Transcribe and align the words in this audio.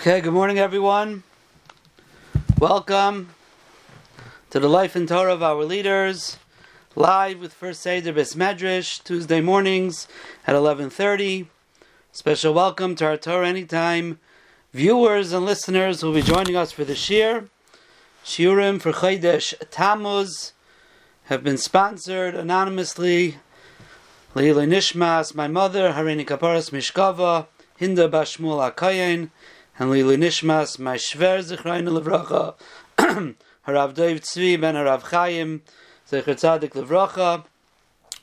Okay, 0.00 0.22
good 0.22 0.32
morning, 0.32 0.58
everyone. 0.58 1.24
Welcome 2.58 3.34
to 4.48 4.58
the 4.58 4.66
life 4.66 4.96
and 4.96 5.06
Torah 5.06 5.34
of 5.34 5.42
our 5.42 5.62
leaders, 5.62 6.38
live 6.96 7.38
with 7.38 7.52
First 7.52 7.82
Seder 7.82 8.14
Bes 8.14 8.34
Tuesday 9.04 9.42
mornings 9.42 10.08
at 10.46 10.54
11.30. 10.54 11.48
Special 12.12 12.54
welcome 12.54 12.94
to 12.94 13.04
our 13.08 13.18
Torah 13.18 13.46
Anytime 13.46 14.18
viewers 14.72 15.34
and 15.34 15.44
listeners 15.44 16.00
who 16.00 16.06
will 16.06 16.14
be 16.14 16.22
joining 16.22 16.56
us 16.56 16.72
for 16.72 16.86
the 16.86 16.94
Shir. 16.94 17.50
Shiurim 18.24 18.80
for 18.80 18.92
Chodesh 18.92 19.52
Tammuz 19.70 20.54
have 21.24 21.44
been 21.44 21.58
sponsored 21.58 22.34
anonymously. 22.34 23.36
Leila 24.34 24.64
Nishmas, 24.64 25.34
my 25.34 25.46
mother, 25.46 25.92
Harini 25.92 26.24
Kaparas 26.24 26.70
Mishkava, 26.70 27.48
Hinda 27.78 28.10
Bashmul 28.10 28.72
Akayin, 28.72 29.28
and 29.80 29.90
Lili 29.90 30.18
Nishmas, 30.18 30.78
my 30.78 30.96
Shver 30.96 31.38
Zechrein 31.38 31.88
Levracha, 31.88 32.54
Harav 33.66 33.94
David 33.94 34.22
Tzvi 34.24 34.60
ben 34.60 34.74
Harav 34.74 35.04
Chaim, 35.04 35.62
Zecher 36.06 36.34
Tzadik 36.34 36.72
Levracha. 36.72 37.44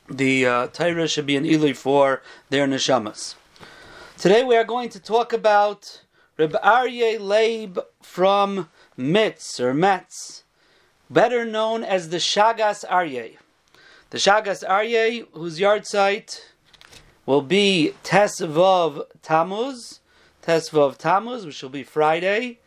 The 0.08 0.46
uh, 0.46 0.66
Torah 0.68 1.08
should 1.08 1.26
be 1.26 1.34
an 1.34 1.44
Eli 1.44 1.72
for 1.72 2.22
their 2.48 2.68
neshamas. 2.68 3.34
Today 4.16 4.44
we 4.44 4.54
are 4.54 4.62
going 4.62 4.88
to 4.90 5.00
talk 5.00 5.32
about 5.32 6.02
Reb 6.38 6.52
Aryeh 6.62 7.18
Leib 7.18 7.80
from 8.00 8.68
Mitz 8.96 9.58
or 9.58 9.74
Metz, 9.74 10.44
better 11.10 11.44
known 11.44 11.82
as 11.82 12.10
the 12.10 12.18
Shagas 12.18 12.88
Aryeh. 12.88 13.36
The 14.10 14.18
Shagas 14.18 14.64
Aryeh, 14.64 15.26
whose 15.32 15.58
yard 15.58 15.88
site 15.88 16.52
will 17.26 17.42
be 17.42 17.94
Tesvav 18.04 19.02
Tammuz, 19.22 19.98
Tesvav 20.48 20.96
Tammuz, 20.96 21.44
which 21.44 21.62
will 21.62 21.68
be 21.68 21.82
Friday. 21.82 22.58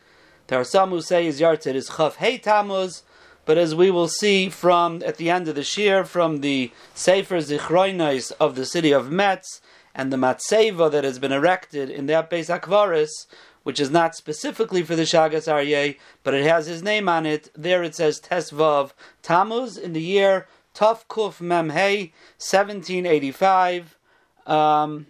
There 0.46 0.60
are 0.60 0.64
some 0.64 0.90
who 0.90 1.00
say 1.00 1.24
his 1.24 1.40
yahrzeit 1.40 1.74
is 1.74 1.90
Chav 1.90 2.14
Hey 2.14 2.38
Tammuz, 2.38 3.02
but 3.44 3.58
as 3.58 3.74
we 3.74 3.90
will 3.90 4.06
see 4.06 4.48
from 4.48 5.02
at 5.04 5.16
the 5.16 5.28
end 5.28 5.48
of 5.48 5.56
the 5.56 5.64
Shir, 5.64 6.04
from 6.04 6.42
the 6.42 6.70
Sefer 6.94 7.38
Zichroinais 7.38 8.30
of 8.38 8.54
the 8.54 8.66
city 8.66 8.92
of 8.92 9.10
Metz, 9.10 9.60
and 9.96 10.12
the 10.12 10.16
Matseva 10.16 10.92
that 10.92 11.02
has 11.02 11.18
been 11.18 11.32
erected 11.32 11.90
in 11.90 12.06
that 12.06 12.30
Beis 12.30 12.56
Akvaris, 12.56 13.26
which 13.64 13.80
is 13.80 13.90
not 13.90 14.14
specifically 14.14 14.84
for 14.84 14.94
the 14.94 15.02
Shagas 15.02 15.48
Aryeh, 15.48 15.98
but 16.22 16.34
it 16.34 16.46
has 16.46 16.66
his 16.66 16.84
name 16.84 17.08
on 17.08 17.26
it. 17.26 17.50
There 17.56 17.82
it 17.82 17.96
says 17.96 18.20
Tesvav 18.20 18.92
Tammuz 19.22 19.76
in 19.76 19.92
the 19.92 20.00
year 20.00 20.46
Tuf 20.72 21.04
Kuf 21.08 21.40
Mem 21.40 21.70
Hey, 21.70 22.12
1785. 22.38 23.98
Um, 24.46 25.06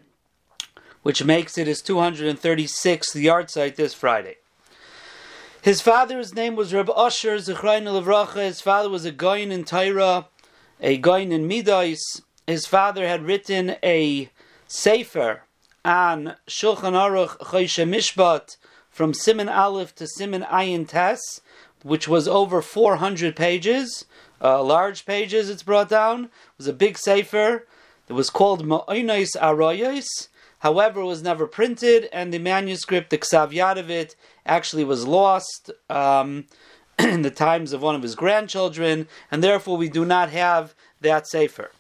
which 1.03 1.25
makes 1.25 1.59
it 1.59 1.67
his 1.67 1.83
236th 1.83 3.21
yard 3.21 3.51
site 3.51 3.77
this 3.77 3.95
Friday. 3.95 4.37
His 5.63 5.81
father's 5.81 6.35
name 6.35 6.57
was 6.57 6.75
Reb 6.75 6.91
Usher 6.91 7.37
Zechrayin 7.37 7.85
Levracha. 7.85 8.45
His 8.45 8.61
father 8.61 8.89
was 8.89 9.05
a 9.05 9.13
goyin 9.13 9.53
in 9.53 9.65
Tyra, 9.65 10.27
a 10.81 11.01
goyin 11.01 11.31
in 11.31 11.49
Midais. 11.49 12.21
His 12.47 12.67
father 12.67 13.07
had 13.07 13.25
written 13.25 13.77
a 13.83 14.31
sefer 14.67 15.43
on 15.85 16.37
Shulchan 16.49 16.95
Aruch 16.95 17.39
Choshe 17.39 17.89
Mishpat 17.89 18.57
from 18.91 19.13
Siman 19.13 19.55
Aleph 19.55 19.95
to 19.97 20.05
Siman 20.05 20.47
Ayin 20.49 20.89
Tes, 20.89 21.41
which 21.83 22.09
was 22.09 22.27
over 22.27 22.61
400 22.61 23.37
pages, 23.37 24.05
uh, 24.41 24.63
large 24.63 25.07
pages. 25.07 25.49
It's 25.49 25.63
brought 25.63 25.89
down. 25.89 26.25
It 26.25 26.31
was 26.59 26.67
a 26.67 26.73
big 26.73 26.99
sefer. 26.99 27.67
It 28.09 28.13
was 28.15 28.31
called 28.31 28.67
Ma'oinais 28.67 29.37
Arayos 29.37 30.29
However, 30.63 31.01
it 31.01 31.07
was 31.07 31.25
never 31.25 31.49
printed, 31.49 32.09
and 32.13 32.33
the 32.33 32.39
manuscript, 32.39 33.11
the 33.11 33.19
Ksav 33.19 33.51
of 33.77 33.91
it, 33.91 34.15
actually 34.47 34.85
was 34.85 35.05
lost 35.05 35.73
um, 35.91 36.45
in 37.01 37.23
the 37.23 37.33
times 37.33 37.73
of 37.73 37.83
one 37.83 37.97
of 37.97 38.03
his 38.03 38.15
grandchildren, 38.15 39.09
and 39.29 39.43
therefore 39.43 39.77
we 39.77 39.89
do 39.89 40.05
not 40.05 40.31
have 40.31 40.77
that 41.01 41.27
Sefer. 41.27 41.73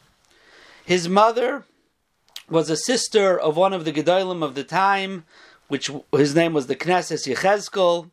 His 0.84 1.09
mother 1.09 1.65
was 2.51 2.69
a 2.71 2.77
sister 2.77 3.39
of 3.39 3.56
one 3.56 3.73
of 3.73 3.84
the 3.84 3.93
Gedolim 3.93 4.43
of 4.43 4.56
the 4.56 4.65
time, 4.65 5.27
which 5.69 5.89
his 6.11 6.35
name 6.35 6.53
was 6.53 6.67
the 6.67 6.75
Knesset 6.75 7.33
Yechezkel, 7.33 8.11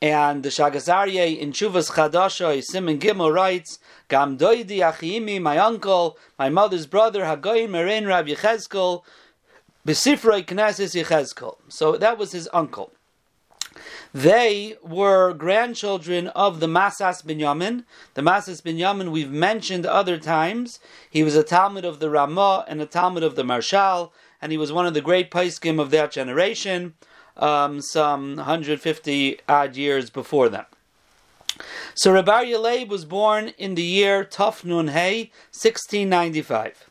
and 0.00 0.44
the 0.44 0.50
Shagas 0.50 0.88
Aryeh 0.88 1.36
in 1.36 1.50
Chuvas 1.50 1.90
Chadasha, 1.90 2.62
Simon 2.62 3.00
Gimel 3.00 3.34
writes, 3.34 3.80
Gam 4.06 4.38
doidi 4.38 4.78
achimi, 4.78 5.42
my 5.42 5.58
uncle, 5.58 6.16
my 6.38 6.48
mother's 6.48 6.86
brother, 6.86 7.22
Hagoyim 7.22 7.70
Merin 7.70 8.06
Rab 8.06 8.28
Yechezkel, 8.28 9.02
Besifrei 9.86 10.44
Knesses 10.44 11.00
Yechezkel. 11.00 11.58
So 11.68 11.96
that 11.96 12.18
was 12.18 12.32
his 12.32 12.48
uncle. 12.52 12.90
They 14.12 14.76
were 14.82 15.32
grandchildren 15.32 16.26
of 16.28 16.58
the 16.58 16.66
Masas 16.66 17.22
Binyamin. 17.22 17.84
The 18.14 18.22
Masas 18.22 18.62
Binyamin 18.62 19.12
we've 19.12 19.30
mentioned 19.30 19.86
other 19.86 20.18
times. 20.18 20.80
He 21.08 21.22
was 21.22 21.36
a 21.36 21.44
Talmud 21.44 21.84
of 21.84 22.00
the 22.00 22.10
Ramah 22.10 22.64
and 22.66 22.82
a 22.82 22.86
Talmud 22.86 23.22
of 23.22 23.36
the 23.36 23.44
Marshal, 23.44 24.12
and 24.42 24.50
he 24.50 24.58
was 24.58 24.72
one 24.72 24.86
of 24.86 24.94
the 24.94 25.00
great 25.00 25.30
Paiskim 25.30 25.78
of 25.80 25.90
that 25.90 26.10
generation, 26.10 26.94
um, 27.36 27.80
some 27.80 28.36
150 28.36 29.38
odd 29.48 29.76
years 29.76 30.10
before 30.10 30.48
them. 30.48 30.66
So 31.94 32.12
Rabbi 32.12 32.46
Yaleib 32.46 32.88
was 32.88 33.04
born 33.04 33.52
in 33.56 33.76
the 33.76 33.82
year 33.82 34.24
Tuf 34.24 34.64
Nun 34.64 34.88
Hey, 34.88 35.30
1695. 35.52 36.90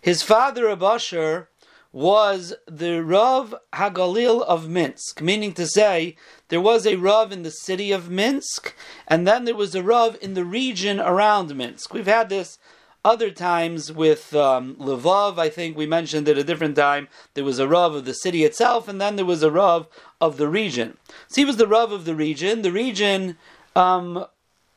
His 0.00 0.22
father 0.22 0.64
Abashar 0.64 1.48
was 1.92 2.54
the 2.66 3.04
Rav 3.04 3.54
Hagalil 3.74 4.42
of 4.42 4.68
Minsk, 4.68 5.20
meaning 5.20 5.52
to 5.52 5.66
say 5.66 6.16
there 6.48 6.60
was 6.60 6.86
a 6.86 6.96
Rav 6.96 7.30
in 7.30 7.42
the 7.42 7.50
city 7.50 7.92
of 7.92 8.10
Minsk, 8.10 8.74
and 9.06 9.26
then 9.26 9.44
there 9.44 9.54
was 9.54 9.74
a 9.74 9.82
Rav 9.82 10.16
in 10.22 10.34
the 10.34 10.44
region 10.44 10.98
around 10.98 11.54
Minsk. 11.54 11.92
We've 11.92 12.06
had 12.06 12.30
this 12.30 12.58
other 13.04 13.30
times 13.30 13.92
with 13.92 14.34
um, 14.34 14.76
Lvov, 14.76 15.38
I 15.38 15.48
think 15.48 15.76
we 15.76 15.86
mentioned 15.86 16.28
it 16.28 16.38
a 16.38 16.44
different 16.44 16.76
time. 16.76 17.08
There 17.34 17.44
was 17.44 17.58
a 17.58 17.68
Rav 17.68 17.94
of 17.94 18.04
the 18.04 18.14
city 18.14 18.44
itself, 18.44 18.88
and 18.88 19.00
then 19.00 19.16
there 19.16 19.24
was 19.24 19.42
a 19.42 19.50
Rav 19.50 19.86
of 20.20 20.36
the 20.38 20.48
region. 20.48 20.96
So 21.28 21.40
he 21.40 21.44
was 21.44 21.56
the 21.56 21.66
Rav 21.66 21.92
of 21.92 22.04
the 22.04 22.14
region. 22.14 22.62
The 22.62 22.72
region 22.72 23.36
um, 23.74 24.24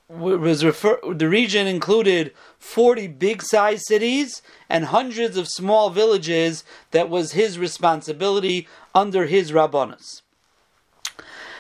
was 0.08 0.64
refer- 0.64 1.00
the 1.14 1.28
region 1.28 1.68
included 1.68 2.34
40 2.60 3.08
big 3.08 3.42
sized 3.42 3.86
cities 3.88 4.42
and 4.70 4.86
hundreds 4.86 5.38
of 5.38 5.48
small 5.48 5.90
villages 5.90 6.64
that 6.92 7.10
was 7.10 7.32
his 7.32 7.58
responsibility 7.58 8.68
under 8.94 9.26
his 9.26 9.52
rabbanas. 9.52 10.22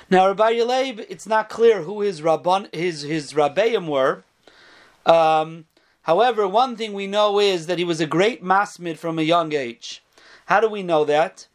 Now 0.10 0.28
Rabbi 0.28 0.54
Yaleib, 0.54 1.06
it's 1.10 1.26
not 1.26 1.50
clear 1.50 1.82
who 1.82 2.02
his 2.02 2.22
rabban 2.22 2.74
his 2.74 3.02
his 3.02 3.34
rabbeim 3.34 3.88
were. 3.88 4.24
Um, 5.06 5.66
however, 6.04 6.48
one 6.48 6.76
thing 6.76 6.94
we 6.94 7.08
know 7.08 7.40
is 7.40 7.66
that 7.66 7.80
he 7.80 7.84
was 7.84 8.00
a 8.00 8.06
great 8.06 8.44
masmid 8.44 8.98
from 8.98 9.18
a 9.18 9.24
young 9.24 9.54
age. 9.54 10.04
How 10.46 10.60
do 10.60 10.70
we 10.70 10.84
know 10.84 11.06
that? 11.06 11.48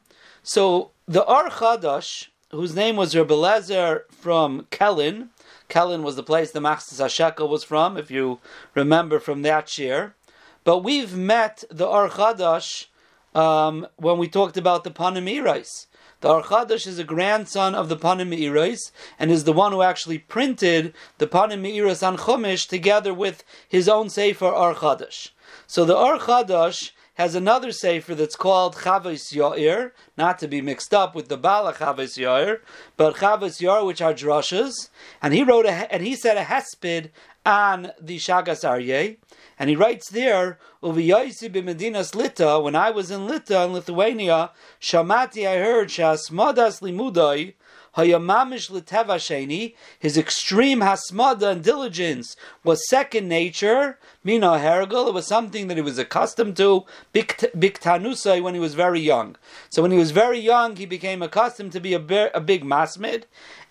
So 0.43 0.91
the 1.07 1.25
Ar 1.27 1.49
Chadash, 1.49 2.29
whose 2.51 2.75
name 2.75 2.97
was 2.97 3.15
Rabbi 3.15 3.35
Lezer 3.35 4.03
from 4.11 4.67
Kellen, 4.71 5.31
Kellen 5.71 6.03
was 6.03 6.17
the 6.17 6.23
place 6.23 6.51
the 6.51 6.61
Machzis 6.61 7.01
HaShekel 7.01 7.49
was 7.49 7.65
from, 7.65 7.97
if 7.97 8.11
you 8.11 8.41
remember 8.75 9.19
from 9.19 9.43
that 9.43 9.79
year. 9.79 10.15
But 10.65 10.85
we've 10.85 11.17
met 11.17 11.65
the 11.71 11.87
Archadash 11.87 12.87
um, 13.35 13.87
when 13.97 14.19
we 14.19 14.29
talked 14.29 14.57
about 14.57 14.85
the 14.85 14.91
Panamirais. 14.91 15.87
The 16.21 16.29
Archadash 16.29 16.87
is 16.87 16.99
a 16.99 17.05
grandson 17.05 17.75
of 17.75 17.89
the 17.89 17.97
Panamirais 17.97 18.91
and 19.19 19.31
is 19.31 19.45
the 19.45 19.55
one 19.55 19.73
who 19.73 19.81
actually 19.81 20.19
printed 20.19 20.93
the 21.17 21.27
Panamirais 21.27 22.07
on 22.07 22.19
Chumash 22.19 22.69
together 22.69 23.15
with 23.15 23.43
his 23.67 23.89
own 23.89 24.11
Sefer 24.11 24.51
Archadash. 24.51 25.31
So 25.67 25.87
the 25.87 25.95
Archadash 25.95 26.91
has 27.21 27.35
another 27.35 27.71
sefer 27.71 28.15
that's 28.15 28.35
called 28.35 28.77
Chavis 28.77 29.35
Yair, 29.35 29.93
not 30.17 30.39
to 30.39 30.49
be 30.49 30.63
mixed 30.63 30.95
up 30.95 31.15
with 31.15 31.29
the 31.29 31.37
Bala 31.37 31.75
Chavis 31.75 32.17
Yair, 32.17 32.61
but 32.97 33.17
Chavis 33.17 33.61
Yair, 33.61 33.85
which 33.85 34.01
are 34.01 34.15
drushes, 34.15 34.89
and 35.21 35.35
he 35.35 35.45
wrote 35.45 35.67
a, 35.67 35.93
and 35.93 36.03
he 36.03 36.17
said 36.17 36.39
a 36.39 36.45
hesped 36.45 37.11
on 37.45 37.93
the 38.01 38.17
Shagas 38.17 38.65
Aryeh, 38.65 39.19
and 39.59 39.69
he 39.69 39.77
writes 39.77 40.09
there, 40.09 40.59
b'medinas 40.83 42.15
Lita, 42.15 42.59
when 42.59 42.75
I 42.75 42.91
was 42.91 43.11
in 43.11 43.27
Lita 43.27 43.65
in 43.65 43.75
Lithuania, 43.75 44.53
Shamati 44.81 45.47
I 45.47 45.59
heard 45.59 45.89
Shasmadas 45.89 46.81
limudai 46.81 47.53
Hayamamish 47.97 48.71
Sheni, 48.71 49.75
his 49.99 50.17
extreme 50.17 50.81
hasmada 50.81 51.51
and 51.51 51.65
diligence 51.65 52.37
was 52.63 52.89
second 52.89 53.29
nature. 53.29 53.99
Mina 54.23 54.59
Hergel, 54.59 55.09
it 55.09 55.15
was 55.15 55.27
something 55.27 55.67
that 55.69 55.77
he 55.77 55.83
was 55.83 55.99
accustomed 55.99 56.57
to, 56.59 56.85
Biktanusai, 57.13 58.43
when 58.43 58.55
he 58.55 58.61
was 58.61 58.75
very 58.75 59.01
young. 59.01 59.37
So 59.71 59.83
when 59.83 59.91
he 59.91 59.99
was 59.99 60.13
very 60.13 60.39
young, 60.39 60.77
he 60.77 60.87
became 60.87 61.23
accustomed 61.23 61.73
to 61.73 61.81
be 61.81 61.95
a, 61.95 62.31
a 62.33 62.41
big 62.41 62.65
masmid, 62.65 63.25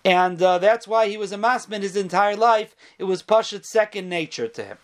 and 0.04 0.42
uh, 0.42 0.58
that's 0.58 0.86
why 0.86 1.08
he 1.08 1.16
was 1.16 1.32
a 1.32 1.38
masmid 1.38 1.82
his 1.82 1.96
entire 1.96 2.36
life. 2.36 2.76
It 2.98 3.04
was 3.04 3.22
Pashat's 3.22 3.70
second 3.70 4.08
nature 4.08 4.48
to 4.48 4.64
him. 4.64 4.78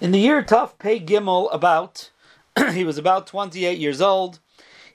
In 0.00 0.12
the 0.12 0.18
year 0.18 0.42
Tuf 0.42 0.78
Pei 0.78 0.98
Gimel, 0.98 1.52
about 1.52 2.10
he 2.72 2.84
was 2.84 2.96
about 2.96 3.26
28 3.26 3.78
years 3.78 4.00
old. 4.00 4.40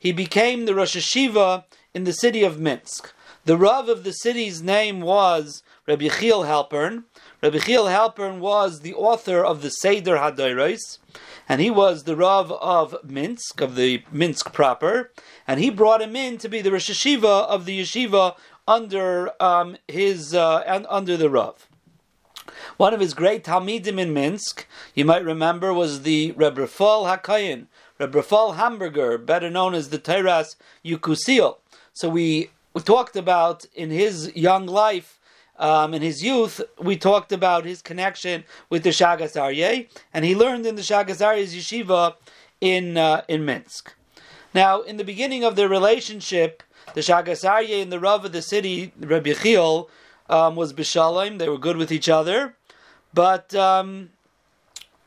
He 0.05 0.11
became 0.11 0.65
the 0.65 0.75
Rosh 0.75 0.95
Hashiva 0.95 1.63
in 1.95 2.03
the 2.03 2.13
city 2.13 2.43
of 2.43 2.59
Minsk. 2.59 3.11
The 3.45 3.57
Rav 3.57 3.89
of 3.89 4.03
the 4.03 4.11
city's 4.11 4.61
name 4.61 5.01
was 5.01 5.63
Rabbi 5.87 6.09
Chiel 6.09 6.43
Halpern. 6.43 7.05
Rabbi 7.41 7.57
Chiel 7.57 7.85
Halpern 7.85 8.37
was 8.37 8.81
the 8.81 8.93
author 8.93 9.43
of 9.43 9.63
the 9.63 9.71
Seder 9.71 10.17
Hadoros, 10.17 10.99
and 11.49 11.59
he 11.59 11.71
was 11.71 12.03
the 12.03 12.15
Rav 12.15 12.51
of 12.51 12.95
Minsk, 13.03 13.61
of 13.61 13.75
the 13.75 14.03
Minsk 14.11 14.53
proper, 14.53 15.11
and 15.47 15.59
he 15.59 15.71
brought 15.71 16.03
him 16.03 16.15
in 16.15 16.37
to 16.37 16.49
be 16.49 16.61
the 16.61 16.71
Rosh 16.71 16.91
Hashiva 16.91 17.47
of 17.47 17.65
the 17.65 17.81
yeshiva 17.81 18.35
under 18.67 19.31
um, 19.41 19.75
his 19.87 20.35
uh, 20.35 20.63
and 20.67 20.85
under 20.87 21.17
the 21.17 21.31
Rav. 21.31 21.67
One 22.77 22.93
of 22.93 22.99
his 22.99 23.15
great 23.15 23.43
Talmidim 23.43 23.99
in 23.99 24.13
Minsk, 24.13 24.67
you 24.93 25.03
might 25.03 25.25
remember, 25.25 25.73
was 25.73 26.03
the 26.03 26.31
Reb 26.33 26.57
Rafal 26.57 27.09
Hakayin, 27.09 27.65
Reb 27.97 28.12
Rafal 28.12 28.56
Hamburger, 28.56 29.18
better 29.18 29.50
known 29.50 29.74
as 29.74 29.89
the 29.89 29.97
Toras 29.97 30.56
Yekusiel. 30.83 31.57
So 31.94 32.09
we, 32.09 32.50
we 32.74 32.81
talked 32.81 33.15
about 33.15 33.65
in 33.74 33.89
his 33.89 34.36
young 34.36 34.65
life, 34.65 35.19
um, 35.57 35.94
in 35.94 36.01
his 36.01 36.21
youth, 36.21 36.59
we 36.77 36.97
talked 36.97 37.31
about 37.31 37.63
his 37.63 37.81
connection 37.81 38.44
with 38.69 38.83
the 38.83 38.89
Shagas 38.89 39.39
Aryeh, 39.39 39.88
and 40.13 40.25
he 40.25 40.36
learned 40.36 40.65
in 40.65 40.75
the 40.75 40.81
Shagas 40.81 41.21
Aryeh's 41.21 41.56
yeshiva 41.56 42.15
in 42.59 42.97
uh, 42.97 43.21
in 43.30 43.45
Minsk. 43.45 43.94
Now, 44.53 44.81
in 44.81 44.98
the 44.98 45.06
beginning 45.06 45.45
of 45.45 45.56
their 45.56 45.69
relationship, 45.69 46.63
the 46.94 47.01
Shagas 47.01 47.48
Aryeh 47.50 47.81
and 47.81 47.91
the 47.91 48.00
Rav 48.00 48.25
of 48.25 48.33
the 48.33 48.41
city, 48.41 48.91
Rabbi 49.00 49.33
Chiel, 49.33 49.89
um, 50.30 50.57
was 50.57 50.74
Bishalim. 50.74 51.39
They 51.39 51.48
were 51.48 51.57
good 51.57 51.77
with 51.77 51.91
each 51.91 52.09
other. 52.09 52.56
But 53.13 53.56
um, 53.56 54.09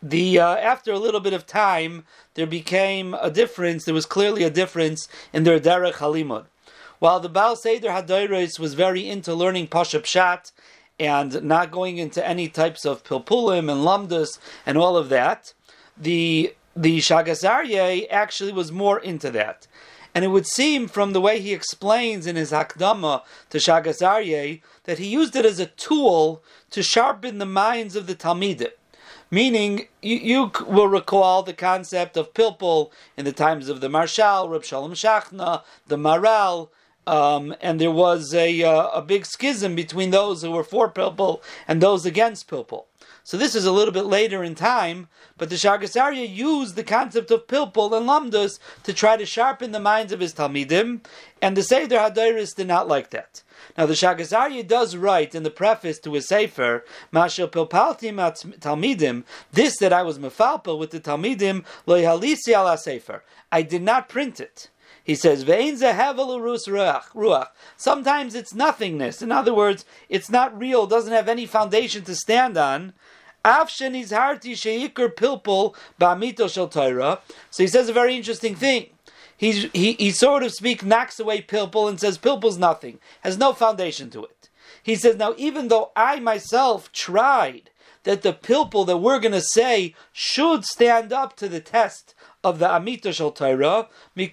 the 0.03 0.39
uh, 0.39 0.57
after 0.57 0.93
a 0.93 0.99
little 0.99 1.21
bit 1.21 1.33
of 1.33 1.47
time, 1.47 2.05
there 2.35 2.47
became 2.47 3.15
a 3.15 3.31
difference. 3.31 3.85
There 3.85 3.95
was 3.95 4.07
clearly 4.07 4.45
a 4.45 4.51
difference 4.51 5.09
in 5.33 5.45
their 5.45 5.59
derech 5.59 5.95
halimud. 5.95 6.47
While 6.99 7.21
the 7.21 7.29
Baal 7.29 7.57
Seder 7.57 7.91
Hadoros 7.91 8.59
was 8.59 8.75
very 8.75 9.09
into 9.09 9.35
learning 9.35 9.69
Pasha 9.69 10.01
Pshat 10.01 10.53
and 10.99 11.43
not 11.43 11.71
going 11.71 11.99
into 11.99 12.27
any 12.27 12.49
types 12.49 12.85
of 12.85 13.05
pilpulim 13.05 13.71
and 13.71 13.83
lamdus 13.83 14.39
and 14.67 14.77
all 14.77 14.97
of 14.97 15.09
that, 15.09 15.55
the 15.97 16.55
the 16.77 16.99
Shagas 16.99 17.49
Aryeh 17.49 18.07
actually 18.09 18.53
was 18.53 18.71
more 18.71 19.01
into 19.01 19.31
that. 19.33 19.67
And 20.15 20.25
it 20.25 20.29
would 20.29 20.47
seem 20.47 20.89
from 20.89 21.13
the 21.13 21.21
way 21.21 21.41
he 21.41 21.53
explains 21.53 22.27
in 22.27 22.37
his 22.37 22.51
Hakdama 22.51 23.23
to 23.51 23.59
Shagas 23.59 24.01
Aryeh 24.01 24.61
that 24.85 24.99
he 24.99 25.07
used 25.07 25.35
it 25.37 25.45
as 25.45 25.59
a 25.59 25.67
tool 25.67 26.43
to 26.71 26.83
sharpen 26.83 27.39
the 27.39 27.47
minds 27.47 27.95
of 27.97 28.07
the 28.07 28.15
Talmidim. 28.15 28.71
Meaning, 29.31 29.89
you, 30.01 30.17
you, 30.17 30.53
will 30.67 30.89
recall 30.89 31.43
the 31.43 31.53
concept 31.53 32.17
of 32.17 32.33
pilpul 32.33 32.91
in 33.17 33.27
the 33.27 33.33
times 33.33 33.69
of 33.69 33.83
the 33.83 33.89
Marshal, 33.89 34.49
Reb 34.49 34.65
Shalom 34.65 34.95
Shachna, 34.95 35.63
the 35.87 35.97
Maral, 35.99 36.71
um, 37.07 37.55
and 37.61 37.81
there 37.81 37.91
was 37.91 38.33
a, 38.35 38.63
uh, 38.63 38.89
a 38.89 39.03
big 39.03 39.27
schism 39.27 39.75
between 39.75 40.11
those 40.11 40.43
who 40.43 40.51
were 40.51 40.65
for 40.65 40.91
pilpul 40.91 41.43
and 41.67 41.83
those 41.83 42.07
against 42.07 42.49
pilpul. 42.49 42.88
So 43.29 43.37
this 43.37 43.55
is 43.55 43.67
a 43.67 43.73
little 43.73 43.93
bit 43.93 44.07
later 44.07 44.43
in 44.43 44.55
time, 44.55 45.09
but 45.37 45.51
the 45.51 45.57
Shagas 45.57 46.35
used 46.35 46.77
the 46.77 46.83
concept 46.83 47.31
of 47.31 47.47
pilpul 47.47 47.95
and 47.95 48.09
lamdus 48.09 48.59
to 48.85 48.95
try 48.95 49.19
to 49.19 49.27
sharpen 49.27 49.73
the 49.73 49.79
minds 49.79 50.15
of 50.15 50.21
his 50.21 50.33
talmidim, 50.33 51.05
and 51.43 51.55
the 51.55 51.63
Seder 51.63 51.99
Hadairis 51.99 52.57
did 52.57 52.67
not 52.67 52.89
like 52.89 53.11
that. 53.11 53.43
Now 53.77 53.85
the 53.85 53.93
Shagas 53.93 54.67
does 54.67 54.97
write 54.97 55.35
in 55.35 55.43
the 55.43 55.51
preface 55.51 55.99
to 55.99 56.15
his 56.15 56.27
Sefer, 56.27 56.87
Mashal 57.13 57.51
Pilpaltim 57.51 58.17
Talmidim, 58.61 59.25
this 59.53 59.77
that 59.77 59.93
I 59.93 60.03
was 60.03 60.19
mefalpel 60.19 60.79
with 60.79 60.91
the 60.91 60.99
Talmidim, 60.99 61.67
lo 61.85 62.01
halisi 62.01 62.59
ala 62.59 62.79
Sefer. 62.79 63.25
I 63.53 63.61
did 63.61 63.83
not 63.83 64.09
print 64.09 64.41
it. 64.41 64.71
He 65.05 65.15
says, 65.15 65.45
ruach. 65.45 67.47
Sometimes 67.77 68.35
it's 68.35 68.55
nothingness. 68.55 69.21
In 69.21 69.33
other 69.33 69.53
words, 69.53 69.85
it's 70.09 70.31
not 70.31 70.59
real, 70.59 70.87
doesn't 70.87 71.13
have 71.13 71.29
any 71.29 71.45
foundation 71.45 72.05
to 72.05 72.15
stand 72.15 72.57
on. 72.57 72.95
So 77.51 77.63
he 77.63 77.69
says 77.69 77.89
a 77.89 77.93
very 77.93 78.17
interesting 78.17 78.55
thing. 78.55 78.91
He's, 79.37 79.71
he, 79.73 79.93
he 79.93 80.11
sort 80.11 80.43
of 80.43 80.53
speak 80.53 80.85
knocks 80.85 81.21
away 81.21 81.43
pilpul 81.43 81.89
and 81.89 82.01
says 82.01 82.19
pilpul's 82.19 82.59
nothing, 82.59 82.99
has 83.21 83.39
no 83.39 83.53
foundation 83.53 84.11
to 84.11 84.25
it. 84.25 84.49
He 84.83 84.97
says, 84.97 85.17
now 85.17 85.35
even 85.37 85.69
though 85.69 85.93
I 85.95 86.19
myself 86.19 86.91
tried 86.93 87.71
that 88.03 88.23
the 88.23 88.33
pilpul 88.33 88.87
that 88.87 88.99
we're 88.99 89.21
going 89.21 89.33
to 89.33 89.41
say 89.41 89.95
should 90.13 90.65
stand 90.65 91.13
up 91.13 91.37
to 91.37 91.49
the 91.49 91.61
test 91.61 92.15
of 92.45 92.59
the 92.59 92.75
Amita 92.75 93.13
Shal 93.13 93.33
Torah. 93.33 93.89
He 94.15 94.29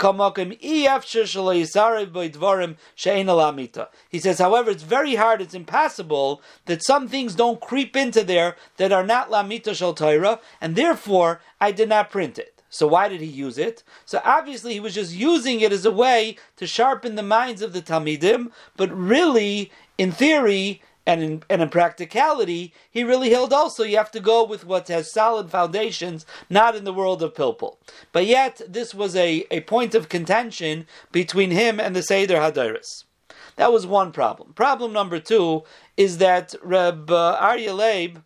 says, 4.19 4.39
however, 4.39 4.71
it's 4.71 4.83
very 4.83 5.15
hard, 5.15 5.41
it's 5.41 5.53
impossible 5.53 6.41
that 6.65 6.85
some 6.85 7.07
things 7.07 7.35
don't 7.35 7.61
creep 7.61 7.95
into 7.95 8.23
there 8.23 8.55
that 8.77 8.91
are 8.91 9.05
not 9.05 9.31
Lamita 9.31 9.73
Shal 9.73 9.93
Torah, 9.93 10.39
and 10.61 10.75
therefore 10.75 11.41
I 11.59 11.71
did 11.71 11.89
not 11.89 12.09
print 12.09 12.37
it. 12.37 12.61
So 12.69 12.87
why 12.87 13.07
did 13.07 13.21
he 13.21 13.27
use 13.27 13.57
it? 13.57 13.83
So 14.05 14.21
obviously 14.25 14.73
he 14.73 14.81
was 14.81 14.93
just 14.93 15.13
using 15.13 15.61
it 15.61 15.71
as 15.71 15.85
a 15.85 15.91
way 15.91 16.35
to 16.57 16.67
sharpen 16.67 17.15
the 17.15 17.23
minds 17.23 17.61
of 17.61 17.71
the 17.71 17.81
Talmidim, 17.81 18.51
but 18.75 18.91
really, 18.93 19.71
in 19.97 20.11
theory, 20.11 20.81
and 21.05 21.21
in, 21.21 21.43
and 21.49 21.61
in 21.61 21.69
practicality, 21.69 22.73
he 22.89 23.03
really 23.03 23.29
held 23.29 23.53
also 23.53 23.83
you 23.83 23.97
have 23.97 24.11
to 24.11 24.19
go 24.19 24.43
with 24.43 24.65
what 24.65 24.87
has 24.87 25.11
solid 25.11 25.49
foundations, 25.49 26.25
not 26.49 26.75
in 26.75 26.83
the 26.83 26.93
world 26.93 27.21
of 27.21 27.33
Pilpul. 27.33 27.77
But 28.11 28.25
yet, 28.25 28.61
this 28.67 28.93
was 28.95 29.15
a, 29.15 29.45
a 29.51 29.61
point 29.61 29.93
of 29.93 30.09
contention 30.09 30.87
between 31.11 31.51
him 31.51 31.79
and 31.79 31.95
the 31.95 32.03
Seder 32.03 32.37
Hadaris. 32.37 33.03
That 33.55 33.71
was 33.71 33.85
one 33.85 34.11
problem. 34.11 34.53
Problem 34.53 34.91
number 34.91 35.19
two 35.19 35.63
is 35.95 36.17
that 36.17 36.55
Reb 36.61 37.09
uh, 37.09 37.39
Aryeh 37.39 37.75
Leib 37.75 38.23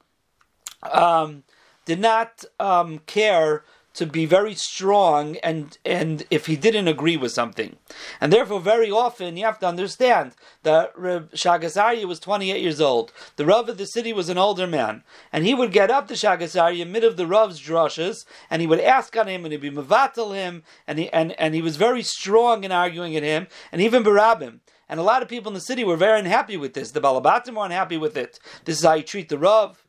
um, 0.83 1.43
did 1.85 1.99
not 1.99 2.43
um, 2.59 2.99
care 2.99 3.63
to 3.99 4.05
be 4.05 4.25
very 4.25 4.55
strong 4.55 5.35
and 5.43 5.77
and 5.83 6.25
if 6.31 6.45
he 6.45 6.55
didn't 6.55 6.87
agree 6.87 7.17
with 7.17 7.33
something. 7.33 7.75
And 8.21 8.31
therefore 8.31 8.61
very 8.61 8.89
often 8.89 9.35
you 9.35 9.43
have 9.43 9.59
to 9.59 9.67
understand 9.67 10.35
that 10.63 10.97
Reb 10.97 11.33
Shagas 11.33 12.05
was 12.05 12.21
28 12.21 12.61
years 12.61 12.79
old. 12.79 13.11
The 13.35 13.45
Rav 13.45 13.67
of 13.67 13.77
the 13.77 13.85
city 13.85 14.13
was 14.13 14.29
an 14.29 14.37
older 14.37 14.65
man. 14.65 15.03
And 15.33 15.45
he 15.45 15.53
would 15.53 15.73
get 15.73 15.91
up 15.91 16.07
to 16.07 16.13
Shagas 16.13 16.55
Aryeh 16.55 16.89
mid 16.89 17.03
of 17.03 17.17
the 17.17 17.27
Rav's 17.27 17.59
drushes 17.59 18.25
and 18.49 18.61
he 18.61 18.67
would 18.67 18.79
ask 18.79 19.17
on 19.17 19.27
him 19.27 19.43
and 19.43 19.51
he'd 19.51 19.59
be 19.59 19.69
mavatal 19.69 20.33
him 20.33 20.63
and 20.87 20.97
he 20.97 21.09
and, 21.09 21.33
and 21.33 21.53
he 21.53 21.61
was 21.61 21.75
very 21.75 22.01
strong 22.01 22.63
in 22.63 22.71
arguing 22.71 23.17
at 23.17 23.23
him 23.23 23.47
and 23.73 23.81
even 23.81 24.01
barabim. 24.01 24.61
And 24.87 24.97
a 24.97 25.03
lot 25.03 25.21
of 25.21 25.27
people 25.27 25.49
in 25.49 25.55
the 25.55 25.59
city 25.59 25.83
were 25.83 25.97
very 25.97 26.19
unhappy 26.19 26.55
with 26.55 26.73
this. 26.73 26.91
The 26.91 27.01
Balabatim 27.01 27.57
were 27.57 27.65
unhappy 27.65 27.97
with 27.97 28.15
it. 28.15 28.39
This 28.63 28.77
is 28.77 28.85
how 28.85 28.93
you 28.93 29.03
treat 29.03 29.27
the 29.27 29.37
Rav. 29.37 29.83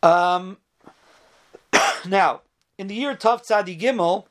Um, 0.00 0.58
now, 2.06 2.42
in 2.78 2.88
the 2.88 2.94
year 2.94 3.14
Tov 3.14 3.46
Tzadi 3.46 3.78
Gimel, 3.78 4.26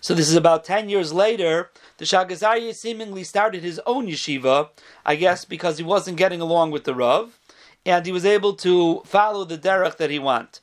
so 0.00 0.14
this 0.14 0.28
is 0.28 0.36
about 0.36 0.64
10 0.64 0.88
years 0.88 1.12
later, 1.12 1.70
the 1.98 2.04
Shagas 2.04 2.46
Aryeh 2.46 2.74
seemingly 2.74 3.24
started 3.24 3.62
his 3.62 3.80
own 3.84 4.06
yeshiva, 4.06 4.70
I 5.04 5.16
guess 5.16 5.44
because 5.44 5.76
he 5.76 5.84
wasn't 5.84 6.16
getting 6.16 6.40
along 6.40 6.70
with 6.70 6.84
the 6.84 6.94
Rav, 6.94 7.38
and 7.84 8.06
he 8.06 8.12
was 8.12 8.24
able 8.24 8.54
to 8.54 9.02
follow 9.04 9.44
the 9.44 9.58
derech 9.58 9.98
that 9.98 10.10
he 10.10 10.18
wanted. 10.18 10.60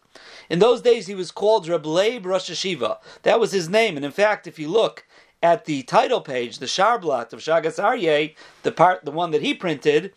In 0.49 0.59
those 0.59 0.81
days, 0.81 1.07
he 1.07 1.15
was 1.15 1.31
called 1.31 1.67
Reb 1.67 1.85
Leib 1.85 2.25
Rosh 2.25 2.49
Hashiva. 2.49 2.97
That 3.21 3.39
was 3.39 3.51
his 3.51 3.69
name, 3.69 3.95
and 3.95 4.05
in 4.05 4.11
fact, 4.11 4.47
if 4.47 4.57
you 4.57 4.67
look 4.67 5.05
at 5.43 5.65
the 5.65 5.83
title 5.83 6.21
page, 6.21 6.59
the 6.59 6.65
Sharblat 6.65 7.33
of 7.33 7.39
Shagas 7.39 7.81
Aryeh, 7.81 8.35
the 8.63 8.71
part, 8.71 9.05
the 9.05 9.11
one 9.11 9.31
that 9.31 9.41
he 9.41 9.53
printed, 9.53 10.13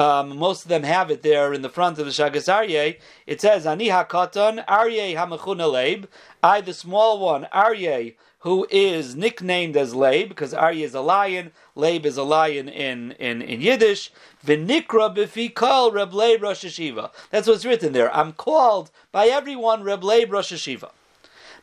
um, 0.00 0.38
most 0.38 0.62
of 0.62 0.68
them 0.70 0.82
have 0.82 1.10
it 1.10 1.22
there 1.22 1.52
in 1.52 1.60
the 1.60 1.68
front 1.68 1.98
of 1.98 2.06
the 2.06 2.10
Shagas 2.10 2.48
Aryeh. 2.48 2.96
It 3.26 3.40
says, 3.42 3.66
Ani 3.66 3.88
HaKatan, 3.88 4.64
Aryeh 4.64 5.14
HaMechuna 5.14 5.70
Leib, 5.70 6.06
I, 6.42 6.62
the 6.62 6.72
small 6.72 7.20
one, 7.20 7.46
Aryeh, 7.52 8.14
who 8.38 8.66
is 8.70 9.14
nicknamed 9.14 9.76
as 9.76 9.94
Leib, 9.94 10.30
because 10.30 10.54
Aryeh 10.54 10.84
is 10.84 10.94
a 10.94 11.02
lion, 11.02 11.52
Leib 11.74 12.06
is 12.06 12.16
a 12.16 12.22
lion 12.22 12.66
in, 12.70 13.12
in, 13.12 13.42
in 13.42 13.60
Yiddish. 13.60 14.10
V'nikra 14.46 15.14
b'fi 15.14 15.54
kol 15.54 15.92
Reb 15.92 16.14
Leib 16.14 16.42
Rosh 16.42 16.64
Hashiva. 16.64 17.10
That's 17.30 17.46
what's 17.46 17.66
written 17.66 17.92
there. 17.92 18.14
I'm 18.16 18.32
called 18.32 18.90
by 19.12 19.26
everyone 19.26 19.82
Reb 19.82 20.02
Leib 20.02 20.32
Rosh 20.32 20.50
Hashiva. 20.50 20.92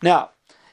Now, 0.03 0.29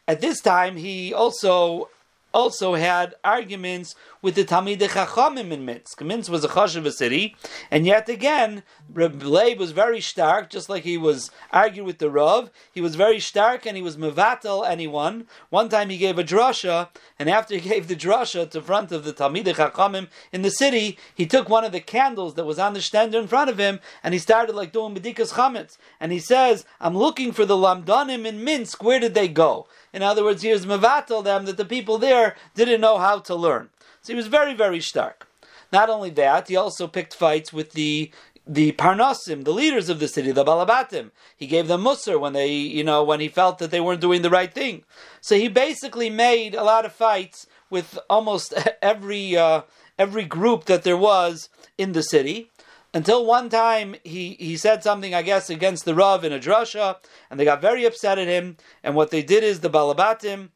at 0.07 0.21
this 0.21 0.43
time, 0.43 0.77
he 0.77 1.15
also 1.15 1.89
also 2.35 2.75
had 2.75 3.15
arguments 3.23 3.95
with 4.25 4.37
the 4.37 4.45
Talmid 4.45 4.79
Chachamim 4.79 5.51
in 5.51 5.67
Minsk. 5.67 6.01
Minsk 6.01 6.33
was 6.33 6.43
a 6.43 6.49
chashiv 6.49 6.91
city, 6.93 7.37
and 7.71 7.85
yet 7.85 8.09
again, 8.09 8.63
Reb 8.91 9.23
Leib 9.23 9.59
was 9.59 9.73
very 9.73 10.01
stark, 10.01 10.49
just 10.49 10.71
like 10.71 10.83
he 10.83 10.97
was 10.97 11.31
arguing 11.53 11.87
with 11.87 11.99
the 11.99 12.09
Rav. 12.09 12.51
He 12.73 12.81
was 12.81 12.95
very 12.95 13.21
stark, 13.21 13.67
and 13.67 13.77
he 13.77 13.83
was 13.83 13.99
mevatel 13.99 14.67
anyone. 14.67 15.27
One 15.51 15.69
time 15.69 15.91
he 15.91 15.99
gave 15.99 16.19
a 16.19 16.25
drasha, 16.25 16.89
and 17.19 17.29
after 17.29 17.55
he 17.55 17.69
gave 17.69 17.87
the 17.87 17.95
drasha 17.95 18.49
to 18.49 18.63
front 18.63 18.93
of 18.93 19.05
the 19.05 19.13
Talmid 19.13 19.45
Chachamim 19.45 20.09
in 20.33 20.41
the 20.41 20.51
city, 20.51 20.97
he 21.15 21.27
took 21.27 21.51
one 21.51 21.65
of 21.65 21.73
the 21.73 21.81
candles 21.81 22.33
that 22.33 22.47
was 22.47 22.59
on 22.59 22.73
the 22.73 22.81
stender 22.81 23.21
in 23.21 23.29
front 23.29 23.51
of 23.51 23.59
him, 23.59 23.79
and 24.03 24.15
he 24.15 24.19
started 24.19 24.55
like 24.55 24.73
doing 24.73 24.95
medikas 24.95 25.35
chametz. 25.35 25.77
And 26.01 26.13
he 26.13 26.19
says, 26.19 26.65
"I'm 26.81 26.97
looking 26.97 27.33
for 27.33 27.45
the 27.45 27.59
lamdanim 27.59 28.25
in 28.25 28.43
Minsk. 28.43 28.83
Where 28.83 29.01
did 29.01 29.13
they 29.13 29.29
go?" 29.29 29.67
In 29.93 30.03
other 30.03 30.25
words, 30.25 30.41
he 30.41 30.51
was 30.51 30.65
mevatel 30.65 31.23
them 31.23 31.45
that 31.45 31.59
the 31.59 31.67
people 31.67 31.99
there 31.99 32.37
didn't 32.55 32.81
know 32.81 32.97
how 32.97 33.19
to 33.19 33.35
learn. 33.35 33.69
So 34.05 34.13
he 34.13 34.17
was 34.17 34.27
very, 34.27 34.53
very 34.53 34.81
stark. 34.81 35.27
Not 35.73 35.89
only 35.89 36.11
that, 36.11 36.49
he 36.49 36.57
also 36.57 36.87
picked 36.87 37.15
fights 37.15 37.53
with 37.53 37.73
the 37.73 38.13
the 38.47 38.73
Parnasim, 38.73 39.45
the 39.45 39.55
leaders 39.55 39.89
of 39.89 39.99
the 39.99 40.09
city, 40.09 40.31
the 40.31 40.45
Balabatim. 40.45 41.11
He 41.35 41.47
gave 41.47 41.67
them 41.67 41.83
Musar 41.83 42.21
when 42.21 42.35
they, 42.35 42.53
you 42.53 42.85
know, 42.85 43.03
when 43.03 43.21
he 43.21 43.29
felt 43.29 43.57
that 43.57 43.71
they 43.71 43.81
weren't 43.81 44.03
doing 44.03 44.21
the 44.21 44.29
right 44.29 44.53
thing. 44.53 44.85
So 45.23 45.37
he 45.37 45.49
basically 45.49 46.11
made 46.11 46.55
a 46.55 46.63
lot 46.63 46.85
of 46.85 46.93
fights 46.93 47.47
with 47.71 47.99
almost 48.11 48.53
every 48.83 49.39
uh, 49.39 49.63
every 49.99 50.25
group 50.25 50.67
that 50.67 50.83
there 50.83 50.99
was 50.99 51.49
in 51.79 51.93
the 51.93 52.03
city. 52.03 52.51
Until 52.93 53.25
one 53.25 53.49
time 53.49 53.97
he, 54.05 54.37
he 54.39 54.59
said 54.59 54.85
something, 54.85 55.15
I 55.15 55.23
guess, 55.23 55.49
against 55.49 55.87
the 55.87 55.95
Rav 55.95 56.25
in 56.25 56.33
a 56.33 56.39
drasha, 56.39 56.99
and 57.31 57.41
they 57.41 57.45
got 57.47 57.63
very 57.63 57.87
upset 57.87 58.19
at 58.19 58.29
him. 58.29 58.59
And 58.83 58.95
what 58.95 59.11
they 59.11 59.23
did 59.23 59.43
is 59.43 59.61
the 59.61 59.71
Balabatim, 59.71 60.51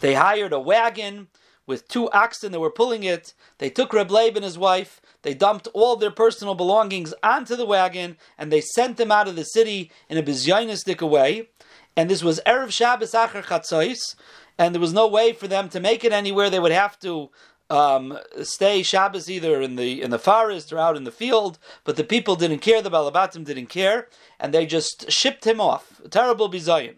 they 0.00 0.14
hired 0.14 0.52
a 0.52 0.58
wagon 0.58 1.28
with 1.70 1.88
two 1.88 2.10
oxen 2.10 2.52
that 2.52 2.60
were 2.60 2.70
pulling 2.70 3.04
it. 3.04 3.32
They 3.56 3.70
took 3.70 3.94
Reb 3.94 4.10
Leib 4.10 4.36
and 4.36 4.44
his 4.44 4.58
wife. 4.58 5.00
They 5.22 5.32
dumped 5.32 5.68
all 5.72 5.96
their 5.96 6.10
personal 6.10 6.54
belongings 6.54 7.14
onto 7.22 7.56
the 7.56 7.64
wagon, 7.64 8.18
and 8.36 8.52
they 8.52 8.60
sent 8.60 8.98
them 8.98 9.12
out 9.12 9.28
of 9.28 9.36
the 9.36 9.44
city 9.44 9.90
in 10.08 10.18
a 10.18 10.22
bizyonistic 10.22 11.00
way. 11.08 11.48
And 11.96 12.10
this 12.10 12.22
was 12.22 12.40
erev 12.44 12.72
Shabbos 12.72 13.12
acher 13.12 13.44
chatzos, 13.44 14.16
and 14.58 14.74
there 14.74 14.80
was 14.80 14.92
no 14.92 15.06
way 15.06 15.32
for 15.32 15.48
them 15.48 15.68
to 15.70 15.80
make 15.80 16.04
it 16.04 16.12
anywhere. 16.12 16.50
They 16.50 16.60
would 16.60 16.72
have 16.72 16.98
to 17.00 17.30
um, 17.70 18.18
stay 18.42 18.82
Shabbos 18.82 19.30
either 19.30 19.62
in 19.62 19.76
the 19.76 20.02
in 20.02 20.10
the 20.10 20.18
forest 20.18 20.72
or 20.72 20.78
out 20.78 20.96
in 20.96 21.04
the 21.04 21.12
field, 21.12 21.58
but 21.84 21.96
the 21.96 22.04
people 22.04 22.34
didn't 22.36 22.58
care. 22.58 22.82
The 22.82 22.90
Balabatim 22.90 23.44
didn't 23.44 23.66
care, 23.66 24.08
and 24.40 24.52
they 24.52 24.66
just 24.66 25.10
shipped 25.10 25.46
him 25.46 25.60
off. 25.60 26.00
A 26.04 26.08
terrible 26.08 26.50
bizayin. 26.50 26.96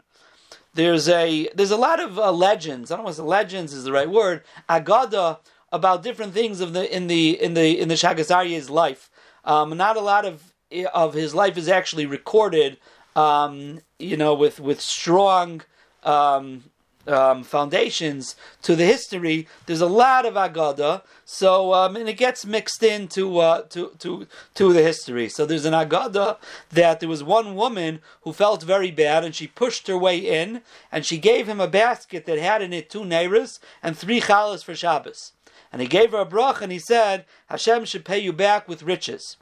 There's 0.74 1.08
a 1.08 1.48
there's 1.54 1.70
a 1.70 1.76
lot 1.76 2.00
of 2.00 2.18
uh, 2.18 2.32
legends. 2.32 2.90
I 2.90 2.96
don't 2.96 3.04
want 3.04 3.16
to 3.16 3.22
say 3.22 3.26
legends 3.26 3.72
is 3.72 3.84
the 3.84 3.92
right 3.92 4.08
word. 4.08 4.42
Agada 4.68 5.38
about 5.70 6.02
different 6.02 6.32
things 6.32 6.60
of 6.60 6.72
the 6.72 6.94
in 6.94 7.06
the 7.06 7.40
in 7.42 7.54
the 7.54 7.78
in 7.78 7.88
the 7.88 7.94
Shagasarye's 7.94 8.70
life. 8.70 9.10
Um, 9.44 9.76
not 9.76 9.96
a 9.96 10.00
lot 10.00 10.24
of 10.24 10.54
of 10.94 11.14
his 11.14 11.34
life 11.34 11.56
is 11.56 11.68
actually 11.68 12.06
recorded. 12.06 12.78
Um, 13.14 13.80
you 13.98 14.16
know, 14.16 14.34
with 14.34 14.60
with 14.60 14.80
strong 14.80 15.62
um, 16.04 16.64
um, 17.06 17.42
foundations 17.42 18.36
to 18.62 18.76
the 18.76 18.84
history. 18.84 19.48
There's 19.66 19.80
a 19.80 19.86
lot 19.86 20.26
of 20.26 20.34
agada, 20.34 21.02
so 21.24 21.74
um, 21.74 21.96
and 21.96 22.08
it 22.08 22.16
gets 22.16 22.44
mixed 22.44 22.82
into 22.82 23.38
uh, 23.38 23.62
to 23.70 23.92
to 23.98 24.26
to 24.54 24.72
the 24.72 24.82
history. 24.82 25.28
So 25.28 25.46
there's 25.46 25.64
an 25.64 25.74
agada 25.74 26.38
that 26.70 27.00
there 27.00 27.08
was 27.08 27.22
one 27.24 27.54
woman 27.54 28.00
who 28.22 28.32
felt 28.32 28.62
very 28.62 28.90
bad, 28.90 29.24
and 29.24 29.34
she 29.34 29.46
pushed 29.46 29.86
her 29.88 29.98
way 29.98 30.18
in, 30.18 30.62
and 30.90 31.04
she 31.04 31.18
gave 31.18 31.48
him 31.48 31.60
a 31.60 31.68
basket 31.68 32.26
that 32.26 32.38
had 32.38 32.62
in 32.62 32.72
it 32.72 32.90
two 32.90 33.00
neiras 33.00 33.58
and 33.82 33.96
three 33.96 34.20
challahs 34.20 34.64
for 34.64 34.74
Shabbos. 34.74 35.32
And 35.72 35.80
he 35.80 35.88
gave 35.88 36.12
her 36.12 36.18
a 36.18 36.26
brach, 36.26 36.60
and 36.60 36.70
he 36.70 36.78
said, 36.78 37.24
Hashem 37.48 37.86
should 37.86 38.04
pay 38.04 38.18
you 38.18 38.32
back 38.32 38.68
with 38.68 38.82
riches 38.82 39.38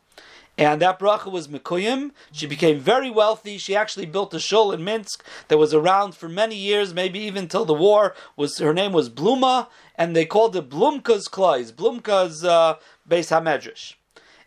and 0.58 0.82
that 0.82 0.98
bracha 0.98 1.30
was 1.30 1.48
Mekuyim. 1.48 2.10
She 2.32 2.46
became 2.46 2.78
very 2.78 3.10
wealthy. 3.10 3.56
She 3.56 3.74
actually 3.74 4.06
built 4.06 4.34
a 4.34 4.40
shul 4.40 4.72
in 4.72 4.84
Minsk 4.84 5.24
that 5.48 5.58
was 5.58 5.72
around 5.72 6.14
for 6.14 6.28
many 6.28 6.56
years, 6.56 6.92
maybe 6.92 7.18
even 7.20 7.48
till 7.48 7.64
the 7.64 7.74
war. 7.74 8.14
Was 8.36 8.58
her 8.58 8.74
name 8.74 8.92
was 8.92 9.08
Bluma, 9.08 9.68
and 9.96 10.14
they 10.14 10.26
called 10.26 10.56
it 10.56 10.68
Blumka's 10.68 11.28
Klois, 11.28 11.72
Blumka's 11.72 12.44
uh, 12.44 12.76
Beis 13.08 13.30
Hamedrash. 13.30 13.94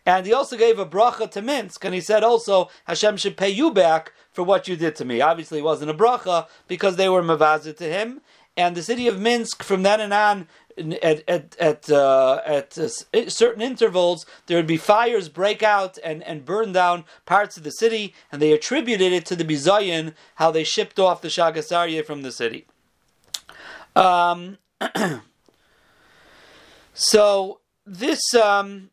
And 0.05 0.25
he 0.25 0.33
also 0.33 0.57
gave 0.57 0.79
a 0.79 0.85
bracha 0.85 1.31
to 1.31 1.41
Minsk, 1.41 1.83
and 1.85 1.93
he 1.93 2.01
said 2.01 2.23
also 2.23 2.69
Hashem 2.85 3.17
should 3.17 3.37
pay 3.37 3.49
you 3.49 3.71
back 3.71 4.11
for 4.31 4.43
what 4.43 4.67
you 4.67 4.75
did 4.75 4.95
to 4.97 5.05
me. 5.05 5.21
Obviously, 5.21 5.59
it 5.59 5.63
wasn't 5.63 5.91
a 5.91 5.93
bracha 5.93 6.47
because 6.67 6.95
they 6.95 7.07
were 7.07 7.23
mavazit 7.23 7.77
to 7.77 7.85
him. 7.85 8.21
And 8.55 8.75
the 8.75 8.83
city 8.83 9.07
of 9.07 9.19
Minsk, 9.19 9.63
from 9.63 9.81
then 9.81 9.99
and 9.99 10.13
on, 10.13 10.47
at 10.77 11.27
at 11.27 11.55
at, 11.59 11.89
uh, 11.89 12.41
at 12.45 12.77
uh, 12.77 12.87
certain 13.29 13.61
intervals, 13.61 14.25
there 14.47 14.57
would 14.57 14.67
be 14.67 14.77
fires 14.77 15.29
break 15.29 15.63
out 15.63 15.97
and, 16.03 16.23
and 16.23 16.45
burn 16.45 16.71
down 16.71 17.05
parts 17.25 17.57
of 17.57 17.63
the 17.63 17.71
city, 17.71 18.13
and 18.31 18.41
they 18.41 18.51
attributed 18.51 19.11
it 19.11 19.25
to 19.27 19.35
the 19.35 19.45
Bizayan, 19.45 20.13
how 20.35 20.51
they 20.51 20.63
shipped 20.63 20.99
off 20.99 21.21
the 21.21 21.27
Shagasarya 21.27 22.05
from 22.05 22.21
the 22.21 22.31
city. 22.31 22.65
Um, 23.95 24.57
so 26.93 27.59
this 27.85 28.33
um, 28.33 28.89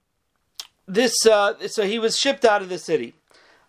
this 0.87 1.15
uh, 1.27 1.67
so 1.69 1.85
he 1.85 1.99
was 1.99 2.19
shipped 2.19 2.45
out 2.45 2.63
of 2.63 2.69
the 2.69 2.79
city. 2.79 3.15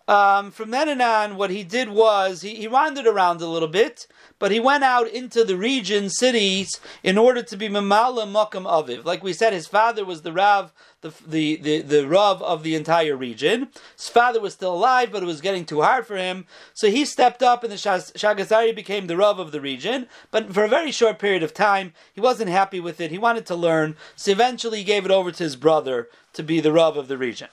Um, 0.08 0.50
from 0.50 0.70
then 0.70 1.00
on, 1.00 1.36
what 1.36 1.50
he 1.50 1.62
did 1.62 1.88
was 1.88 2.42
he, 2.42 2.56
he 2.56 2.68
wandered 2.68 3.06
around 3.06 3.40
a 3.40 3.46
little 3.46 3.68
bit, 3.68 4.06
but 4.38 4.50
he 4.50 4.58
went 4.58 4.82
out 4.82 5.08
into 5.08 5.44
the 5.44 5.56
region, 5.56 6.10
cities, 6.10 6.80
in 7.04 7.16
order 7.16 7.42
to 7.42 7.56
be 7.56 7.68
Mamala 7.68 8.26
Makam 8.26 8.64
Aviv. 8.64 9.04
Like 9.04 9.22
we 9.22 9.32
said, 9.32 9.52
his 9.52 9.68
father 9.68 10.04
was 10.04 10.22
the 10.22 10.32
Rav, 10.32 10.72
the, 11.02 11.12
the, 11.26 11.56
the, 11.56 11.82
the 11.82 12.08
Rav 12.08 12.42
of 12.42 12.64
the 12.64 12.74
entire 12.74 13.16
region. 13.16 13.68
His 13.96 14.08
father 14.08 14.40
was 14.40 14.54
still 14.54 14.74
alive, 14.74 15.12
but 15.12 15.22
it 15.22 15.26
was 15.26 15.40
getting 15.40 15.64
too 15.64 15.82
hard 15.82 16.06
for 16.06 16.16
him. 16.16 16.46
So 16.74 16.90
he 16.90 17.04
stepped 17.04 17.42
up, 17.42 17.62
and 17.62 17.72
the 17.72 17.76
Shagazari 17.76 18.74
became 18.74 19.06
the 19.06 19.16
Rav 19.16 19.38
of 19.38 19.52
the 19.52 19.60
region. 19.60 20.08
But 20.32 20.52
for 20.52 20.64
a 20.64 20.68
very 20.68 20.90
short 20.90 21.20
period 21.20 21.44
of 21.44 21.54
time, 21.54 21.92
he 22.12 22.20
wasn't 22.20 22.50
happy 22.50 22.80
with 22.80 23.00
it. 23.00 23.12
He 23.12 23.18
wanted 23.18 23.46
to 23.46 23.54
learn. 23.54 23.96
So 24.16 24.32
eventually 24.32 24.78
he 24.78 24.84
gave 24.84 25.04
it 25.04 25.12
over 25.12 25.30
to 25.30 25.42
his 25.44 25.54
brother 25.54 26.08
to 26.32 26.42
be 26.42 26.60
the 26.60 26.72
Rav 26.72 26.96
of 26.96 27.06
the 27.06 27.18
region. 27.18 27.48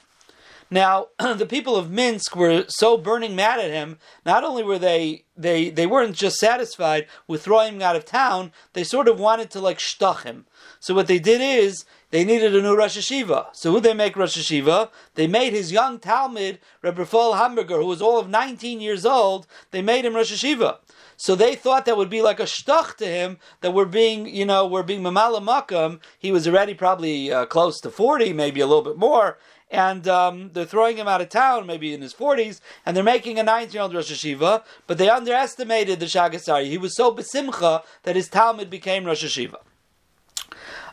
Now, 0.72 1.08
the 1.20 1.48
people 1.48 1.76
of 1.76 1.92
Minsk 1.92 2.36
were 2.36 2.66
so 2.68 2.98
burning 2.98 3.36
mad 3.36 3.60
at 3.60 3.72
him. 3.72 3.98
Not 4.26 4.44
only 4.44 4.64
were 4.64 4.80
they 4.80 5.26
they 5.36 5.70
they 5.70 5.88
weren't 5.88 6.16
just 6.16 6.38
satisfied 6.38 7.08
with 7.28 7.44
throwing 7.44 7.76
him 7.76 7.82
out 7.82 7.96
of 7.96 8.06
town, 8.06 8.52
they 8.74 8.84
sort 8.84 9.08
of 9.08 9.20
wanted 9.20 9.50
to 9.52 9.60
like 9.62 9.80
shtach 9.80 10.24
him. 10.24 10.46
So 10.80 10.94
what 10.94 11.08
they 11.08 11.20
did 11.20 11.42
is 11.42 11.86
they 12.12 12.24
needed 12.24 12.56
a 12.56 12.62
new 12.62 12.76
Rosh 12.76 12.98
Hashiva. 12.98 13.48
So 13.54 13.72
who 13.72 13.80
they 13.80 13.94
make 13.94 14.16
Rosh 14.16 14.38
Hashiva? 14.38 14.90
They 15.16 15.28
made 15.28 15.54
his 15.54 15.72
young 15.72 16.00
Talmud, 16.00 16.60
Reb 16.82 16.98
Rafal 16.98 17.38
Hamburger, 17.38 17.78
who 17.78 17.86
was 17.86 18.02
all 18.02 18.20
of 18.20 18.30
19 18.30 18.82
years 18.82 19.06
old, 19.06 19.48
they 19.72 19.82
made 19.82 20.06
him 20.06 20.16
Rosh 20.16 20.32
Hashiva. 20.32 20.78
So 21.18 21.36
they 21.36 21.54
thought 21.54 21.86
that 21.86 21.98
would 21.98 22.10
be 22.10 22.22
like 22.22 22.40
a 22.40 22.44
shtach 22.44 22.96
to 22.96 23.06
him 23.06 23.40
that 23.60 23.74
we're 23.74 23.84
being, 23.86 24.26
you 24.26 24.46
know, 24.46 24.66
we're 24.66 24.84
being 24.84 25.02
mamala 25.02 25.42
makam. 25.42 26.00
He 26.18 26.32
was 26.32 26.48
already 26.48 26.74
probably 26.74 27.32
uh, 27.32 27.46
close 27.46 27.82
to 27.82 27.92
40, 27.92 28.32
maybe 28.34 28.62
a 28.62 28.68
little 28.68 28.84
bit 28.84 28.98
more 28.98 29.38
and 29.72 30.08
um, 30.08 30.50
they're 30.54 30.66
throwing 30.66 30.98
him 30.98 31.08
out 31.08 31.22
of 31.22 31.30
town, 31.30 31.66
maybe 31.66 31.94
in 31.94 32.02
his 32.02 32.14
40s, 32.14 32.60
and 32.86 32.96
they're 32.96 33.04
making 33.04 33.38
a 33.38 33.44
19 33.44 33.74
year 33.74 33.84
old 33.84 33.94
Rosh 33.94 34.12
Hashiva, 34.12 34.64
but 34.88 34.98
they 34.98 35.10
underestimated 35.10 36.00
the 36.00 36.06
Shagasari. 36.06 36.66
He 36.66 36.78
was 36.78 36.96
so 36.96 37.14
besimcha 37.14 37.84
that 38.04 38.16
his 38.16 38.30
Talmud 38.30 38.70
became 38.70 39.06
Rosh 39.06 39.24
Hashiva. 39.24 39.58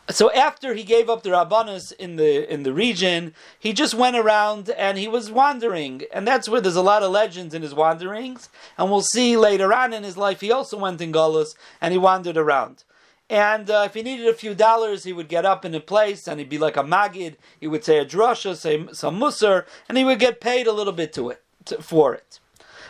So 0.08 0.30
after 0.30 0.74
he 0.74 0.84
gave 0.84 1.10
up 1.10 1.24
the 1.24 1.30
Rabbanus 1.30 1.92
in 1.92 2.14
the 2.14 2.52
in 2.52 2.62
the 2.62 2.72
region, 2.72 3.34
he 3.58 3.72
just 3.72 3.92
went 3.92 4.16
around 4.16 4.70
and 4.70 4.98
he 4.98 5.08
was 5.08 5.32
wandering, 5.32 6.02
and 6.12 6.26
that's 6.26 6.48
where 6.48 6.60
there's 6.60 6.76
a 6.76 6.82
lot 6.82 7.02
of 7.02 7.10
legends 7.10 7.54
in 7.54 7.62
his 7.62 7.74
wanderings. 7.74 8.48
And 8.78 8.88
we'll 8.88 9.02
see 9.02 9.36
later 9.36 9.72
on 9.72 9.92
in 9.92 10.04
his 10.04 10.16
life, 10.16 10.40
he 10.40 10.52
also 10.52 10.78
went 10.78 11.00
in 11.00 11.12
Golos 11.12 11.56
and 11.80 11.90
he 11.90 11.98
wandered 11.98 12.36
around. 12.36 12.84
And 13.28 13.68
uh, 13.70 13.82
if 13.86 13.94
he 13.94 14.02
needed 14.02 14.28
a 14.28 14.34
few 14.34 14.54
dollars, 14.54 15.04
he 15.04 15.12
would 15.12 15.28
get 15.28 15.44
up 15.44 15.64
in 15.64 15.74
a 15.74 15.80
place 15.80 16.28
and 16.28 16.38
he'd 16.38 16.48
be 16.48 16.58
like 16.58 16.76
a 16.76 16.84
magid. 16.84 17.34
He 17.58 17.66
would 17.66 17.82
say 17.84 17.98
a 17.98 18.06
drasha, 18.06 18.54
say 18.56 18.86
some 18.92 19.18
musar, 19.18 19.66
and 19.88 19.98
he 19.98 20.04
would 20.04 20.20
get 20.20 20.40
paid 20.40 20.68
a 20.68 20.72
little 20.72 20.92
bit 20.92 21.12
to 21.14 21.30
it 21.30 21.42
to, 21.64 21.82
for 21.82 22.14
it. 22.14 22.38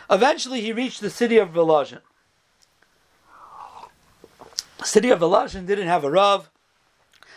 Eventually, 0.09 0.61
he 0.61 0.71
reached 0.71 1.01
the 1.01 1.09
city 1.09 1.37
of 1.37 1.49
Velazhin. 1.49 1.99
The 4.77 4.85
city 4.85 5.09
of 5.09 5.19
Velazhin 5.19 5.65
didn't 5.65 5.87
have 5.87 6.03
a 6.03 6.11
rav. 6.11 6.51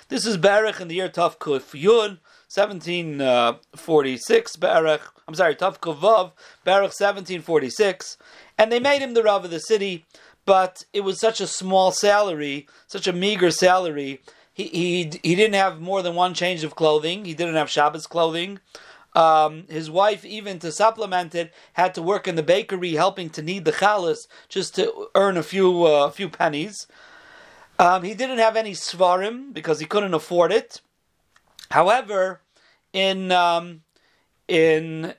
This 0.08 0.26
is 0.26 0.36
Baruch 0.36 0.78
in 0.80 0.88
the 0.88 0.96
year 0.96 1.08
Tav 1.08 1.38
Kuf 1.38 1.80
Yud, 1.80 2.18
1746. 2.52 4.56
Baruch, 4.56 5.14
I'm 5.26 5.34
sorry, 5.34 5.54
Tav 5.54 5.80
Vav, 5.80 6.32
Baruch 6.64 6.92
1746, 6.92 8.18
and 8.58 8.70
they 8.70 8.78
made 8.78 9.00
him 9.00 9.14
the 9.14 9.22
rav 9.22 9.42
of 9.44 9.50
the 9.50 9.60
city 9.60 10.04
but 10.50 10.84
it 10.92 11.02
was 11.02 11.20
such 11.20 11.40
a 11.40 11.46
small 11.46 11.92
salary, 11.92 12.66
such 12.88 13.06
a 13.06 13.12
meager 13.12 13.52
salary. 13.52 14.20
He, 14.52 14.64
he, 14.64 15.20
he 15.22 15.36
didn't 15.36 15.54
have 15.54 15.80
more 15.80 16.02
than 16.02 16.16
one 16.16 16.34
change 16.34 16.64
of 16.64 16.74
clothing. 16.74 17.24
He 17.24 17.34
didn't 17.34 17.54
have 17.54 17.70
Shabbos 17.70 18.08
clothing. 18.08 18.58
Um, 19.14 19.66
his 19.68 19.88
wife, 19.92 20.24
even 20.24 20.58
to 20.58 20.72
supplement 20.72 21.36
it, 21.36 21.54
had 21.74 21.94
to 21.94 22.02
work 22.02 22.26
in 22.26 22.34
the 22.34 22.42
bakery 22.42 22.94
helping 22.94 23.30
to 23.30 23.42
knead 23.42 23.64
the 23.64 23.70
challis 23.70 24.26
just 24.48 24.74
to 24.74 25.06
earn 25.14 25.36
a 25.36 25.44
few 25.44 25.84
uh, 25.84 26.10
few 26.10 26.28
pennies. 26.28 26.88
Um, 27.78 28.02
he 28.02 28.14
didn't 28.14 28.38
have 28.38 28.56
any 28.56 28.72
svarim 28.72 29.54
because 29.54 29.78
he 29.78 29.86
couldn't 29.86 30.14
afford 30.14 30.50
it. 30.50 30.80
However, 31.70 32.40
in 32.92 33.30
um, 33.30 33.82
in 34.48 35.14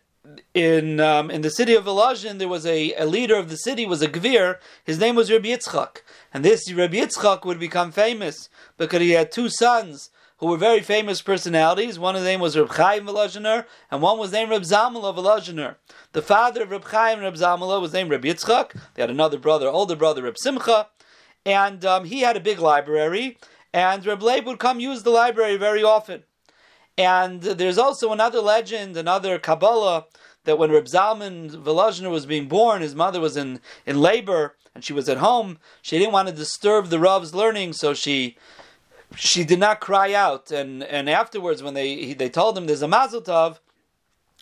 in 0.54 1.00
um, 1.00 1.32
in 1.32 1.42
the 1.42 1.50
city 1.50 1.74
of 1.74 1.86
Volozhin, 1.86 2.38
there 2.38 2.48
was 2.48 2.66
a, 2.66 2.94
a 2.94 3.06
leader 3.06 3.36
of 3.36 3.50
the 3.50 3.58
city 3.58 3.86
was 3.86 4.01
a 4.01 4.08
gvir. 4.08 4.58
His 4.84 5.00
name 5.00 5.16
was 5.16 5.32
Rabbi 5.32 5.50
Yitzchak, 5.50 6.01
and 6.34 6.46
this 6.46 6.72
Rabbi 6.72 6.98
Yitzchak 6.98 7.46
would 7.46 7.60
become 7.60 7.92
famous 7.92 8.50
because 8.78 9.01
he 9.01 9.12
had 9.12 9.32
two 9.32 9.50
sons 9.50 10.10
who 10.38 10.48
were 10.48 10.58
very 10.58 10.82
famous 10.82 11.22
personalities. 11.22 12.00
One 12.00 12.16
of 12.16 12.24
them 12.24 12.40
was 12.40 12.58
Reb 12.58 12.72
Chaim 12.72 13.06
Volozhiner, 13.06 13.66
and 13.90 14.01
one 14.01 14.18
was 14.18 14.32
named 14.32 14.51
Reb 14.51 14.63
Zamala 14.63 15.16
Volozhiner. 15.16 15.75
The 16.13 16.22
father 16.22 16.63
of 16.63 16.72
Reb 16.72 16.86
Chaim 16.86 17.20
Reb 17.20 17.36
Zamala 17.36 17.82
was 17.82 17.94
named 17.94 18.12
Reb 18.12 18.24
Yitzchak. 18.24 18.74
They 18.94 19.01
had 19.01 19.10
another 19.10 19.38
brother, 19.38 19.68
older 19.68 19.96
brother 19.96 20.24
Reb 20.24 20.38
Simcha, 20.38 20.88
and 21.46 21.84
um, 21.86 22.06
he 22.06 22.22
had 22.22 22.38
a 22.38 22.42
big 22.42 22.60
library. 22.60 23.38
And 23.74 24.06
Reb 24.06 24.22
Leib 24.22 24.46
would 24.46 24.60
come 24.60 24.80
use 24.80 25.04
the 25.04 25.12
library 25.12 25.56
very 25.58 25.82
often. 25.82 26.24
And 26.98 27.41
there's 27.41 27.77
also 27.77 28.12
another 28.12 28.41
legend, 28.41 28.98
another 28.98 29.39
Kabbalah, 29.39 30.05
that 30.43 30.57
when 30.57 30.71
Reb 30.71 30.86
Zalman 30.86 31.51
Volozhiner 31.51 32.12
was 32.12 32.25
being 32.25 32.48
born, 32.48 32.81
his 32.81 32.95
mother 32.95 33.19
was 33.19 33.38
in, 33.38 33.60
in 33.86 34.01
labor 34.01 34.55
and 34.74 34.83
she 34.83 34.93
was 34.93 35.10
at 35.10 35.17
home. 35.17 35.60
She 35.81 35.98
didn't 35.98 36.13
want 36.13 36.27
to 36.29 36.33
disturb 36.33 36.88
the 36.88 37.00
Rav's 37.00 37.36
learning, 37.36 37.74
so 37.74 37.93
she 37.93 38.38
she 39.15 39.43
did 39.43 39.60
not 39.60 39.81
cry 39.81 40.13
out. 40.13 40.51
And 40.51 40.83
and 40.83 41.10
afterwards, 41.10 41.62
when 41.62 41.74
they 41.74 41.95
he, 41.95 42.13
they 42.13 42.29
told 42.29 42.57
him 42.57 42.65
there's 42.65 42.81
a 42.81 42.88
Mazel 42.88 43.21
Tov, 43.21 43.60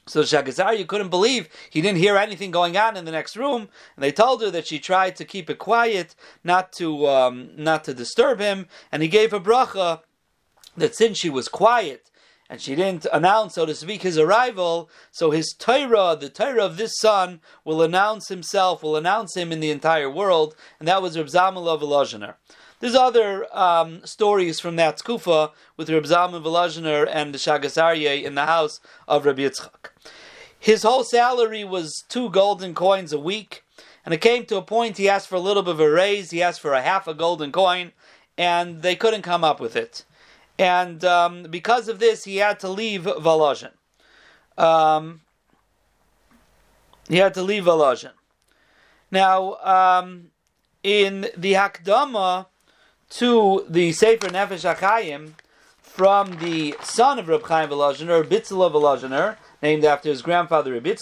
so 0.06 0.22
Shagazar, 0.22 0.77
you 0.77 0.86
couldn't 0.86 1.10
believe 1.10 1.50
he 1.70 1.82
didn't 1.82 1.98
hear 1.98 2.18
anything 2.18 2.51
going 2.51 2.77
on 2.77 2.96
in 2.96 3.06
the 3.06 3.12
next 3.12 3.36
room, 3.36 3.70
and 3.96 4.03
they 4.03 4.12
told 4.12 4.41
her 4.41 4.51
that 4.51 4.68
she 4.68 4.79
tried 4.79 5.15
to 5.15 5.25
keep 5.25 5.50
it 5.50 5.58
quiet, 5.58 6.15
not 6.44 6.72
to 6.74 7.08
um, 7.08 7.50
not 7.56 7.84
to 7.86 7.94
disturb 7.94 8.39
him, 8.39 8.68
and 8.91 9.01
he 9.01 9.10
gave 9.10 9.34
a 9.34 9.39
bracha 9.39 10.01
that 10.77 10.96
since 10.96 11.18
she 11.18 11.29
was 11.29 11.48
quiet 11.48 12.10
and 12.50 12.60
she 12.60 12.75
didn't 12.75 13.06
announce, 13.13 13.53
so 13.53 13.65
to 13.65 13.75
speak, 13.75 14.01
his 14.01 14.18
arrival, 14.18 14.89
so 15.12 15.29
his 15.29 15.53
Torah, 15.58 16.18
the 16.20 16.29
Torah 16.29 16.65
of 16.65 16.77
this 16.77 16.98
son, 16.98 17.41
will 17.63 17.84
announce 17.84 18.29
himself, 18.29 18.82
will 18.82 18.96
announce 18.96 19.38
him 19.38 19.51
in 19.51 19.60
the 19.60 19.70
entire 19.70 20.10
world, 20.10 20.56
and 20.79 20.88
that 20.88 21.01
was 21.01 21.15
Reb 21.15 21.27
Zalman 21.27 21.79
Volozhiner. 21.79 22.34
There's 22.79 22.96
other 22.96 23.46
um, 23.56 24.03
stories 24.03 24.60
from 24.60 24.77
that 24.77 24.98
skufa 24.98 25.51
with 25.77 25.91
Reb 25.91 26.06
Zalman 26.06 26.41
Volozhiner 26.41 27.08
and 27.12 27.34
the 27.34 27.38
Shagas 27.38 27.79
Aryeh 27.79 28.24
in 28.24 28.34
the 28.34 28.48
house 28.48 28.79
of 29.08 29.25
Rabbi 29.25 29.44
Yitzchak. 29.44 29.91
His 30.58 30.84
whole 30.84 31.03
salary 31.03 31.63
was 31.63 32.03
two 32.10 32.29
golden 32.32 32.74
coins 32.74 33.13
a 33.13 33.20
week, 33.20 33.63
and 34.03 34.13
it 34.13 34.22
came 34.22 34.46
to 34.46 34.58
a 34.58 34.63
point 34.63 34.98
he 34.98 35.08
asked 35.08 35.27
for 35.27 35.36
a 35.36 35.39
little 35.39 35.62
bit 35.62 35.74
of 35.74 35.79
a 35.79 35.89
raise, 35.89 36.32
he 36.32 36.41
asked 36.41 36.62
for 36.62 36.74
a 36.74 36.82
half 36.82 37.08
a 37.08 37.13
golden 37.13 37.51
coin, 37.51 37.91
and 38.38 38.82
they 38.82 38.96
couldn't 38.96 39.22
come 39.22 39.44
up 39.44 39.60
with 39.60 39.75
it 39.75 40.03
and 40.60 41.06
um, 41.06 41.44
because 41.44 41.88
of 41.88 42.00
this, 42.00 42.25
he 42.25 42.36
had 42.36 42.60
to 42.60 42.70
leave 42.70 43.04
Volozhin. 43.04 43.72
Um, 44.58 45.22
he 47.08 47.18
had 47.18 47.34
to 47.36 47.42
leave 47.42 47.63
Volozhin. 47.63 48.12
Now, 49.10 49.56
um, 49.63 50.32
in 50.84 51.30
the 51.36 51.54
Hakdama 51.54 52.48
to 53.12 53.66
the 53.70 53.94
Sefer 53.94 54.28
Nefesh 54.28 54.75
HaChaim, 54.75 55.32
from 55.82 56.38
the 56.39 56.75
son 56.84 57.18
of 57.20 57.30
Reb 57.30 57.44
Chaim 57.44 57.70
Volozhiner, 57.70 58.20
or 58.20 58.24
Volozhiner, 58.25 59.38
named 59.62 59.86
after 59.86 60.10
his 60.10 60.22
grandfather 60.22 60.74
Reb 60.74 61.00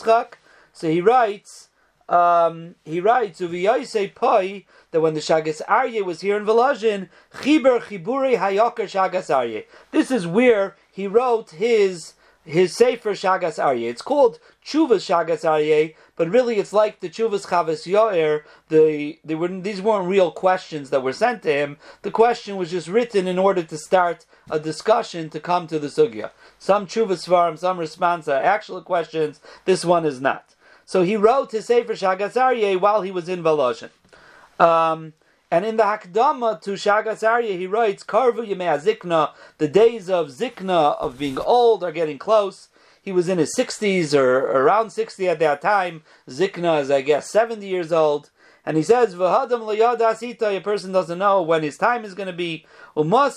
so 0.71 0.89
he 0.89 1.01
writes, 1.01 1.69
um, 2.07 2.75
he 2.85 2.99
writes, 2.99 3.41
Uviyose 3.41 4.13
Poi, 4.13 4.65
that 4.97 5.01
when 5.01 5.13
the 5.13 5.19
Shagas 5.19 5.61
Aryeh 5.67 6.03
was 6.03 6.21
here 6.21 6.37
in 6.37 6.43
Volozhin, 6.43 7.09
Chiber 7.31 7.79
Chiburi 7.79 8.35
Hayakar 8.35 8.89
Shagas 8.89 9.29
Aryeh. 9.29 9.65
This 9.91 10.09
is 10.09 10.25
where 10.25 10.75
he 10.91 11.05
wrote 11.05 11.51
his 11.51 12.15
his 12.43 12.75
Sefer 12.75 13.11
Shagas 13.11 13.63
Aryeh. 13.63 13.91
It's 13.91 14.01
called 14.01 14.39
Chuvas 14.65 15.05
Shagas 15.05 15.43
Aryeh, 15.43 15.93
but 16.15 16.31
really 16.31 16.55
it's 16.55 16.73
like 16.73 16.99
the 16.99 17.09
Chuvas 17.09 17.45
Chavis 17.45 17.85
Yoer. 17.85 18.41
The, 18.69 19.19
they 19.23 19.35
were, 19.35 19.49
these 19.49 19.83
weren't 19.83 20.09
real 20.09 20.31
questions 20.31 20.89
that 20.89 21.03
were 21.03 21.13
sent 21.13 21.43
to 21.43 21.53
him. 21.53 21.77
The 22.01 22.09
question 22.09 22.57
was 22.57 22.71
just 22.71 22.87
written 22.87 23.27
in 23.27 23.37
order 23.37 23.61
to 23.61 23.77
start 23.77 24.25
a 24.49 24.59
discussion 24.59 25.29
to 25.29 25.39
come 25.39 25.67
to 25.67 25.77
the 25.77 25.89
Sugya. 25.89 26.31
Some 26.57 26.87
Chuvas 26.87 27.27
Svarim, 27.27 27.59
some 27.59 27.77
response 27.77 28.27
are 28.27 28.41
actual 28.41 28.81
questions. 28.81 29.41
This 29.65 29.85
one 29.85 30.05
is 30.05 30.19
not. 30.19 30.55
So 30.85 31.03
he 31.03 31.17
wrote 31.17 31.51
his 31.51 31.65
Sefer 31.65 31.93
Shagas 31.93 32.33
Aryeh 32.33 32.79
while 32.79 33.03
he 33.03 33.11
was 33.11 33.29
in 33.29 33.43
Volozhin. 33.43 33.91
Um, 34.59 35.13
and 35.49 35.65
in 35.65 35.77
the 35.77 35.83
Hakdama 35.83 36.61
to 36.61 36.71
Shagas 36.71 37.23
Aryeh, 37.23 37.57
he 37.57 37.67
writes, 37.67 38.03
Karvu 38.03 38.45
Yemei 38.45 38.81
Zikna, 38.81 39.31
the 39.57 39.67
days 39.67 40.09
of 40.09 40.27
Zikna, 40.27 40.97
of 40.97 41.17
being 41.17 41.39
old, 41.39 41.83
are 41.83 41.91
getting 41.91 42.17
close. 42.17 42.69
He 43.01 43.13
was 43.13 43.29
in 43.29 43.37
his 43.37 43.55
60s 43.57 44.13
or 44.13 44.39
around 44.39 44.89
60 44.89 45.29
at 45.29 45.39
that 45.39 45.61
time. 45.61 46.03
Zikna 46.27 46.81
is, 46.81 46.91
I 46.91 47.01
guess, 47.01 47.31
70 47.31 47.65
years 47.65 47.93
old. 47.93 48.29
And 48.65 48.75
he 48.75 48.83
says, 48.83 49.15
V'hadam 49.15 49.61
asita, 49.61 50.57
a 50.57 50.59
person 50.59 50.91
doesn't 50.91 51.17
know 51.17 51.41
when 51.41 51.63
his 51.63 51.77
time 51.77 52.03
is 52.03 52.13
going 52.13 52.27
to 52.27 52.33
be. 52.33 52.65
When 52.93 53.13
am 53.13 53.31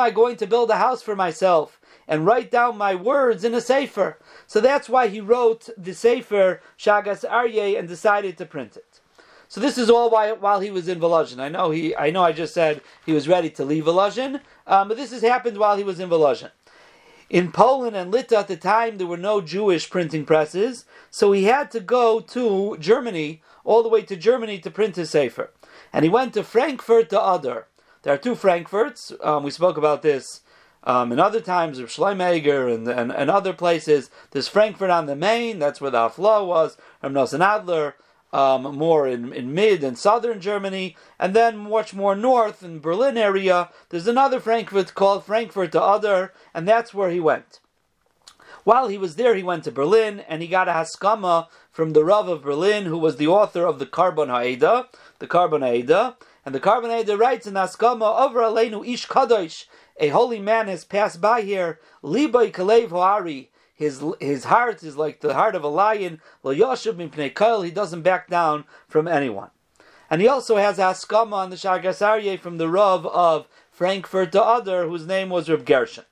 I 0.00 0.10
going 0.10 0.36
to 0.36 0.46
build 0.46 0.70
a 0.70 0.76
house 0.76 1.00
for 1.00 1.16
myself 1.16 1.80
and 2.08 2.26
write 2.26 2.50
down 2.50 2.76
my 2.76 2.94
words 2.94 3.44
in 3.44 3.54
a 3.54 3.60
sefer? 3.60 4.18
So 4.46 4.60
that's 4.60 4.88
why 4.88 5.08
he 5.08 5.20
wrote 5.20 5.68
the 5.76 5.94
sefer 5.94 6.60
Shagas 6.78 7.28
Aryeh 7.28 7.78
and 7.78 7.88
decided 7.88 8.38
to 8.38 8.46
print 8.46 8.76
it. 8.76 9.00
So 9.48 9.60
this 9.60 9.78
is 9.78 9.88
all 9.88 10.10
while, 10.10 10.36
while 10.36 10.60
he 10.60 10.70
was 10.70 10.88
in 10.88 10.98
Volozhin. 10.98 11.38
I 11.38 11.48
know 11.48 11.70
he, 11.70 11.94
I 11.96 12.10
know 12.10 12.22
I 12.22 12.32
just 12.32 12.54
said 12.54 12.80
he 13.04 13.12
was 13.12 13.28
ready 13.28 13.50
to 13.50 13.64
leave 13.64 13.84
Volozhin, 13.84 14.40
um, 14.66 14.88
but 14.88 14.96
this 14.96 15.12
has 15.12 15.22
happened 15.22 15.58
while 15.58 15.76
he 15.76 15.84
was 15.84 16.00
in 16.00 16.08
Volozhin. 16.08 16.50
In 17.28 17.50
Poland 17.50 17.96
and 17.96 18.12
Lita 18.12 18.38
at 18.38 18.48
the 18.48 18.56
time, 18.56 18.98
there 18.98 19.06
were 19.06 19.16
no 19.16 19.40
Jewish 19.40 19.90
printing 19.90 20.24
presses, 20.24 20.84
so 21.10 21.32
he 21.32 21.44
had 21.44 21.70
to 21.72 21.80
go 21.80 22.20
to 22.20 22.76
Germany, 22.78 23.42
all 23.64 23.82
the 23.82 23.88
way 23.88 24.02
to 24.02 24.16
Germany 24.16 24.58
to 24.60 24.70
print 24.70 24.94
his 24.94 25.10
Sefer. 25.10 25.50
And 25.92 26.04
he 26.04 26.08
went 26.08 26.34
to 26.34 26.44
Frankfurt 26.44 27.10
to 27.10 27.20
Oder. 27.20 27.66
There 28.02 28.14
are 28.14 28.18
two 28.18 28.36
Frankfurts. 28.36 29.12
Um, 29.20 29.42
we 29.42 29.50
spoke 29.50 29.76
about 29.76 30.02
this 30.02 30.42
um, 30.86 31.12
in 31.12 31.20
other 31.20 31.40
times 31.40 31.78
of 31.78 31.90
Schleimeger 31.90 32.72
and, 32.72 32.88
and, 32.88 33.12
and, 33.12 33.28
other 33.28 33.52
places. 33.52 34.08
There's 34.30 34.48
Frankfurt 34.48 34.88
on 34.88 35.06
the 35.06 35.16
Main, 35.16 35.58
that's 35.58 35.80
where 35.80 35.90
the 35.90 35.98
Afla 35.98 36.46
was, 36.46 36.78
Ramnosen 37.02 37.42
Adler 37.42 37.96
um, 38.32 38.62
more 38.76 39.06
in, 39.06 39.32
in 39.32 39.54
mid 39.54 39.82
and 39.82 39.98
southern 39.98 40.40
Germany, 40.40 40.96
and 41.18 41.34
then 41.34 41.56
much 41.56 41.94
more 41.94 42.14
north 42.14 42.62
in 42.62 42.80
Berlin 42.80 43.16
area. 43.16 43.70
There's 43.88 44.06
another 44.06 44.40
Frankfurt 44.40 44.94
called 44.94 45.24
Frankfurt 45.24 45.72
to 45.72 45.82
Oder, 45.82 46.32
and 46.54 46.68
that's 46.68 46.92
where 46.92 47.10
he 47.10 47.20
went. 47.20 47.60
While 48.64 48.88
he 48.88 48.98
was 48.98 49.14
there, 49.14 49.36
he 49.36 49.44
went 49.44 49.64
to 49.64 49.70
Berlin 49.70 50.20
and 50.28 50.42
he 50.42 50.48
got 50.48 50.68
a 50.68 50.72
haskama 50.72 51.46
from 51.70 51.92
the 51.92 52.04
Rav 52.04 52.28
of 52.28 52.42
Berlin, 52.42 52.86
who 52.86 52.98
was 52.98 53.16
the 53.16 53.28
author 53.28 53.64
of 53.64 53.78
the 53.78 53.86
Korban 53.86 54.26
Haeda, 54.26 54.86
the 55.20 55.28
Korban 55.28 55.60
Haeda, 55.60 56.16
and 56.44 56.54
the 56.54 56.60
Korban 56.60 56.90
Haeda 56.90 57.16
writes 57.16 57.46
in 57.46 57.54
haskama 57.54 58.20
over 58.20 58.40
Aleinu 58.40 58.86
Ish 58.86 59.06
Kadosh, 59.06 59.66
a 59.98 60.08
holy 60.08 60.40
man 60.40 60.68
has 60.68 60.84
passed 60.84 61.20
by 61.20 61.42
here, 61.42 61.80
Libai 62.02 62.52
Kalev 62.52 62.88
Hoari, 62.88 63.48
his 63.74 64.02
his 64.20 64.44
heart 64.44 64.82
is 64.82 64.96
like 64.96 65.20
the 65.20 65.34
heart 65.34 65.54
of 65.54 65.62
a 65.62 65.68
lion. 65.68 66.20
Lo 66.42 66.54
yoshev 66.54 66.94
mipnei 66.94 67.64
He 67.64 67.70
doesn't 67.70 68.02
back 68.02 68.28
down 68.28 68.64
from 68.88 69.06
anyone. 69.06 69.50
And 70.08 70.22
he 70.22 70.28
also 70.28 70.56
has 70.56 70.78
Askama 70.78 71.34
on 71.34 71.50
the 71.50 71.56
Shagas 71.56 72.00
Aryeh 72.00 72.40
from 72.40 72.56
the 72.56 72.68
Rav 72.68 73.04
of 73.06 73.46
Frankfurt 73.70 74.32
to 74.32 74.42
Oder, 74.42 74.88
whose 74.88 75.06
name 75.06 75.28
was 75.28 75.50
Reb 75.50 75.66
Gershon. 75.66 76.04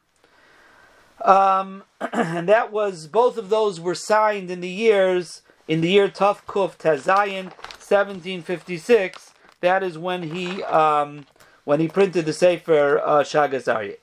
Um, 1.22 1.84
and 2.12 2.48
that 2.48 2.70
was 2.70 3.06
both 3.06 3.38
of 3.38 3.48
those 3.48 3.80
were 3.80 3.94
signed 3.94 4.50
in 4.50 4.60
the 4.60 4.68
years 4.68 5.40
in 5.66 5.80
the 5.80 5.88
year 5.88 6.08
Tuf 6.08 6.44
Kuf 6.46 6.76
Tazayin, 6.76 7.44
1756. 7.80 9.32
That 9.60 9.82
is 9.82 9.96
when 9.96 10.34
he 10.34 10.62
um, 10.64 11.24
when 11.64 11.80
he 11.80 11.88
printed 11.88 12.26
the 12.26 12.32
Sefer 12.32 13.00
uh, 13.04 13.22
Shagas 13.22 13.72
Aryeh. 13.72 13.96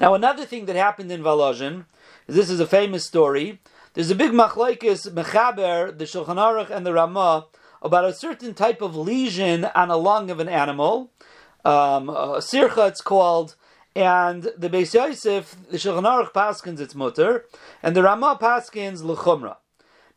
Now, 0.00 0.14
another 0.14 0.44
thing 0.44 0.66
that 0.66 0.76
happened 0.76 1.12
in 1.12 1.22
Volozhin 1.22 1.84
this 2.28 2.50
is 2.50 2.60
a 2.60 2.66
famous 2.66 3.06
story. 3.06 3.58
There's 3.94 4.10
a 4.10 4.14
big 4.14 4.32
machlaikis 4.32 5.10
mechaber, 5.10 5.96
the 5.96 6.04
Shulchan 6.04 6.36
Aruch 6.36 6.68
and 6.68 6.84
the 6.84 6.92
Ramah, 6.92 7.46
about 7.80 8.04
a 8.04 8.12
certain 8.12 8.52
type 8.52 8.82
of 8.82 8.94
lesion 8.94 9.64
on 9.64 9.90
a 9.90 9.96
lung 9.96 10.30
of 10.30 10.38
an 10.38 10.48
animal. 10.48 11.10
Um, 11.64 12.10
a 12.10 12.40
sircha, 12.40 12.88
it's 12.88 13.00
called, 13.00 13.56
and 13.96 14.52
the 14.58 14.68
Beis 14.68 14.92
Yosef, 14.92 15.56
the 15.70 15.78
Shulchan 15.78 16.04
Aruch 16.04 16.32
paskins 16.34 16.80
its 16.80 16.94
mutter, 16.94 17.46
and 17.82 17.96
the 17.96 18.02
Ramah 18.02 18.38
paskins 18.38 19.00
lechumra. 19.00 19.56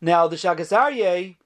Now 0.02 0.28
the 0.28 0.36
Shagas 0.36 0.76
Aryeh 0.78 1.38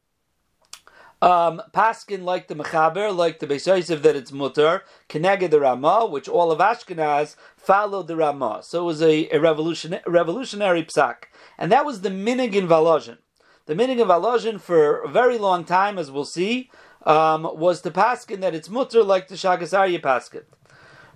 um, 1.22 1.62
Paskin 1.74 2.24
like 2.24 2.48
the 2.48 2.56
Mechaber, 2.56 3.16
like 3.16 3.40
the 3.40 3.48
Beis 3.48 3.68
Yosef 3.68 4.02
that 4.02 4.16
it's 4.16 4.32
mutter, 4.32 4.84
Keneged 5.10 5.50
the 5.50 5.60
Ramah, 5.60 6.08
which 6.08 6.28
all 6.28 6.52
of 6.52 6.60
Ashkenaz 6.60 7.36
followed 7.56 8.08
the 8.08 8.16
Ramah. 8.16 8.62
So 8.64 8.82
it 8.82 8.86
was 8.86 9.02
a, 9.02 9.30
a 9.30 9.40
revolution, 9.40 10.00
revolutionary 10.06 10.84
psak. 10.84 11.26
And 11.58 11.72
that 11.72 11.86
was 11.86 12.02
the 12.02 12.10
minig 12.10 12.54
in 12.54 12.68
Volozhin. 12.68 13.18
The 13.66 13.76
minig 13.76 14.00
in 14.00 14.08
Volozhin 14.08 14.60
for 14.60 15.00
a 15.00 15.10
very 15.10 15.38
long 15.38 15.64
time, 15.64 15.98
as 15.98 16.12
we'll 16.12 16.26
see, 16.26 16.70
um, 17.06 17.44
was 17.44 17.82
to 17.82 17.92
paskin 17.92 18.42
that 18.42 18.56
it's 18.56 18.70
mutter 18.70 19.04
like 19.04 19.28
the 19.28 19.36
Shagasarya 19.36 20.02
paskin. 20.02 20.44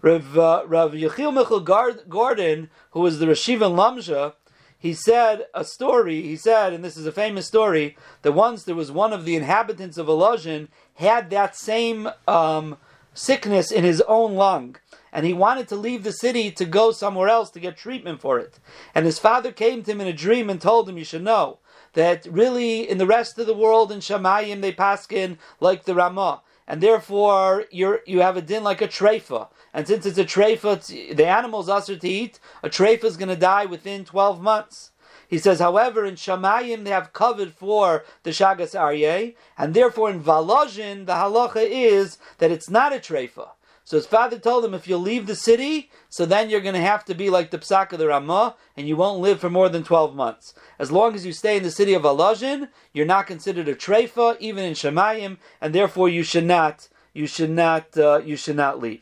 Rav, 0.02 0.38
uh, 0.38 0.64
Rav 0.66 0.94
Yechiel 0.94 1.34
Michal 1.34 1.60
Gordon, 1.60 2.70
who 2.92 3.02
was 3.02 3.20
the 3.20 3.26
Rashiv 3.26 3.56
in 3.56 3.76
Lomza, 3.76 4.34
he 4.80 4.94
said 4.94 5.46
a 5.54 5.66
story. 5.66 6.22
He 6.22 6.38
said, 6.38 6.72
and 6.72 6.84
this 6.84 6.96
is 6.96 7.06
a 7.06 7.12
famous 7.12 7.46
story, 7.46 7.98
that 8.22 8.32
once 8.32 8.64
there 8.64 8.76
was 8.76 8.92
one 8.92 9.12
of 9.12 9.26
the 9.26 9.36
inhabitants 9.36 9.98
of 9.98 10.08
Elazhin 10.08 10.70
had 10.96 11.30
that 11.30 11.56
same 11.56 12.10
um, 12.28 12.78
sickness 13.14 13.72
in 13.72 13.84
his 13.84 14.02
own 14.08 14.36
lung, 14.36 14.78
and 15.12 15.26
he 15.26 15.34
wanted 15.34 15.68
to 15.68 15.76
leave 15.76 16.04
the 16.04 16.14
city 16.14 16.50
to 16.52 16.64
go 16.64 16.92
somewhere 16.92 17.28
else 17.28 17.50
to 17.52 17.60
get 17.60 17.76
treatment 17.76 18.22
for 18.22 18.40
it. 18.40 18.60
And 18.96 19.06
his 19.06 19.20
father 19.20 19.52
came 19.52 19.84
to 19.84 19.92
him 19.92 20.00
in 20.00 20.08
a 20.08 20.14
dream 20.14 20.50
and 20.50 20.62
told 20.62 20.88
him, 20.88 20.98
"You 20.98 21.04
should 21.04 21.24
know 21.24 21.60
that 21.94 22.26
really 22.26 22.90
in 22.90 23.00
the 23.00 23.08
rest 23.08 23.38
of 23.38 23.48
the 23.48 23.54
world 23.54 23.92
in 23.92 24.00
Shamayim 24.00 24.62
they 24.62 24.72
paskin 24.72 25.38
like 25.60 25.84
the 25.84 25.96
Ramah." 25.96 26.42
And 26.70 26.82
therefore 26.82 27.66
you 27.72 28.00
you 28.06 28.22
have 28.22 28.38
a 28.38 28.42
din 28.42 28.64
like 28.64 28.82
a 28.82 28.88
treifa. 28.88 29.50
And 29.74 29.88
since 29.88 30.06
it's 30.06 30.20
a 30.20 30.24
treifa, 30.24 31.16
the 31.16 31.26
animal's 31.26 31.68
usher 31.68 31.98
to 31.98 32.08
eat, 32.08 32.40
a 32.64 32.70
treifa 32.70 33.06
is 33.06 33.18
going 33.18 33.30
to 33.30 33.36
die 33.36 33.66
within 33.66 34.06
12 34.06 34.42
months. 34.42 34.92
He 35.28 35.40
says, 35.40 35.60
however, 35.60 36.06
in 36.06 36.16
Shamayim 36.16 36.84
they 36.84 36.92
have 36.92 37.14
covered 37.14 37.54
for 37.54 38.06
the 38.24 38.30
Shagas 38.30 38.80
Aryeh, 38.80 39.36
and 39.58 39.74
therefore 39.74 40.12
in 40.12 40.24
Valojin 40.24 41.08
the 41.08 41.14
halacha 41.14 41.68
is 41.68 42.20
that 42.38 42.52
it's 42.52 42.70
not 42.70 42.94
a 42.94 43.00
treifa. 43.00 43.50
So 43.90 43.98
his 43.98 44.06
father 44.06 44.38
told 44.38 44.64
him, 44.64 44.76
if 44.76 44.88
you 44.88 44.98
leave 44.98 45.26
the 45.26 45.34
city, 45.34 45.90
so 46.10 46.24
then 46.24 46.52
you're 46.52 46.62
going 46.62 46.76
to 46.76 46.80
have 46.80 47.04
to 47.06 47.16
be 47.16 47.32
like 47.32 47.50
the 47.50 47.58
Psak 47.58 47.92
of 47.92 47.98
the 47.98 48.06
Ramah, 48.06 48.56
and 48.78 48.88
you 48.88 48.96
won't 48.96 49.20
live 49.20 49.40
for 49.40 49.50
more 49.50 49.68
than 49.68 49.84
12 49.84 50.16
months. 50.16 50.54
As 50.78 50.92
long 50.92 51.16
as 51.16 51.26
you 51.26 51.34
stay 51.34 51.58
in 51.58 51.64
the 51.64 51.72
city 51.72 51.96
of 51.96 52.04
Alajin, 52.04 52.70
you're 52.94 53.08
not 53.08 53.26
considered 53.26 53.68
a 53.68 53.74
treifa, 53.74 54.38
even 54.40 54.64
in 54.64 54.74
Shemayim, 54.74 55.38
and 55.60 55.74
therefore 55.74 56.08
you 56.08 56.22
should 56.22 56.46
not, 56.46 56.88
you 57.16 57.26
should 57.26 57.50
not, 57.50 57.98
uh, 57.98 58.22
you 58.24 58.36
should 58.36 58.56
not 58.56 58.80
leave. 58.80 59.02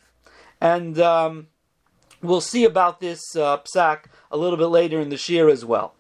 And 0.61 0.97
um, 1.01 1.47
we'll 2.21 2.39
see 2.39 2.63
about 2.63 3.01
this 3.01 3.35
uh, 3.35 3.57
Psak 3.57 4.05
a 4.31 4.37
little 4.37 4.57
bit 4.57 4.67
later 4.67 5.01
in 5.01 5.09
the 5.09 5.17
Shir 5.17 5.49
as 5.49 5.65
well. 5.65 5.96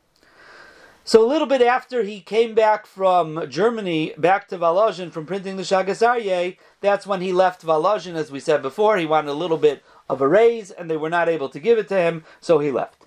So 1.07 1.23
a 1.23 1.25
little 1.25 1.47
bit 1.47 1.61
after 1.61 2.03
he 2.03 2.19
came 2.19 2.53
back 2.53 2.85
from 2.85 3.49
Germany, 3.49 4.13
back 4.17 4.49
to 4.49 4.57
Valozhin 4.57 5.09
from 5.09 5.25
printing 5.25 5.55
the 5.55 5.63
Shagas 5.63 6.05
Aryeh, 6.05 6.57
that's 6.81 7.07
when 7.07 7.21
he 7.21 7.31
left 7.31 7.65
Valozhin, 7.65 8.15
as 8.15 8.29
we 8.29 8.41
said 8.41 8.61
before. 8.61 8.97
He 8.97 9.05
wanted 9.05 9.31
a 9.31 9.33
little 9.33 9.55
bit 9.55 9.85
of 10.09 10.19
a 10.19 10.27
raise, 10.27 10.69
and 10.69 10.91
they 10.91 10.97
were 10.97 11.09
not 11.09 11.29
able 11.29 11.47
to 11.47 11.61
give 11.61 11.77
it 11.77 11.87
to 11.87 11.95
him, 11.95 12.25
so 12.41 12.59
he 12.59 12.71
left. 12.71 13.05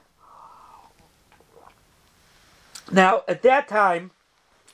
Now, 2.90 3.20
at 3.28 3.42
that 3.42 3.68
time, 3.68 4.12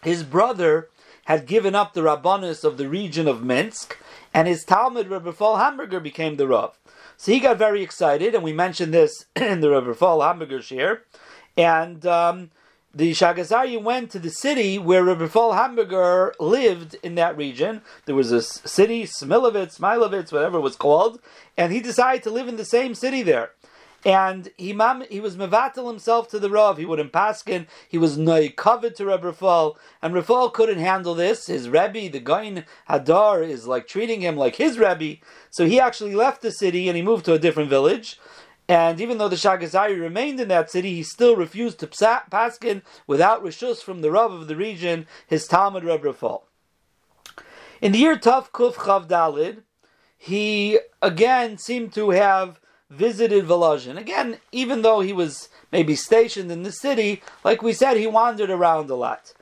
his 0.04 0.22
brother 0.22 0.88
had 1.24 1.46
given 1.46 1.74
up 1.74 1.94
the 1.94 2.02
Rabbanus 2.02 2.62
of 2.62 2.76
the 2.76 2.88
region 2.88 3.26
of 3.26 3.42
Minsk, 3.42 3.98
and 4.32 4.46
his 4.46 4.62
Talmud, 4.64 5.08
Reb 5.08 5.24
Rafal 5.24 5.58
Hamburger, 5.58 5.98
became 5.98 6.36
the 6.36 6.46
Rav. 6.46 6.78
So 7.16 7.32
he 7.32 7.40
got 7.40 7.58
very 7.58 7.82
excited, 7.82 8.36
and 8.36 8.44
we 8.44 8.52
mentioned 8.52 8.94
this 8.94 9.26
in 9.34 9.62
the 9.62 9.70
Reb 9.70 9.82
Rafal 9.82 10.24
Hamburger 10.24 10.62
share. 10.62 11.02
And 11.56 12.06
um, 12.06 12.50
the 12.96 13.10
Shagazari 13.12 13.80
went 13.80 14.10
to 14.12 14.18
the 14.18 14.30
city 14.30 14.78
where 14.78 15.04
Rabbi 15.04 15.28
Hamburger 15.28 16.34
lived 16.40 16.96
in 17.02 17.14
that 17.16 17.36
region. 17.36 17.82
There 18.06 18.14
was 18.14 18.32
a 18.32 18.40
city, 18.40 19.04
Smilovitz, 19.04 19.78
Smilovitz, 19.78 20.32
whatever 20.32 20.56
it 20.56 20.62
was 20.62 20.76
called, 20.76 21.20
and 21.58 21.74
he 21.74 21.80
decided 21.80 22.22
to 22.22 22.30
live 22.30 22.48
in 22.48 22.56
the 22.56 22.64
same 22.64 22.94
city 22.94 23.20
there. 23.20 23.50
And 24.06 24.50
he, 24.56 24.68
he 25.10 25.20
was 25.20 25.36
mevatel 25.36 25.88
himself 25.88 26.28
to 26.28 26.38
the 26.38 26.48
Rav. 26.48 26.78
He 26.78 26.86
wouldn't 26.86 27.12
paskin. 27.12 27.66
He 27.88 27.98
was 27.98 28.16
no 28.16 28.48
covered 28.48 28.94
to 28.96 29.04
Rabbi 29.04 29.26
Rafal. 29.26 29.76
And 30.00 30.14
Rafal 30.14 30.52
couldn't 30.52 30.78
handle 30.78 31.14
this. 31.14 31.48
His 31.48 31.68
Rebbe, 31.68 32.08
the 32.08 32.20
Gain 32.20 32.64
Hadar, 32.88 33.46
is 33.46 33.66
like 33.66 33.88
treating 33.88 34.20
him 34.20 34.36
like 34.36 34.56
his 34.56 34.78
Rebbe. 34.78 35.20
So 35.50 35.66
he 35.66 35.80
actually 35.80 36.14
left 36.14 36.40
the 36.40 36.52
city 36.52 36.88
and 36.88 36.96
he 36.96 37.02
moved 37.02 37.24
to 37.24 37.32
a 37.32 37.38
different 37.38 37.68
village. 37.68 38.16
And 38.68 39.00
even 39.00 39.18
though 39.18 39.28
the 39.28 39.36
Shagazari 39.36 40.00
remained 40.00 40.40
in 40.40 40.48
that 40.48 40.70
city, 40.70 40.94
he 40.94 41.02
still 41.02 41.36
refused 41.36 41.78
to 41.80 41.86
paskin 41.86 42.82
without 43.06 43.44
rishus 43.44 43.82
from 43.82 44.00
the 44.00 44.10
Rav 44.10 44.32
of 44.32 44.48
the 44.48 44.56
region, 44.56 45.06
his 45.26 45.46
Talmud 45.46 45.84
Reb 45.84 46.02
Rafal. 46.02 46.42
In 47.80 47.92
the 47.92 47.98
year 47.98 48.16
Tav 48.16 48.52
Kuf 48.52 48.74
Chav 48.74 49.06
Dalid, 49.06 49.62
he 50.16 50.80
again 51.00 51.58
seemed 51.58 51.92
to 51.92 52.10
have 52.10 52.58
visited 52.90 53.44
Volozhin. 53.44 53.98
Again, 53.98 54.38
even 54.50 54.82
though 54.82 55.00
he 55.00 55.12
was 55.12 55.48
maybe 55.70 55.94
stationed 55.94 56.50
in 56.50 56.62
the 56.62 56.72
city, 56.72 57.22
like 57.44 57.62
we 57.62 57.72
said, 57.72 57.96
he 57.96 58.06
wandered 58.06 58.50
around 58.50 58.90
a 58.90 58.94
lot. 58.94 59.32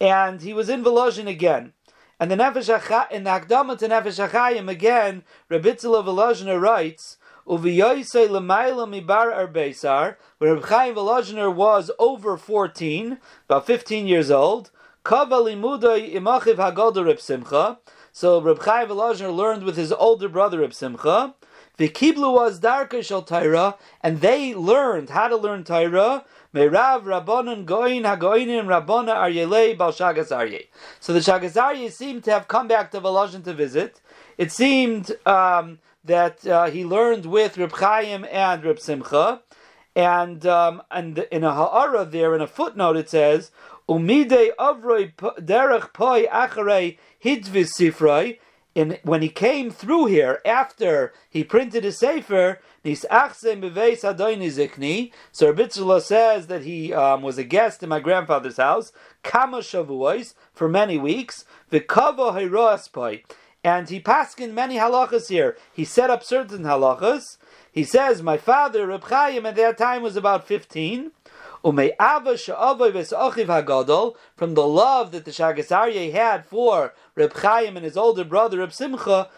And 0.00 0.42
he 0.42 0.52
was 0.52 0.68
in 0.68 0.82
Volozhin 0.82 1.28
again. 1.28 1.72
And 2.18 2.30
the 2.30 2.36
Nefesh 2.36 3.10
in 3.10 3.24
the 3.24 3.30
Akdama 3.30 3.78
to 3.78 3.88
Nefesh 3.88 4.28
HaChaim 4.28 4.68
again, 4.68 5.22
Reb 5.48 5.64
Itzele 5.64 6.04
Volozhiner 6.04 6.60
writes, 6.60 7.16
Uviyoisei 7.46 8.28
Lemaila 8.28 8.88
Mibar 8.88 9.32
Arbeisar, 9.32 10.16
where 10.38 10.54
Reb 10.54 10.64
Chaim 10.64 10.94
Volozhiner 10.94 11.54
was 11.54 11.90
over 11.98 12.36
14, 12.36 13.18
about 13.46 13.66
15 13.66 14.06
years 14.06 14.30
old, 14.30 14.70
Kava 15.02 15.36
Limudai 15.36 16.14
Imachiv 16.14 16.56
Hagodah 16.56 17.04
Reb 17.04 17.20
Simcha, 17.20 17.78
so 18.12 18.40
Reb 18.40 18.60
Chaim 18.60 18.88
Volozhiner 18.88 19.34
learned 19.34 19.64
with 19.64 19.76
his 19.76 19.92
older 19.92 20.28
brother 20.28 20.60
Reb 20.60 20.72
Simcha, 20.72 21.34
Vikiblu 21.78 22.32
was 22.32 22.60
Darka 22.60 23.02
Shal 23.04 23.22
Taira, 23.22 23.76
and 24.00 24.20
they 24.20 24.54
learned 24.54 25.10
how 25.10 25.26
to 25.26 25.36
learn 25.36 25.64
Taira, 25.64 26.24
Meirav 26.54 27.02
Rabbanon 27.02 27.66
Goin 27.66 28.04
Hagoinim 28.04 28.66
Rabbana 28.66 29.14
Aryele 29.16 29.76
Bal 29.76 29.92
Shagas. 29.92 30.28
So 31.00 31.12
the 31.12 31.18
Shagas 31.18 31.92
seemed 31.92 32.22
to 32.24 32.30
have 32.30 32.46
come 32.46 32.68
back 32.68 32.92
to 32.92 33.00
Volozhin 33.00 33.42
to 33.42 33.52
visit. 33.52 34.00
It 34.38 34.52
seemed 34.52 35.16
um, 35.26 35.80
that 36.04 36.46
uh, 36.46 36.66
he 36.66 36.84
learned 36.84 37.26
with 37.26 37.56
Reb 37.56 37.72
Chaim 37.72 38.26
and 38.30 38.64
Reb 38.64 38.78
Simcha, 38.78 39.42
and 39.96 40.44
um, 40.46 40.82
and 40.90 41.18
in 41.30 41.44
a 41.44 41.54
ha'ara 41.54 42.04
there 42.04 42.34
in 42.34 42.40
a 42.40 42.46
footnote 42.46 42.96
it 42.96 43.08
says 43.08 43.50
umide 43.88 44.50
avroi 44.58 45.12
derech 45.14 45.92
poi 45.92 46.26
acharei 46.26 46.98
hidvis 47.22 47.72
sifroi. 47.78 48.38
In, 48.74 48.98
when 49.04 49.22
he 49.22 49.28
came 49.28 49.70
through 49.70 50.06
here 50.06 50.40
after 50.44 51.12
he 51.30 51.44
printed 51.44 51.84
his 51.84 51.96
sefer, 51.96 52.58
nis 52.82 53.06
achse 53.08 53.44
meveis 53.44 54.00
hadoini 54.02 54.48
zikni. 54.48 55.12
So 55.30 55.46
Reb 55.46 55.58
Itzele 55.58 56.02
says 56.02 56.48
that 56.48 56.64
he 56.64 56.92
um, 56.92 57.22
was 57.22 57.38
a 57.38 57.44
guest 57.44 57.84
in 57.84 57.88
my 57.88 58.00
grandfather's 58.00 58.56
house, 58.56 58.90
kama 59.22 59.58
shavuos 59.58 60.34
for 60.52 60.68
many 60.68 60.98
weeks. 60.98 61.44
V'kavo 61.70 62.34
heiroas 62.34 62.92
poi 62.92 63.22
and 63.64 63.88
he 63.88 63.98
paskin 63.98 64.52
many 64.52 64.76
halachas 64.76 65.28
here. 65.28 65.56
He 65.72 65.86
set 65.86 66.10
up 66.10 66.22
certain 66.22 66.64
halachas. 66.64 67.38
He 67.72 67.82
says, 67.82 68.22
my 68.22 68.36
father, 68.36 68.86
Reb 68.86 69.04
Chaim, 69.04 69.46
at 69.46 69.56
that 69.56 69.78
time 69.78 70.02
was 70.02 70.16
about 70.16 70.46
15. 70.46 71.10
From 71.62 71.76
the 71.76 71.94
love 74.66 75.12
that 75.12 75.24
the 75.24 75.30
Shagasarye 75.30 76.12
had 76.12 76.44
for 76.44 76.92
Reb 77.14 77.32
Chaim 77.32 77.76
and 77.76 77.84
his 77.84 77.96
older 77.96 78.22
brother 78.22 78.58
Reb 78.58 78.72
Simcha, 78.72 79.30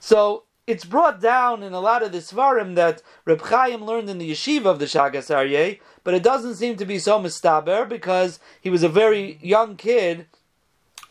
so 0.00 0.44
it's 0.66 0.84
brought 0.84 1.20
down 1.20 1.62
in 1.62 1.72
a 1.72 1.80
lot 1.80 2.02
of 2.02 2.12
the 2.12 2.18
Svarim 2.18 2.76
that 2.76 3.02
Reb 3.26 3.42
Chaim 3.42 3.84
learned 3.84 4.08
in 4.08 4.18
the 4.18 4.30
yeshiva 4.30 4.66
of 4.66 4.78
the 4.78 4.86
Shagasarye, 4.86 5.80
but 6.02 6.14
it 6.14 6.22
doesn't 6.22 6.54
seem 6.54 6.76
to 6.76 6.86
be 6.86 6.98
so 6.98 7.20
mistaber 7.20 7.86
because 7.86 8.38
he 8.60 8.70
was 8.70 8.82
a 8.82 8.88
very 8.88 9.38
young 9.42 9.76
kid 9.76 10.26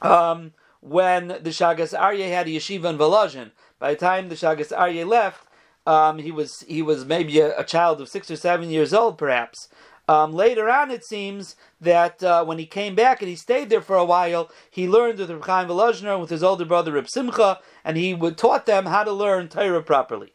um, 0.02 0.54
when 0.82 1.28
the 1.28 1.52
Shagas 1.52 1.98
Aryeh 1.98 2.30
had 2.30 2.48
a 2.48 2.52
yeshiva 2.52 2.86
in 2.86 2.98
Volozhin. 2.98 3.52
By 3.80 3.92
the 3.94 4.00
time 4.00 4.30
the 4.30 4.36
Shagas 4.36 4.76
Aryeh 4.76 5.08
left, 5.08 5.48
um, 5.88 6.20
he 6.20 6.32
was 6.32 6.64
he 6.68 6.82
was 6.82 7.06
maybe 7.06 7.40
a, 7.40 7.58
a, 7.58 7.64
child 7.64 8.02
of 8.02 8.10
six 8.10 8.30
or 8.30 8.36
seven 8.36 8.70
years 8.70 8.94
old, 8.94 9.18
perhaps. 9.18 9.68
Um, 10.08 10.34
later 10.34 10.70
on, 10.70 10.92
it 10.92 11.06
seems 11.06 11.56
that 11.80 12.22
uh, 12.22 12.44
when 12.44 12.60
he 12.60 12.66
came 12.66 12.96
back 12.96 13.22
and 13.22 13.30
he 13.30 13.36
stayed 13.36 13.70
there 13.70 13.82
for 13.82 13.96
a 13.96 14.06
while, 14.06 14.52
he 14.70 14.88
learned 14.88 15.20
with 15.20 15.32
Reb 15.32 15.46
Chaim 15.46 15.68
Volozhiner 15.68 16.20
with 16.20 16.30
his 16.30 16.44
older 16.44 16.66
brother 16.66 16.92
Reb 16.92 17.10
Simcha, 17.10 17.60
and 17.84 17.98
he 17.98 18.14
would 18.14 18.38
taught 18.38 18.66
them 18.66 18.88
how 18.88 19.04
to 19.04 19.12
learn 19.12 19.48
Torah 19.48 19.82
properly. 19.82 20.34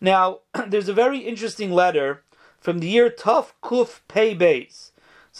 Now, 0.00 0.40
there's 0.66 0.88
a 0.88 0.94
very 0.94 1.18
interesting 1.18 1.72
letter 1.72 2.22
from 2.60 2.78
the 2.78 2.88
year 2.88 3.10
Tuf 3.10 3.52
Kuf 3.62 4.00
Pei 4.08 4.34
Beis. 4.34 4.89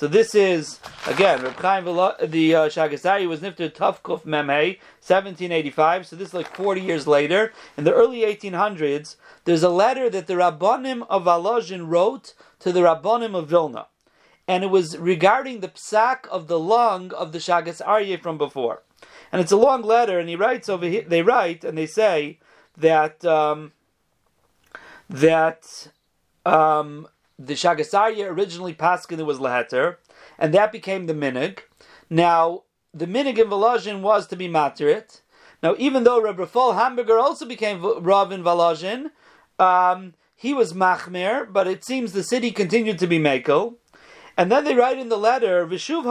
So 0.01 0.09
this 0.09 0.35
is 0.35 0.81
again 1.07 1.43
Reb 1.43 1.57
Chaim 1.57 1.85
the 1.85 2.55
uh, 2.55 2.69
Shagasari 2.71 3.29
was 3.29 3.41
nifted 3.41 3.75
Tufkuf 3.75 4.25
Memhei 4.25 4.79
1785. 5.03 6.07
So 6.07 6.17
this 6.17 6.29
is 6.29 6.33
like 6.33 6.57
40 6.57 6.81
years 6.81 7.07
later. 7.07 7.53
In 7.77 7.85
the 7.85 7.93
early 7.93 8.21
1800s, 8.21 9.17
there's 9.45 9.63
a 9.63 9.69
letter 9.69 10.09
that 10.09 10.27
the 10.27 10.37
Rabbanim 10.37 11.07
of 11.11 11.25
Volozhin 11.25 11.87
wrote 11.87 12.33
to 12.61 12.73
the 12.73 12.81
Rabbanim 12.81 13.37
of 13.37 13.49
Vilna, 13.49 13.89
and 14.49 14.65
it 14.65 14.69
was 14.69 14.97
regarding 14.97 15.61
the 15.61 15.69
psak 15.69 16.27
of 16.29 16.49
the 16.49 16.59
lung 16.59 17.13
of 17.13 17.33
the 17.33 17.39
Shagas 17.39 17.85
Aryeh 17.85 18.23
from 18.23 18.39
before. 18.39 18.81
And 19.31 19.43
it's 19.43 19.53
a 19.53 19.59
long 19.59 19.83
letter, 19.83 20.19
and 20.19 20.31
he 20.31 20.35
writes 20.35 20.71
over 20.71 20.87
here. 20.87 21.05
They 21.07 21.21
write 21.21 21.63
and 21.63 21.77
they 21.77 21.85
say 21.85 22.39
that 22.75 23.23
um, 23.27 23.73
that. 25.11 25.89
Um, 26.47 27.07
the 27.41 27.55
Shagasarya 27.55 28.31
originally 28.31 28.75
paskin 28.75 29.25
was 29.25 29.39
leheter, 29.39 29.97
and 30.39 30.53
that 30.53 30.73
became 30.73 31.07
the 31.07 31.15
minig. 31.15 31.61
Now 32.11 32.65
the 32.93 33.07
minig 33.07 33.39
in 33.39 33.49
Volozhin 33.49 34.01
was 34.03 34.27
to 34.29 34.37
be 34.37 34.49
materit. 34.49 35.23
Now, 35.63 35.75
even 35.79 36.05
though 36.05 36.21
Reb 36.21 36.39
Rafal 36.39 36.75
Hamburger 36.75 37.19
also 37.19 37.45
became 37.47 37.83
Rav 38.03 38.33
in 38.33 38.43
Volozhin, 38.43 39.11
um, 39.59 40.15
he 40.35 40.55
was 40.55 40.73
machmer, 40.73 41.51
but 41.51 41.67
it 41.67 41.85
seems 41.85 42.13
the 42.13 42.23
city 42.23 42.51
continued 42.51 42.99
to 42.99 43.07
be 43.07 43.19
meko. 43.19 43.75
And 44.37 44.51
then 44.51 44.65
they 44.65 44.75
write 44.75 44.99
in 44.99 45.11
the 45.11 45.19
letter, 45.19 45.67
Vishuv. 45.67 46.07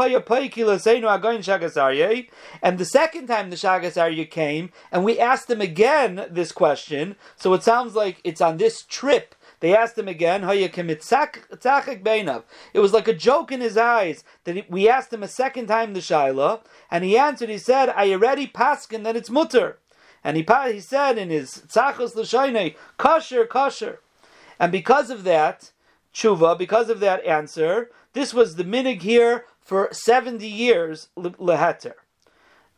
And 2.62 2.78
the 2.78 2.86
second 2.86 3.28
time 3.28 3.50
the 3.50 3.56
Shagasarye 3.56 4.30
came, 4.30 4.72
and 4.92 5.04
we 5.04 5.20
asked 5.20 5.50
him 5.50 5.62
again 5.62 6.28
this 6.30 6.52
question. 6.52 7.16
So 7.38 7.54
it 7.56 7.64
sounds 7.64 7.96
like 7.96 8.22
it's 8.24 8.42
on 8.42 8.58
this 8.58 8.84
trip. 8.84 9.34
They 9.60 9.76
asked 9.76 9.98
him 9.98 10.08
again. 10.08 10.44
It 10.50 10.80
was 12.80 12.94
like 12.94 13.08
a 13.08 13.14
joke 13.14 13.52
in 13.52 13.62
his 13.62 13.78
eyes 13.78 14.24
that 14.46 14.70
we 14.70 14.88
asked 14.88 15.12
him 15.12 15.24
a 15.24 15.28
second 15.28 15.68
time 15.68 15.94
the 15.94 16.00
Shaila, 16.00 16.62
and 16.90 17.04
he 17.04 17.18
answered, 17.18 17.50
he 17.50 17.58
said, 17.58 17.90
I 17.90 18.12
already 18.12 18.48
paskin 18.48 19.04
that 19.04 19.18
it's 19.18 19.30
mutter. 19.30 19.80
And 20.24 20.38
he, 20.38 20.46
he 20.72 20.80
said 20.80 21.18
in 21.18 21.30
his 21.30 21.52
Tzachos 21.52 22.16
L'shaynei, 22.16 22.76
kosher, 22.98 23.46
kosher. 23.46 24.00
And 24.60 24.72
because 24.72 25.10
of 25.10 25.24
that, 25.24 25.72
tshuva, 26.14 26.58
because 26.58 26.90
of 26.90 27.00
that 27.00 27.26
answer, 27.26 27.92
this 28.14 28.34
was 28.34 28.56
the 28.56 28.64
minig 28.64 29.02
here 29.02 29.46
for 29.62 29.90
70 29.92 30.48
years, 30.48 31.10
leheter. 31.18 31.94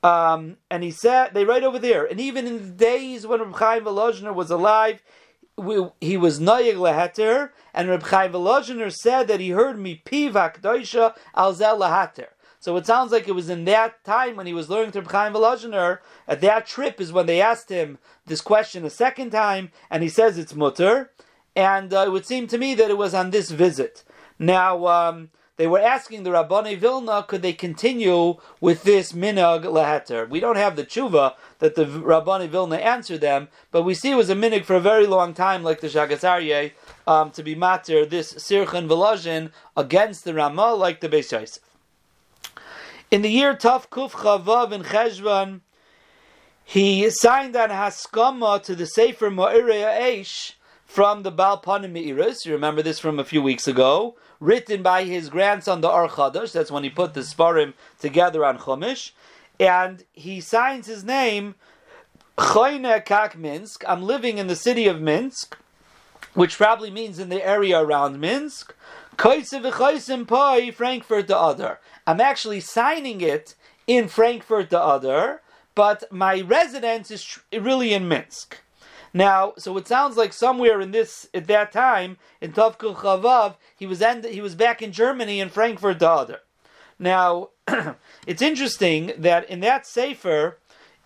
Um, 0.04 0.58
and 0.70 0.84
he 0.84 0.92
said, 0.92 1.34
they 1.34 1.46
write 1.46 1.64
over 1.64 1.78
there, 1.78 2.06
and 2.06 2.20
even 2.20 2.48
in 2.48 2.58
the 2.58 2.72
days 2.72 3.28
when 3.28 3.40
Reb 3.40 3.56
Chaim 3.56 3.86
was 3.86 4.50
alive, 4.50 5.00
he 6.00 6.18
was 6.18 6.40
noyeg 6.40 6.76
leheter, 6.76 7.52
and 7.74 7.90
Reb 7.90 8.04
Chaim 8.04 8.32
Volozhiner 8.34 8.92
said 8.92 9.28
that 9.28 9.40
he 9.40 9.50
heard 9.50 9.80
me 9.80 10.02
pivak 10.06 10.62
doisha 10.62 11.16
alzel 11.36 11.80
leheter. 11.80 12.28
So 12.60 12.78
it 12.78 12.86
sounds 12.86 13.12
like 13.12 13.28
it 13.28 13.34
was 13.34 13.50
in 13.50 13.66
that 13.66 14.04
time 14.04 14.36
when 14.36 14.46
he 14.46 14.54
was 14.54 14.70
learning 14.70 14.92
to 14.92 15.02
Reb 15.02 15.12
Chaim 15.12 15.34
Volozhiner, 15.34 16.00
at 16.28 16.42
that 16.42 16.68
trip 16.68 17.02
is 17.02 17.12
when 17.12 17.26
they 17.26 17.42
asked 17.42 17.70
him 17.70 17.98
this 18.26 18.42
question 18.42 18.86
a 18.86 18.90
second 18.90 19.32
time, 19.32 19.72
and 19.90 20.04
he 20.04 20.10
says 20.10 20.38
it's 20.38 20.54
mutter, 20.56 21.12
and 21.56 21.94
uh, 21.94 22.04
it 22.06 22.12
would 22.12 22.26
seem 22.26 22.48
to 22.48 22.58
me 22.58 22.76
that 22.76 22.90
it 22.90 22.98
was 22.98 23.14
on 23.14 23.32
this 23.32 23.52
visit. 23.52 24.04
Now, 24.38 24.88
um, 24.88 25.30
they 25.62 25.68
were 25.68 25.78
asking 25.78 26.24
the 26.24 26.32
Rabbani 26.32 26.74
Vilna, 26.74 27.22
could 27.22 27.44
they 27.44 27.54
continue 27.54 28.38
with 28.60 28.82
this 28.82 29.14
minog 29.14 29.64
leheter? 29.64 30.28
We 30.28 30.40
don't 30.40 30.56
have 30.56 30.76
the 30.76 30.84
tshuva 30.84 31.36
that 31.60 31.76
the 31.76 31.86
Rabbani 31.86 32.48
Vilna 32.48 32.78
answered 32.78 33.22
them, 33.22 33.48
but 33.70 33.84
we 33.84 33.94
see 33.94 34.10
it 34.10 34.16
was 34.16 34.32
a 34.32 34.34
minog 34.34 34.66
for 34.66 34.76
a 34.76 34.80
very 34.80 35.06
long 35.06 35.36
time, 35.36 35.62
like 35.62 35.80
the 35.80 35.88
Shagasarye, 35.88 36.72
um, 37.06 37.30
to 37.30 37.44
be 37.44 37.54
matter 37.54 38.08
this 38.08 38.34
Sirchan 38.34 38.88
Velazhin 38.88 39.52
against 39.78 40.24
the 40.24 40.34
Ramah, 40.34 40.74
like 40.74 41.00
the 41.00 41.08
Beis 41.08 41.32
Yosef. 41.32 41.60
In 43.12 43.22
the 43.22 43.30
year 43.30 43.56
Tav 43.56 43.92
Kuf 43.92 44.14
Chavav 44.14 44.72
in 44.72 44.82
Cheshvan, 44.82 45.62
he 46.66 47.08
signed 47.12 47.56
an 47.56 47.70
haskama 47.70 48.64
to 48.64 48.74
the 48.74 48.88
Sefer 48.88 49.30
Mo'irei 49.30 49.84
Eish 49.84 50.54
from 50.88 51.22
the 51.22 51.32
Balpanim 51.32 51.94
Meiris. 51.94 52.48
You 52.48 52.54
remember 52.54 52.82
this 52.82 52.98
from 52.98 53.20
a 53.20 53.24
few 53.24 53.44
weeks 53.44 53.68
ago, 53.68 54.16
written 54.42 54.84
by 54.84 55.06
his 55.06 55.30
grandson, 55.30 55.80
the 55.80 55.90
Or 55.90 56.10
Chadash. 56.10 56.52
That's 56.52 56.72
when 56.72 56.84
he 56.84 56.90
put 56.90 57.14
the 57.14 57.22
Sparim 57.22 57.74
together 58.00 58.44
on 58.44 58.58
Chumash. 58.58 59.12
And 59.58 60.04
he 60.12 60.42
signs 60.42 60.88
his 60.88 61.06
name, 61.06 61.56
Choyne 62.38 63.06
Kak 63.06 63.38
Minsk. 63.38 63.84
I'm 63.88 64.02
living 64.02 64.38
in 64.40 64.48
the 64.48 64.56
city 64.56 64.88
of 64.88 65.00
Minsk, 65.00 65.56
which 66.34 66.58
probably 66.58 66.90
means 66.90 67.20
in 67.20 67.30
the 67.30 67.46
area 67.48 67.80
around 67.80 68.20
Minsk. 68.20 68.74
Frankfurt 70.72 71.28
the 71.28 71.38
Oder. 71.38 71.80
I'm 72.08 72.20
actually 72.20 72.60
signing 72.62 73.22
it 73.22 73.54
in 73.86 74.08
Frankfurt 74.08 74.72
the 74.72 74.84
Oder, 74.84 75.42
but 75.76 76.12
my 76.12 76.42
residence 76.42 77.12
is 77.12 77.40
really 77.54 77.94
in 77.94 78.08
Minsk. 78.08 78.61
Now, 79.14 79.54
so 79.58 79.78
it 79.78 79.88
sounds 79.88 80.16
like 80.16 80.34
somewhere 80.34 80.80
in 80.80 80.92
this 80.92 81.28
at 81.34 81.48
that 81.48 81.72
time 81.72 82.18
in 82.40 82.54
Tovkul 82.54 82.96
Chavav, 82.96 83.56
he 83.76 83.86
was 83.86 84.02
end, 84.02 84.26
he 84.26 84.42
was 84.42 84.56
back 84.56 84.82
in 84.82 84.92
Germany 84.92 85.40
in 85.40 85.50
Frankfurt 85.50 86.00
the 86.00 86.10
Oder. 86.10 86.40
Now, 86.98 87.50
it's 88.28 88.42
interesting 88.42 89.12
that 89.18 89.50
in 89.50 89.60
that 89.62 89.86
sefer, 89.86 90.60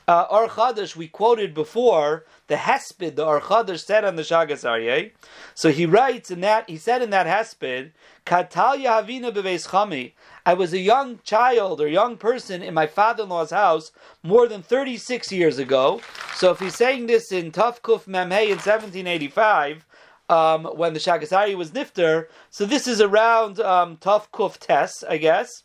uh, 0.08 0.26
Ar 0.30 0.48
Chadash 0.48 0.96
we 0.96 1.08
quoted 1.08 1.54
before 1.54 2.26
the 2.48 2.56
Hesped 2.56 3.16
the 3.16 3.26
Ar 3.26 3.42
Chadash 3.42 3.84
said 3.84 4.06
on 4.06 4.16
the 4.16 4.22
Shagas 4.22 4.64
Aryeh. 4.64 5.12
So 5.56 5.72
he 5.72 5.86
writes 5.86 6.30
in 6.30 6.42
that 6.42 6.70
he 6.70 6.78
said 6.78 7.02
in 7.02 7.10
that 7.10 7.26
Hesped, 7.26 7.92
Katalya 8.26 9.04
Havina 9.04 9.34
Beves 9.34 9.68
Chami. 9.68 10.14
I 10.46 10.54
was 10.54 10.74
a 10.74 10.80
young 10.80 11.20
child 11.24 11.82
or 11.82 11.88
young 11.88 12.18
person 12.18 12.62
in 12.62 12.74
my 12.74 12.86
father-in-law's 12.86 13.50
house 13.50 13.92
more 14.22 14.48
than 14.48 14.62
36 14.62 15.32
years 15.32 15.58
ago. 15.58 16.02
So 16.36 16.52
if 16.52 16.60
he's 16.60 16.76
saying 16.76 17.08
this 17.08 17.32
in 17.32 17.52
Tafkuf 17.52 18.06
Memhei 18.06 18.46
in 18.46 18.60
1785, 18.60 19.86
um, 20.30 20.66
when 20.66 20.94
the 20.94 21.00
Shagasari 21.00 21.56
was 21.56 21.72
nifter, 21.72 22.28
so 22.50 22.66
this 22.66 22.88
is 22.88 23.02
around 23.02 23.60
um, 23.60 23.98
Tafkuf 23.98 24.60
Tes, 24.60 25.04
I 25.04 25.18
guess, 25.18 25.64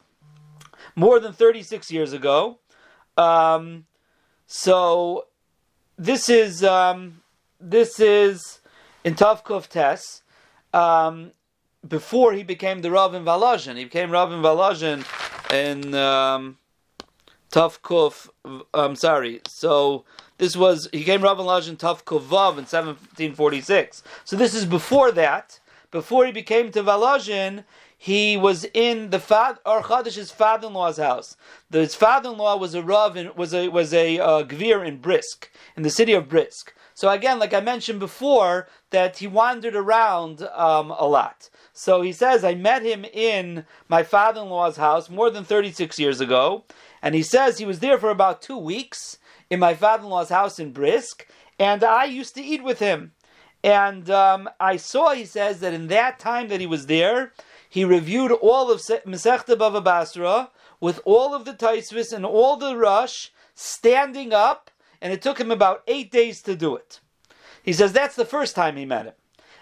more 0.97 1.21
than 1.21 1.33
36 1.33 1.91
years 1.91 2.13
ago. 2.13 2.59
Um, 3.19 3.85
so 4.47 5.27
this 5.99 6.29
is 6.31 6.65
um, 6.65 7.21
this 7.61 8.01
is 8.01 8.61
in 9.05 9.15
Tafkuf 9.15 9.69
Tes. 9.69 10.23
Um, 10.73 11.33
before 11.87 12.33
he 12.33 12.43
became 12.43 12.83
the 12.83 12.91
Rav 12.91 13.15
in 13.15 13.25
Valazhin. 13.25 13.77
He 13.77 13.85
became 13.85 14.11
Rav 14.11 14.33
in 14.33 14.41
Valazhin 14.41 15.05
in 15.53 15.95
um, 15.95 16.59
Tavkuf. 17.51 18.29
I'm 18.75 18.97
sorry. 18.97 19.41
So 19.47 20.05
this 20.39 20.57
was 20.57 20.89
he 20.93 21.05
came 21.05 21.23
Rav 21.23 21.39
in 21.39 21.47
Valazhin 21.47 21.77
Tavkuf 21.77 22.23
Vav 22.23 22.59
in 22.59 22.67
1746. 22.67 24.03
So 24.25 24.37
this 24.37 24.55
is 24.55 24.65
before 24.65 25.13
that. 25.13 25.61
Before 25.91 26.25
he 26.25 26.31
became 26.31 26.71
to 26.71 26.85
Valazhin, 26.85 27.65
he 27.99 28.37
was 28.37 28.65
in 28.73 29.11
the 29.11 29.19
Fad 29.19 29.59
or 29.67 29.83
Chadash's 29.83 30.31
father-in-law's 30.31 30.99
house. 30.99 31.37
His 31.71 31.95
father-in-law 31.97 32.57
was 32.57 32.75
a 32.75 32.83
Rav 32.83 33.17
in, 33.17 33.35
was 33.35 33.53
a 33.53 33.69
was 33.69 33.93
a 33.93 34.19
uh, 34.19 34.45
Gvir 34.45 34.87
in 34.87 34.99
Brisk 34.99 35.51
in 35.77 35.83
the 35.83 35.91
city 35.91 36.13
of 36.13 36.29
Brisk. 36.29 36.73
So 36.95 37.11
again, 37.11 37.39
like 37.39 37.55
I 37.55 37.61
mentioned 37.61 37.99
before, 37.99 38.69
that 38.91 39.19
he 39.19 39.27
wandered 39.27 39.77
around 39.77 40.43
um, 40.43 40.91
a 40.91 41.07
lot. 41.07 41.49
So 41.73 42.03
he 42.03 42.13
says, 42.13 42.45
I 42.45 42.55
met 42.55 42.83
him 42.83 43.05
in 43.05 43.65
my 43.89 44.03
father 44.03 44.43
in 44.43 44.49
law's 44.49 44.77
house 44.77 45.09
more 45.09 45.31
than 45.31 45.45
36 45.45 45.99
years 45.99 46.21
ago. 46.21 46.65
And 47.03 47.15
he 47.15 47.23
says 47.23 47.59
he 47.59 47.65
was 47.65 47.79
there 47.79 47.99
for 47.99 48.11
about 48.11 48.43
two 48.43 48.59
weeks 48.59 49.19
in 49.49 49.61
my 49.61 49.75
father 49.75 50.05
in 50.05 50.11
law's 50.11 50.29
house 50.29 50.59
in 50.59 50.73
Brisk. 50.73 51.27
And 51.59 51.83
I 51.85 52.05
used 52.05 52.35
to 52.35 52.43
eat 52.43 52.63
with 52.63 52.81
him. 52.81 53.13
And 53.63 54.11
um, 54.11 54.49
I 54.59 54.77
saw, 54.77 55.11
he 55.11 55.25
says, 55.25 55.61
that 55.61 55.75
in 55.75 55.89
that 55.89 56.19
time 56.19 56.49
that 56.49 56.61
he 56.61 56.67
was 56.67 56.87
there, 56.87 57.33
he 57.69 57.85
reviewed 57.85 58.33
all 58.33 58.71
of 58.71 58.81
Masechta 58.81 59.57
Bava 59.57 59.85
Basra 59.85 60.51
with 60.81 61.01
all 61.05 61.35
of 61.35 61.45
the 61.45 61.53
Taisvis 61.53 62.13
and 62.13 62.25
all 62.25 62.57
the 62.57 62.77
Rush 62.77 63.31
standing 63.55 64.33
up, 64.33 64.71
and 65.01 65.13
it 65.13 65.21
took 65.21 65.39
him 65.39 65.51
about 65.51 65.83
eight 65.87 66.11
days 66.11 66.41
to 66.43 66.57
do 66.57 66.75
it. 66.75 67.01
He 67.63 67.73
says 67.73 67.93
that's 67.93 68.17
the 68.17 68.25
first 68.25 68.55
time 68.55 68.77
he 68.77 68.85
met 68.85 69.07
him. 69.07 69.15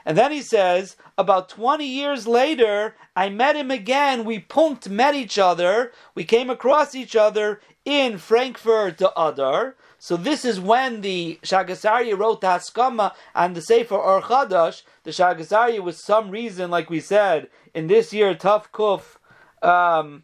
And 0.05 0.17
then 0.17 0.33
he 0.33 0.41
says, 0.41 0.97
about 1.19 1.51
20 1.51 1.85
years 1.85 2.27
later, 2.27 2.95
I 3.15 3.29
met 3.29 3.57
him 3.57 3.71
again. 3.71 4.25
We 4.25 4.41
punked 4.41 4.89
met 4.89 5.15
each 5.15 5.39
other. 5.39 5.93
We 6.15 6.25
came 6.25 6.49
across 6.49 6.95
each 6.95 7.15
other 7.15 7.61
in 7.85 8.17
Frankfurt 8.17 8.99
the 8.99 9.13
Oder. 9.21 9.77
So 9.99 10.17
this 10.17 10.45
is 10.45 10.61
when 10.61 11.01
the 11.01 11.39
Shagasari 11.43 12.17
wrote 12.17 12.41
the 12.41 12.47
Haskama 12.47 13.13
and 13.35 13.55
the 13.55 13.61
Sefer 13.61 13.97
Or 13.97 14.23
Chadash. 14.23 14.83
The 15.03 15.11
Shagasari 15.11 15.79
was 15.81 16.03
some 16.03 16.31
reason, 16.31 16.71
like 16.71 16.89
we 16.89 17.01
said, 17.01 17.49
in 17.75 17.89
this 17.89 18.13
year, 18.13 18.35
Tuf 18.35 18.67
Kuf, 18.73 19.19
um, 19.67 20.23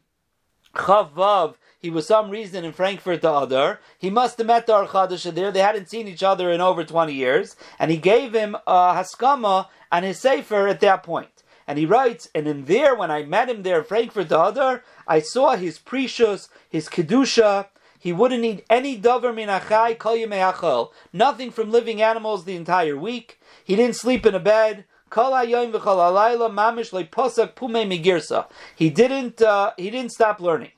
Chavav, 0.75 1.57
he 1.85 1.91
was 1.91 2.07
some 2.07 2.31
reason 2.31 2.65
in 2.65 2.73
Frankfurt 2.73 3.21
the 3.21 3.31
Oder. 3.31 3.79
He 3.99 4.09
must 4.09 4.39
have 4.39 4.47
met 4.47 4.67
the 4.67 4.73
Archadash 4.73 5.31
there. 5.35 5.53
They 5.53 5.61
hadn't 5.61 5.91
seen 5.91 6.09
each 6.09 6.23
other 6.23 6.51
in 6.51 6.63
over 6.63 6.83
20 6.83 7.13
years. 7.13 7.57
And 7.79 7.91
he 7.91 7.99
gave 7.99 8.33
him 8.33 8.57
a 8.67 8.95
Haskama 8.95 9.69
and 9.93 10.03
his 10.03 10.19
Sefer 10.19 10.67
at 10.67 10.81
that 10.81 11.03
point. 11.03 11.43
And 11.67 11.79
he 11.79 11.85
writes, 11.85 12.31
and 12.35 12.49
in 12.49 12.65
there, 12.65 12.95
when 12.95 13.11
I 13.11 13.25
met 13.25 13.51
him 13.51 13.65
there 13.65 13.81
in 13.81 13.85
Frankfurt 13.85 14.31
the 14.31 14.43
Oder, 14.43 14.83
I 15.07 15.21
saw 15.21 15.57
his 15.57 15.79
precious, 15.79 16.49
his 16.71 16.89
Kedusha. 16.89 17.67
He 17.99 18.15
wouldn't 18.15 18.45
eat 18.45 18.65
any 18.71 18.99
davar 18.99 19.35
min 19.35 19.51
achai 19.51 19.99
kol 19.99 20.95
Nothing 21.13 21.51
from 21.51 21.71
living 21.71 22.01
animals 22.01 22.47
the 22.47 22.57
entire 22.57 22.97
week. 22.97 23.39
He 23.63 23.77
didn't 23.77 23.97
sleep 23.97 24.25
in 24.25 24.35
a 24.35 24.41
bed. 24.41 24.87
He 28.77 28.91
didn't. 28.91 29.43
Uh, 29.43 29.73
he 29.77 29.91
didn't 29.91 30.13
stop 30.13 30.41
learning. 30.41 30.71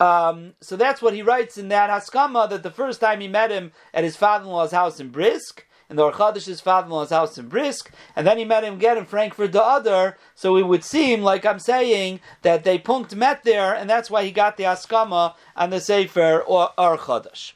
Um, 0.00 0.54
so 0.62 0.76
that's 0.76 1.02
what 1.02 1.14
he 1.14 1.20
writes 1.20 1.58
in 1.58 1.68
that 1.68 1.90
Haskama 1.90 2.48
that 2.48 2.62
the 2.62 2.70
first 2.70 3.00
time 3.00 3.20
he 3.20 3.28
met 3.28 3.50
him 3.50 3.72
at 3.92 4.02
his 4.02 4.16
father-in-law's 4.16 4.72
house 4.72 4.98
in 4.98 5.10
Brisk, 5.10 5.66
in 5.90 5.96
the 5.96 6.02
Orchadish's 6.02 6.62
father-in-law's 6.62 7.10
house 7.10 7.36
in 7.36 7.48
Brisk, 7.48 7.92
and 8.16 8.26
then 8.26 8.38
he 8.38 8.44
met 8.46 8.64
him 8.64 8.74
again 8.74 8.96
in 8.96 9.04
Frankfurt 9.04 9.52
the 9.52 9.62
Oder. 9.62 10.16
So 10.34 10.56
it 10.56 10.62
would 10.62 10.84
seem 10.84 11.20
like 11.20 11.44
I'm 11.44 11.58
saying 11.58 12.20
that 12.40 12.64
they 12.64 12.78
punkt 12.78 13.14
met 13.14 13.44
there, 13.44 13.74
and 13.74 13.90
that's 13.90 14.10
why 14.10 14.24
he 14.24 14.30
got 14.30 14.56
the 14.56 14.64
askama 14.64 15.34
on 15.54 15.68
the 15.68 15.80
Sefer 15.80 16.40
or 16.40 16.70
Orchadish. 16.78 17.52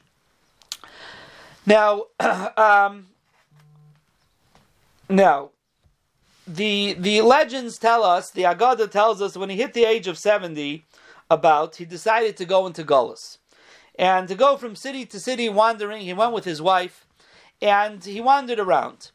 Now, 1.64 2.04
um, 2.58 3.06
now, 5.08 5.50
the 6.46 6.94
the 6.98 7.22
legends 7.22 7.78
tell 7.78 8.02
us, 8.02 8.30
the 8.30 8.42
Agada 8.42 8.90
tells 8.90 9.22
us, 9.22 9.34
when 9.34 9.48
he 9.48 9.56
hit 9.56 9.72
the 9.72 9.84
age 9.84 10.06
of 10.06 10.18
seventy, 10.18 10.84
about 11.30 11.76
he 11.76 11.84
decided 11.84 12.36
to 12.36 12.44
go 12.44 12.66
into 12.66 12.84
Gullus, 12.84 13.38
and 13.98 14.28
to 14.28 14.34
go 14.34 14.56
from 14.56 14.76
city 14.76 15.06
to 15.06 15.20
city 15.20 15.48
wandering. 15.48 16.02
He 16.02 16.14
went 16.14 16.32
with 16.32 16.44
his 16.44 16.60
wife, 16.60 17.06
and 17.60 18.04
he 18.04 18.20
wandered 18.20 18.58
around. 18.58 19.10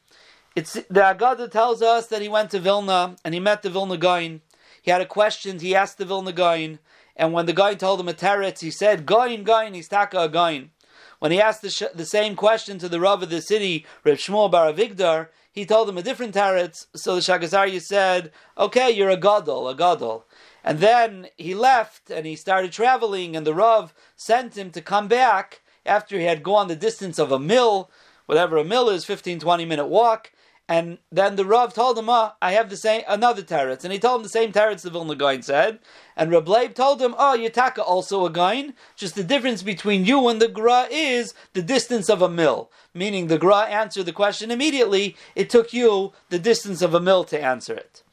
It's 0.55 0.73
the 0.73 1.01
Agada 1.01 1.49
tells 1.49 1.81
us 1.81 2.07
that 2.07 2.21
he 2.21 2.27
went 2.27 2.51
to 2.51 2.59
Vilna 2.59 3.15
and 3.23 3.33
he 3.33 3.39
met 3.39 3.61
the 3.61 3.69
Vilna 3.69 3.97
Gaon. 3.97 4.41
He 4.81 4.91
had 4.91 5.01
a 5.01 5.05
question. 5.05 5.59
He 5.59 5.75
asked 5.75 5.97
the 5.97 6.05
Vilna 6.05 6.31
Gaon, 6.31 6.79
and 7.15 7.33
when 7.33 7.45
the 7.45 7.53
guy 7.53 7.75
told 7.75 7.99
him 7.99 8.09
a 8.09 8.13
teretz, 8.13 8.59
he 8.59 8.71
said, 8.71 9.05
"Gaon, 9.05 9.43
Gaon, 9.43 9.73
he's 9.73 9.87
taka 9.87 10.19
a 10.19 10.29
Gaon." 10.29 10.71
When 11.19 11.31
he 11.31 11.41
asked 11.41 11.61
the, 11.61 11.69
sh- 11.69 11.93
the 11.93 12.05
same 12.05 12.35
question 12.35 12.79
to 12.79 12.89
the 12.89 12.99
Rav 12.99 13.21
of 13.21 13.29
the 13.29 13.41
city, 13.41 13.85
Reb 14.05 14.17
Shmuel 14.17 14.49
Bar 14.49 14.71
Avigdor, 14.71 15.27
he 15.51 15.65
told 15.65 15.89
him 15.89 15.97
a 15.97 16.01
different 16.01 16.33
teretz. 16.33 16.87
So 16.95 17.15
the 17.15 17.21
Shaagas 17.21 17.53
Aryeh 17.53 17.81
said, 17.81 18.31
"Okay, 18.57 18.89
you're 18.89 19.09
a 19.09 19.17
gadol, 19.17 19.67
a 19.67 19.75
gadol." 19.75 20.25
And 20.63 20.79
then 20.79 21.27
he 21.37 21.55
left 21.55 22.09
and 22.09 22.25
he 22.25 22.35
started 22.35 22.71
traveling, 22.71 23.35
and 23.35 23.45
the 23.45 23.53
Rav 23.53 23.93
sent 24.15 24.57
him 24.57 24.71
to 24.71 24.81
come 24.81 25.07
back 25.07 25.61
after 25.85 26.17
he 26.17 26.25
had 26.25 26.43
gone 26.43 26.67
the 26.67 26.75
distance 26.75 27.17
of 27.17 27.31
a 27.31 27.39
mill, 27.39 27.89
whatever 28.25 28.57
a 28.57 28.63
mill 28.63 28.89
is, 28.89 29.05
15, 29.05 29.39
20 29.39 29.65
minute 29.65 29.87
walk. 29.87 30.31
And 30.69 30.99
then 31.11 31.35
the 31.35 31.45
Rav 31.45 31.73
told 31.73 31.97
him, 31.97 32.09
oh, 32.09 32.33
I 32.43 32.51
have 32.51 32.69
the 32.69 32.77
same 32.77 33.01
another 33.07 33.41
teretz. 33.41 33.83
And 33.83 33.91
he 33.91 33.97
told 33.97 34.19
him 34.19 34.23
the 34.23 34.29
same 34.29 34.51
teretz 34.51 34.83
the 34.83 34.91
Vilna 34.91 35.15
Gaon 35.15 35.41
said. 35.41 35.79
And 36.15 36.29
Reb 36.29 36.47
Leib 36.47 36.75
told 36.75 37.01
him, 37.01 37.15
ah, 37.17 37.33
oh, 37.33 37.37
Yitaka 37.37 37.79
also 37.79 38.23
a 38.23 38.29
Gaon. 38.29 38.75
Just 38.95 39.15
the 39.15 39.23
difference 39.23 39.63
between 39.63 40.05
you 40.05 40.27
and 40.27 40.39
the 40.39 40.47
Gra 40.47 40.87
is 40.91 41.33
the 41.53 41.63
distance 41.63 42.07
of 42.07 42.21
a 42.21 42.29
mill. 42.29 42.69
Meaning 42.93 43.27
the 43.27 43.39
Gra 43.39 43.61
answered 43.61 44.05
the 44.05 44.13
question 44.13 44.51
immediately. 44.51 45.15
It 45.33 45.49
took 45.49 45.73
you 45.73 46.13
the 46.29 46.37
distance 46.37 46.83
of 46.83 46.93
a 46.93 46.99
mill 46.99 47.23
to 47.23 47.41
answer 47.41 47.73
it. 47.73 48.03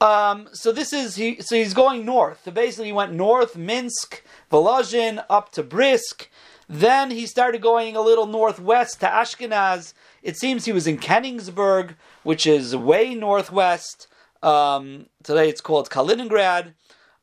Um, 0.00 0.48
so 0.52 0.72
this 0.72 0.92
is 0.92 1.16
he. 1.16 1.40
So 1.40 1.56
he's 1.56 1.74
going 1.74 2.04
north. 2.04 2.42
So 2.44 2.50
basically, 2.50 2.86
he 2.86 2.92
went 2.92 3.12
north, 3.12 3.56
Minsk, 3.56 4.22
Volozhin, 4.50 5.24
up 5.30 5.52
to 5.52 5.62
Brisk. 5.62 6.28
Then 6.68 7.10
he 7.10 7.26
started 7.26 7.62
going 7.62 7.94
a 7.96 8.00
little 8.00 8.26
northwest 8.26 9.00
to 9.00 9.06
Ashkenaz. 9.06 9.94
It 10.22 10.36
seems 10.36 10.64
he 10.64 10.72
was 10.72 10.86
in 10.86 10.98
Königsberg, 10.98 11.94
which 12.24 12.46
is 12.46 12.74
way 12.74 13.14
northwest. 13.14 14.08
Um, 14.42 15.06
today 15.22 15.48
it's 15.48 15.60
called 15.60 15.90
Kaliningrad. 15.90 16.74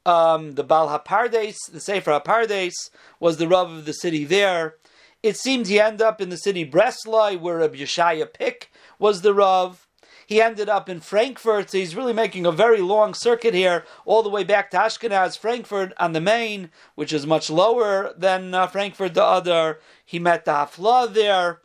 Um, 0.06 0.54
the 0.54 0.64
Bal 0.64 0.90
Hapardes, 0.90 1.56
the 1.72 1.80
Sefer 1.80 2.12
Hapardes, 2.12 2.74
was 3.20 3.38
the 3.38 3.48
Rav 3.48 3.72
of 3.72 3.86
the 3.86 3.94
city 3.94 4.26
there. 4.26 4.76
It 5.22 5.38
seems 5.38 5.68
he 5.68 5.80
ended 5.80 6.02
up 6.02 6.20
in 6.20 6.30
the 6.30 6.38
city 6.38 6.64
Breslau, 6.66 7.38
where 7.38 7.58
Rabbi 7.58 7.78
Yeshaya 7.78 8.32
Pick 8.32 8.72
was 9.00 9.22
the 9.22 9.34
Rav. 9.34 9.88
He 10.28 10.42
ended 10.42 10.70
up 10.70 10.88
in 10.88 11.00
Frankfurt, 11.00 11.72
so 11.72 11.78
he's 11.78 11.96
really 11.96 12.14
making 12.14 12.46
a 12.46 12.52
very 12.52 12.82
long 12.82 13.14
circuit 13.14 13.54
here, 13.54 13.86
all 14.06 14.24
the 14.24 14.30
way 14.30 14.44
back 14.44 14.72
to 14.72 14.78
Ashkenaz, 14.78 15.38
Frankfurt 15.38 15.94
on 15.98 16.14
the 16.14 16.22
Main, 16.22 16.70
which 16.96 17.12
is 17.12 17.26
much 17.26 17.50
lower 17.50 18.14
than 18.18 18.54
uh, 18.54 18.68
Frankfurt 18.68 19.14
the 19.14 19.26
Oder. 19.26 19.80
He 20.06 20.20
met 20.20 20.46
the 20.46 20.52
Hafla 20.52 21.14
there. 21.14 21.63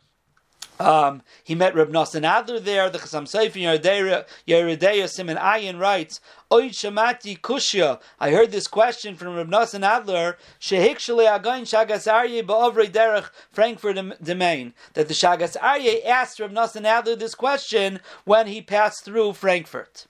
Um, 0.79 1.23
he 1.43 1.55
met 1.55 1.75
Reb 1.75 1.91
Nosson 1.91 2.23
Adler 2.23 2.59
there. 2.59 2.89
The 2.89 2.99
Chasam 2.99 3.23
Sofer 3.23 4.25
Yeridea 4.47 5.09
Simon 5.09 5.35
Ayin 5.35 5.77
writes, 5.77 6.21
Oid 6.49 6.69
Shamati 6.69 7.39
Kushya. 7.39 7.99
I 8.17 8.31
heard 8.31 8.51
this 8.51 8.67
question 8.67 9.15
from 9.15 9.35
Reb 9.35 9.49
Nosson 9.49 9.83
Adler. 9.83 10.37
Shehikshale 10.61 11.35
Again 11.35 11.63
Shagas 11.63 12.09
Aryeh 12.09 12.45
Ba'ovrei 12.45 12.89
Derech 12.89 13.29
Frankfurt 13.51 14.23
Domain. 14.23 14.73
That 14.93 15.09
the 15.09 15.13
Shagas 15.13 15.57
Aryeh 15.57 16.05
asked 16.05 16.39
Reb 16.39 16.53
Nosson 16.53 16.85
Adler 16.85 17.17
this 17.17 17.35
question 17.35 17.99
when 18.23 18.47
he 18.47 18.61
passed 18.61 19.03
through 19.03 19.33
Frankfurt. 19.33 20.07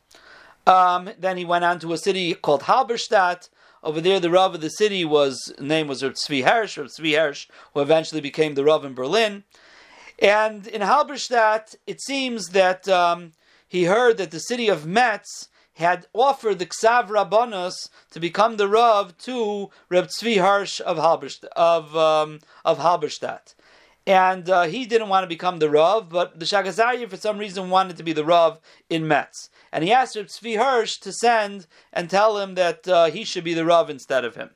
Um, 0.68 1.10
then 1.18 1.38
he 1.38 1.46
went 1.46 1.66
on 1.66 1.80
to 1.80 1.94
a 1.94 1.98
city 1.98 2.36
called 2.36 2.64
Halberstadt. 2.64 3.50
Over 3.82 4.02
there, 4.02 4.20
the 4.20 4.30
Rav 4.30 4.54
of 4.54 4.62
the 4.62 4.70
city 4.70 5.04
was 5.04 5.52
name 5.58 5.88
was 5.88 6.04
Reb 6.04 6.14
Tzvi 6.14 6.44
Hersh, 6.44 6.78
Reb 6.78 6.88
Tzvi 6.88 7.14
Hersh, 7.14 7.48
who 7.74 7.80
eventually 7.80 8.22
became 8.22 8.54
the 8.54 8.64
Rav 8.64 8.86
in 8.86 8.94
Berlin. 8.94 9.46
And 10.22 10.68
in 10.68 10.82
Halberstadt, 10.82 11.76
it 11.88 12.02
seems 12.02 12.50
that 12.50 12.88
um, 12.90 13.32
he 13.68 13.86
heard 13.86 14.18
that 14.18 14.32
the 14.32 14.40
city 14.40 14.68
of 14.68 14.86
Metz 14.86 15.48
had 15.76 16.08
offered 16.14 16.60
the 16.60 16.66
Ksav 16.66 17.08
Rabbanos 17.08 17.90
to 18.12 18.20
become 18.20 18.58
the 18.58 18.68
Rav 18.68 19.18
to 19.20 19.70
Reb 19.90 20.08
Tzvi 20.08 20.42
Hirsch 20.42 20.82
of 20.82 20.98
Halberstadt. 20.98 21.52
Of, 21.56 21.96
um, 21.96 22.40
of 22.66 22.80
Halberstadt. 22.80 23.56
And 24.06 24.50
uh, 24.50 24.64
he 24.64 24.86
didn't 24.86 25.08
want 25.08 25.24
to 25.24 25.28
become 25.28 25.60
the 25.60 25.70
Rav, 25.70 26.10
but 26.10 26.38
the 26.40 26.46
Shaagas 26.46 27.10
for 27.10 27.18
some 27.18 27.38
reason 27.38 27.70
wanted 27.70 27.96
to 27.98 28.04
be 28.04 28.12
the 28.12 28.26
Rav 28.26 28.60
in 28.90 29.08
Metz. 29.08 29.50
And 29.72 29.84
he 29.84 29.94
asked 29.94 30.18
Reb 30.18 30.26
Tzvi 30.26 30.58
Hirsch 30.58 30.98
to 30.98 31.14
send 31.14 31.68
and 31.94 32.10
tell 32.10 32.40
him 32.40 32.56
that 32.56 32.88
uh, 32.88 33.06
he 33.06 33.24
should 33.24 33.46
be 33.46 33.54
the 33.54 33.66
Rav 33.66 33.90
instead 33.90 34.26
of 34.26 34.36
him. 34.36 34.50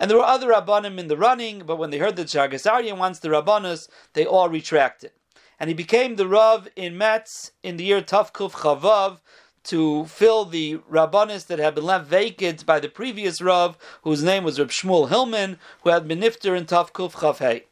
And 0.00 0.10
there 0.10 0.16
were 0.16 0.24
other 0.24 0.48
Rabbanim 0.48 0.98
in 0.98 1.08
the 1.08 1.16
running, 1.18 1.58
but 1.66 1.76
when 1.76 1.90
they 1.90 1.98
heard 1.98 2.16
that 2.16 2.28
Shaagas 2.28 2.96
wants 2.96 3.18
the 3.18 3.28
Rabbanos, 3.28 3.86
they 4.14 4.24
all 4.24 4.48
retracted. 4.48 5.10
And 5.58 5.68
he 5.68 5.74
became 5.74 6.16
the 6.16 6.26
Rav 6.26 6.68
in 6.74 6.96
Metz 6.96 7.52
in 7.62 7.76
the 7.76 7.84
year 7.84 8.00
Tavkuf 8.00 8.52
Chavav 8.52 9.18
to 9.64 10.06
fill 10.06 10.46
the 10.46 10.78
Rabbanis 10.90 11.46
that 11.48 11.58
had 11.58 11.74
been 11.74 11.84
left 11.84 12.06
vacant 12.06 12.64
by 12.64 12.80
the 12.80 12.88
previous 12.88 13.42
Rav, 13.42 13.76
whose 14.00 14.22
name 14.22 14.42
was 14.42 14.58
Reb 14.58 14.70
Shmuel 14.70 15.10
Hillman, 15.10 15.58
who 15.82 15.90
had 15.90 16.08
been 16.08 16.20
nifter 16.20 16.56
in 16.56 16.64
Tavkuf 16.64 17.12
Chavhei. 17.12 17.64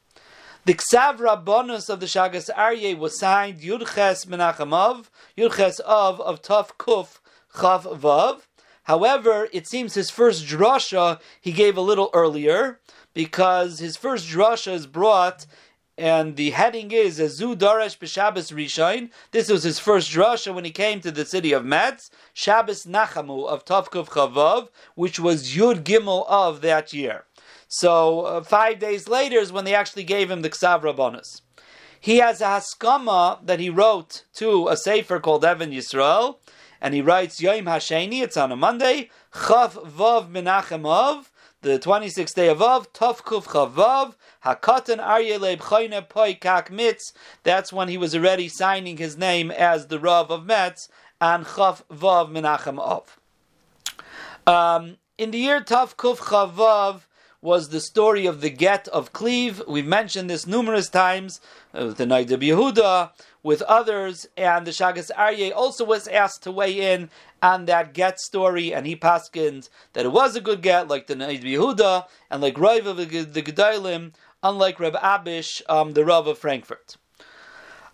The 0.66 0.74
Ksav 0.74 1.16
Rabbanus 1.16 1.88
of 1.88 2.00
the 2.00 2.06
Shaagas 2.06 2.50
Aryeh 2.54 2.98
was 2.98 3.18
signed 3.18 3.62
Yudches 3.62 4.26
Menachem 4.26 5.06
Yudches 5.38 5.80
of 5.80 6.20
of 6.20 6.42
Taf 6.42 6.72
Kuf 6.78 7.20
Chav 7.54 7.98
Vav, 7.98 8.42
However, 8.88 9.48
it 9.52 9.66
seems 9.66 9.92
his 9.92 10.08
first 10.08 10.46
drasha 10.46 11.20
he 11.38 11.52
gave 11.52 11.76
a 11.76 11.82
little 11.82 12.08
earlier 12.14 12.80
because 13.12 13.80
his 13.80 13.98
first 13.98 14.26
drasha 14.26 14.72
is 14.72 14.86
brought 14.86 15.44
and 15.98 16.36
the 16.36 16.50
heading 16.50 16.90
is 16.90 17.16
Zu 17.16 17.54
Daresh 17.54 17.98
B'Shabbos 17.98 18.50
Rishon. 18.50 19.10
This 19.30 19.50
was 19.50 19.64
his 19.64 19.78
first 19.78 20.10
drasha 20.10 20.54
when 20.54 20.64
he 20.64 20.70
came 20.70 21.02
to 21.02 21.10
the 21.10 21.26
city 21.26 21.52
of 21.52 21.66
Metz, 21.66 22.10
Shabbos 22.32 22.86
Nachamu 22.86 23.46
of 23.46 23.66
Tovkov 23.66 24.08
Chavav, 24.08 24.68
which 24.94 25.20
was 25.20 25.54
Yud 25.54 25.82
Gimel 25.82 26.24
of 26.26 26.62
that 26.62 26.94
year. 26.94 27.24
So 27.68 28.22
uh, 28.22 28.42
five 28.42 28.78
days 28.78 29.06
later 29.06 29.36
is 29.36 29.52
when 29.52 29.66
they 29.66 29.74
actually 29.74 30.04
gave 30.04 30.30
him 30.30 30.40
the 30.40 30.48
Ksav 30.48 30.80
Rabbanus. 30.80 31.42
He 32.00 32.18
has 32.18 32.40
a 32.40 32.44
haskama 32.44 33.44
that 33.44 33.60
he 33.60 33.68
wrote 33.68 34.24
to 34.36 34.68
a 34.68 34.78
sefer 34.78 35.20
called 35.20 35.44
Evan 35.44 35.72
Yisrael, 35.72 36.36
and 36.80 36.94
he 36.94 37.02
writes 37.02 37.40
Yom 37.40 37.64
Hasheni. 37.64 38.22
It's 38.22 38.36
on 38.36 38.52
a 38.52 38.56
Monday. 38.56 39.10
Chav 39.32 39.90
Vav 39.90 40.30
Menachem 40.30 40.86
Av, 40.86 41.30
the 41.62 41.78
26th 41.78 42.34
day 42.34 42.48
of 42.48 42.62
Av. 42.62 42.92
Tov 42.92 43.18
Kuf 43.22 43.44
Chavav. 43.44 44.14
Hakatan 44.44 45.04
Aryeh 45.04 45.40
Leib 45.40 45.60
Chayne 45.60 46.08
Poi 46.08 46.34
Kak 46.34 46.70
Mitz. 46.70 47.12
That's 47.42 47.72
when 47.72 47.88
he 47.88 47.98
was 47.98 48.14
already 48.14 48.48
signing 48.48 48.96
his 48.96 49.16
name 49.16 49.50
as 49.50 49.86
the 49.88 49.98
Rav 49.98 50.30
of 50.30 50.46
Metz 50.46 50.88
and 51.20 51.44
Chav 51.44 51.82
Vav 51.90 52.30
Menachem 52.30 52.78
Av. 52.78 53.18
Um, 54.46 54.96
in 55.18 55.30
the 55.30 55.38
year 55.38 55.60
Tav 55.60 55.96
Kuf 55.96 56.18
Chavav 56.18 57.02
was 57.40 57.68
the 57.68 57.80
story 57.80 58.26
of 58.26 58.40
the 58.40 58.50
get 58.50 58.88
of 58.88 59.12
Cleve. 59.12 59.62
We've 59.68 59.86
mentioned 59.86 60.28
this 60.28 60.46
numerous 60.46 60.88
times. 60.88 61.40
Uh, 61.72 61.88
the 61.88 62.04
Noda 62.04 62.36
B'Yehuda, 62.36 63.10
with 63.48 63.62
others, 63.62 64.28
and 64.36 64.66
the 64.66 64.70
Shaagas 64.70 65.10
Aryeh 65.16 65.56
also 65.56 65.82
was 65.82 66.06
asked 66.06 66.42
to 66.42 66.52
weigh 66.52 66.92
in 66.92 67.08
on 67.42 67.64
that 67.64 67.94
get 67.94 68.20
story, 68.20 68.74
and 68.74 68.86
he 68.86 68.94
paskined 68.94 69.70
that 69.94 70.04
it 70.04 70.12
was 70.12 70.36
a 70.36 70.40
good 70.42 70.60
get, 70.60 70.86
like 70.88 71.06
the 71.06 71.16
Naid 71.16 71.44
Yehuda, 71.44 72.04
and 72.30 72.42
like 72.42 72.58
Rav 72.58 72.86
of 72.86 72.98
the 72.98 73.06
Gedalim, 73.06 74.12
unlike 74.42 74.78
Reb 74.78 74.96
Abish, 74.96 75.62
um, 75.66 75.94
the 75.94 76.04
Rav 76.04 76.26
of 76.26 76.36
Frankfurt. 76.36 76.98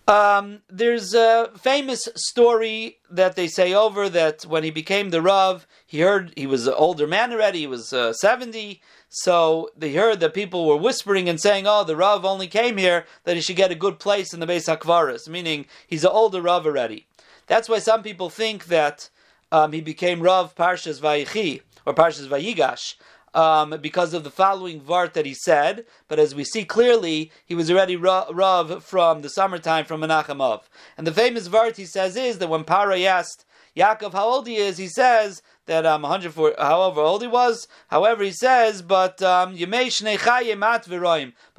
Um, 0.06 0.60
there's 0.68 1.14
a 1.14 1.50
famous 1.58 2.08
story 2.14 2.98
that 3.10 3.36
they 3.36 3.48
say 3.48 3.72
over 3.72 4.10
that 4.10 4.42
when 4.42 4.62
he 4.62 4.70
became 4.70 5.08
the 5.08 5.22
Rav, 5.22 5.66
he 5.86 6.00
heard 6.00 6.34
he 6.36 6.46
was 6.46 6.66
an 6.66 6.74
older 6.74 7.06
man 7.06 7.32
already, 7.32 7.60
he 7.60 7.66
was 7.66 7.90
uh, 7.92 8.12
70, 8.12 8.82
so 9.08 9.70
they 9.74 9.94
heard 9.94 10.20
that 10.20 10.34
people 10.34 10.66
were 10.66 10.76
whispering 10.76 11.26
and 11.28 11.40
saying, 11.40 11.66
"Oh, 11.66 11.84
the 11.84 11.96
Rav 11.96 12.24
only 12.24 12.48
came 12.48 12.76
here 12.76 13.06
that 13.24 13.36
he 13.36 13.40
should 13.40 13.56
get 13.56 13.70
a 13.70 13.76
good 13.76 13.98
place 13.98 14.34
in 14.34 14.40
the 14.40 14.46
Beis 14.46 14.68
Hakvaris," 14.68 15.26
meaning 15.26 15.66
he's 15.86 16.04
an 16.04 16.10
older 16.10 16.42
Rav 16.42 16.66
already. 16.66 17.06
That's 17.46 17.68
why 17.68 17.78
some 17.78 18.02
people 18.02 18.28
think 18.28 18.66
that 18.66 19.09
um, 19.52 19.72
he 19.72 19.80
became 19.80 20.20
Rav 20.20 20.55
Parshas 20.55 21.00
Vayichi 21.00 21.62
or 21.86 21.94
Parshas 21.94 22.28
Vayigash 22.28 22.96
um, 23.35 23.78
because 23.82 24.14
of 24.14 24.24
the 24.24 24.30
following 24.30 24.80
vart 24.80 25.12
that 25.14 25.26
he 25.26 25.35
said. 25.35 25.85
But 26.09 26.18
as 26.18 26.35
we 26.35 26.45
see 26.45 26.64
clearly, 26.64 27.30
he 27.45 27.55
was 27.55 27.70
already 27.70 27.97
Rav 27.97 28.82
from 28.85 29.22
the 29.22 29.28
summertime 29.28 29.85
from 29.85 30.01
Menachem 30.01 30.61
And 30.97 31.07
the 31.07 31.12
famous 31.12 31.49
vart 31.49 31.76
he 31.76 31.85
says 31.85 32.16
is 32.16 32.39
that 32.39 32.49
when 32.49 32.64
Paro 32.64 33.03
asked 33.05 33.45
Yaakov 33.76 34.12
how 34.12 34.26
old 34.26 34.47
he 34.47 34.57
is, 34.57 34.78
he 34.78 34.87
says 34.87 35.43
that 35.66 35.85
um 35.85 36.03
104 36.03 36.55
however 36.59 37.01
old 37.01 37.22
he 37.22 37.28
was. 37.28 37.66
However 37.89 38.22
he 38.22 38.30
says 38.30 38.82
but 38.82 39.20
um 39.22 39.55
but 39.57 39.66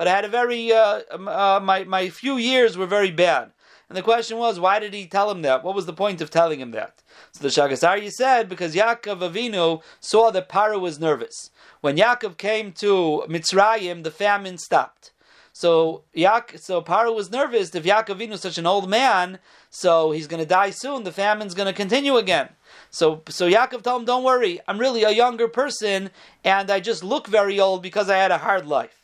I 0.08 0.10
had 0.10 0.26
a 0.26 0.30
very 0.30 0.72
uh, 0.72 1.02
um, 1.12 1.28
uh, 1.28 1.60
my 1.60 1.84
my 1.84 2.10
few 2.10 2.38
years 2.38 2.78
were 2.78 2.86
very 2.86 3.12
bad. 3.12 3.52
And 3.90 3.98
the 3.98 4.02
question 4.02 4.38
was 4.38 4.60
why 4.60 4.80
did 4.80 4.94
he 4.94 5.08
tell 5.08 5.30
him 5.30 5.42
that? 5.42 5.64
What 5.64 5.76
was 5.76 5.86
the 5.86 5.94
point 5.94 6.22
of 6.22 6.30
telling 6.30 6.60
him 6.60 6.72
that? 6.72 7.04
So 7.34 7.44
the 7.44 7.50
Shaagas 7.50 7.88
Aryeh 7.88 8.12
said 8.12 8.48
because 8.48 8.76
Yaakov 8.76 9.20
Avinu 9.20 9.82
saw 10.00 10.32
that 10.32 10.50
Paro 10.50 10.80
was 10.80 11.00
nervous 11.00 11.52
when 11.86 11.98
Yaakov 11.98 12.38
came 12.38 12.72
to 12.84 13.24
Mitzrayim 13.30 14.04
the 14.04 14.12
famine 14.12 14.58
stopped 14.58 15.12
so 15.58 16.04
Yaak, 16.14 16.60
so 16.60 16.82
Paro 16.82 17.16
was 17.16 17.32
nervous 17.32 17.74
if 17.74 17.86
Yaakov 17.86 18.18
Avinu 18.18 18.34
is 18.34 18.42
such 18.42 18.58
an 18.58 18.66
old 18.66 18.90
man, 18.90 19.40
so 19.70 20.12
he's 20.12 20.28
going 20.28 20.42
to 20.44 20.46
die 20.46 20.72
soon. 20.72 21.06
The 21.06 21.14
famine's 21.14 21.54
going 21.54 21.68
to 21.68 21.74
continue 21.74 22.18
again. 22.18 22.50
So, 22.90 23.24
so 23.30 23.50
Yaakov 23.50 23.82
told 23.82 24.02
him, 24.02 24.06
"Don't 24.06 24.26
worry, 24.26 24.60
I'm 24.68 24.78
really 24.78 25.04
a 25.04 25.12
younger 25.12 25.48
person, 25.48 26.10
and 26.44 26.70
I 26.70 26.82
just 26.82 27.06
look 27.06 27.28
very 27.28 27.58
old 27.58 27.82
because 27.82 28.10
I 28.10 28.18
had 28.18 28.32
a 28.32 28.40
hard 28.40 28.66
life." 28.66 29.00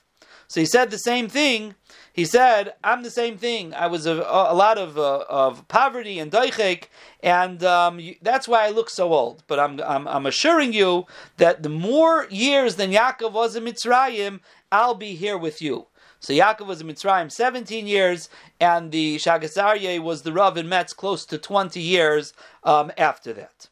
So 0.49 0.59
he 0.59 0.65
said 0.65 0.91
the 0.91 0.97
same 0.97 1.29
thing. 1.29 1.75
He 2.13 2.25
said, 2.25 2.73
"I'm 2.83 3.03
the 3.03 3.09
same 3.09 3.37
thing. 3.37 3.73
I 3.73 3.87
was 3.87 4.05
a, 4.05 4.13
a 4.13 4.53
lot 4.53 4.77
of 4.77 4.97
uh, 4.97 5.23
of 5.29 5.67
poverty 5.67 6.19
and 6.19 6.31
doichek, 6.31 6.85
and 7.23 7.63
um, 7.63 8.01
that's 8.21 8.47
why 8.47 8.65
I 8.65 8.69
look 8.69 8.89
so 8.89 9.13
old. 9.13 9.43
But 9.47 9.59
I'm, 9.59 9.79
I'm 9.81 10.07
I'm 10.07 10.25
assuring 10.25 10.73
you 10.73 11.05
that 11.37 11.63
the 11.63 11.69
more 11.69 12.27
years 12.29 12.75
than 12.75 12.91
Yaakov 12.91 13.31
was 13.31 13.55
in 13.55 13.63
Mitzrayim, 13.63 14.41
I'll 14.71 14.95
be 14.95 15.15
here 15.15 15.37
with 15.37 15.61
you." 15.61 15.87
So 16.19 16.33
Yaakov 16.33 16.67
was 16.67 16.81
in 16.81 16.87
Mitzrayim 16.87 17.31
17 17.31 17.87
years, 17.87 18.29
and 18.59 18.91
the 18.91 19.15
Shaagas 19.15 19.57
Aryeh 19.57 19.99
was 19.99 20.21
the 20.21 20.31
Rav 20.31 20.55
in 20.55 20.69
Metz 20.69 20.93
close 20.93 21.25
to 21.25 21.37
20 21.37 21.79
years 21.81 22.33
um, 22.63 22.91
after 22.95 23.33
that. 23.33 23.69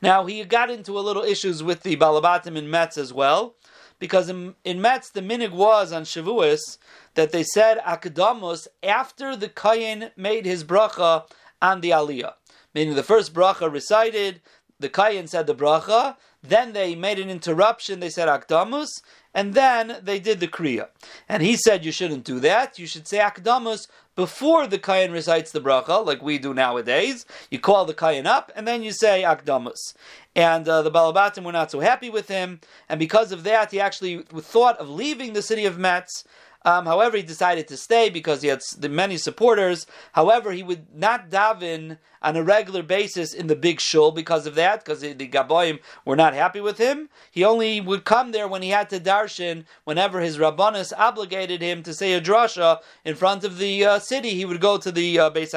Now 0.00 0.24
he 0.24 0.42
got 0.44 0.70
into 0.70 0.98
a 0.98 1.00
little 1.00 1.22
issues 1.22 1.62
with 1.62 1.82
the 1.82 1.96
Balabatim 1.96 2.56
in 2.56 2.70
Metz 2.70 2.96
as 2.96 3.12
well, 3.12 3.56
because 3.98 4.30
in, 4.30 4.54
in 4.64 4.80
Metz 4.80 5.10
the 5.10 5.20
minig 5.20 5.52
was 5.52 5.92
on 5.92 6.04
Shavuos 6.04 6.78
that 7.14 7.32
they 7.32 7.42
said 7.42 7.78
Akdamus 7.78 8.66
after 8.82 9.36
the 9.36 9.48
Kayin 9.48 10.10
made 10.16 10.46
his 10.46 10.64
bracha 10.64 11.24
on 11.62 11.80
the 11.80 11.90
Aliyah, 11.90 12.34
meaning 12.74 12.94
the 12.94 13.02
first 13.02 13.32
bracha 13.32 13.70
recited, 13.72 14.40
the 14.80 14.88
Kayin 14.88 15.28
said 15.28 15.46
the 15.46 15.54
bracha, 15.54 16.16
then 16.42 16.72
they 16.72 16.94
made 16.94 17.18
an 17.18 17.30
interruption, 17.30 18.00
they 18.00 18.10
said 18.10 18.28
Akdamus, 18.28 18.88
and 19.32 19.54
then 19.54 19.96
they 20.02 20.20
did 20.20 20.40
the 20.40 20.46
Kriya. 20.46 20.88
And 21.28 21.42
he 21.42 21.56
said 21.56 21.84
you 21.84 21.90
shouldn't 21.90 22.24
do 22.24 22.38
that. 22.40 22.78
You 22.78 22.86
should 22.86 23.08
say 23.08 23.18
Akdamus 23.18 23.88
before 24.14 24.66
the 24.66 24.78
Kayan 24.78 25.10
recites 25.10 25.50
the 25.50 25.60
bracha, 25.60 26.04
like 26.04 26.22
we 26.22 26.38
do 26.38 26.54
nowadays. 26.54 27.26
You 27.50 27.58
call 27.58 27.84
the 27.84 27.94
Kayan 27.94 28.26
up, 28.26 28.52
and 28.54 28.68
then 28.68 28.82
you 28.82 28.92
say 28.92 29.22
Akdamus. 29.22 29.94
And 30.36 30.68
uh, 30.68 30.82
the 30.82 30.90
Balabatim 30.90 31.44
were 31.44 31.52
not 31.52 31.70
so 31.70 31.80
happy 31.80 32.10
with 32.10 32.28
him, 32.28 32.60
and 32.88 33.00
because 33.00 33.32
of 33.32 33.42
that, 33.44 33.72
he 33.72 33.80
actually 33.80 34.18
thought 34.22 34.78
of 34.78 34.88
leaving 34.88 35.32
the 35.32 35.42
city 35.42 35.64
of 35.64 35.78
Metz 35.78 36.24
um, 36.64 36.86
however, 36.86 37.18
he 37.18 37.22
decided 37.22 37.68
to 37.68 37.76
stay 37.76 38.08
because 38.08 38.40
he 38.40 38.48
had 38.48 38.62
many 38.88 39.18
supporters. 39.18 39.86
However, 40.12 40.52
he 40.52 40.62
would 40.62 40.94
not 40.94 41.28
daven 41.28 41.98
on 42.22 42.36
a 42.36 42.42
regular 42.42 42.82
basis 42.82 43.34
in 43.34 43.48
the 43.48 43.56
big 43.56 43.80
shul 43.80 44.10
because 44.12 44.46
of 44.46 44.54
that, 44.54 44.82
because 44.82 45.02
the, 45.02 45.12
the 45.12 45.28
Gaboim 45.28 45.78
were 46.06 46.16
not 46.16 46.32
happy 46.32 46.60
with 46.60 46.78
him. 46.78 47.10
He 47.30 47.44
only 47.44 47.82
would 47.82 48.06
come 48.06 48.32
there 48.32 48.48
when 48.48 48.62
he 48.62 48.70
had 48.70 48.88
to 48.90 48.98
darshan, 48.98 49.66
whenever 49.84 50.20
his 50.20 50.38
Rabbanus 50.38 50.94
obligated 50.96 51.60
him 51.60 51.82
to 51.82 51.92
say 51.92 52.14
a 52.14 52.20
drasha 52.20 52.80
in 53.04 53.14
front 53.14 53.44
of 53.44 53.58
the 53.58 53.84
uh, 53.84 53.98
city, 53.98 54.30
he 54.30 54.46
would 54.46 54.60
go 54.62 54.78
to 54.78 54.90
the 54.90 55.18
uh, 55.18 55.30
Beis 55.30 55.52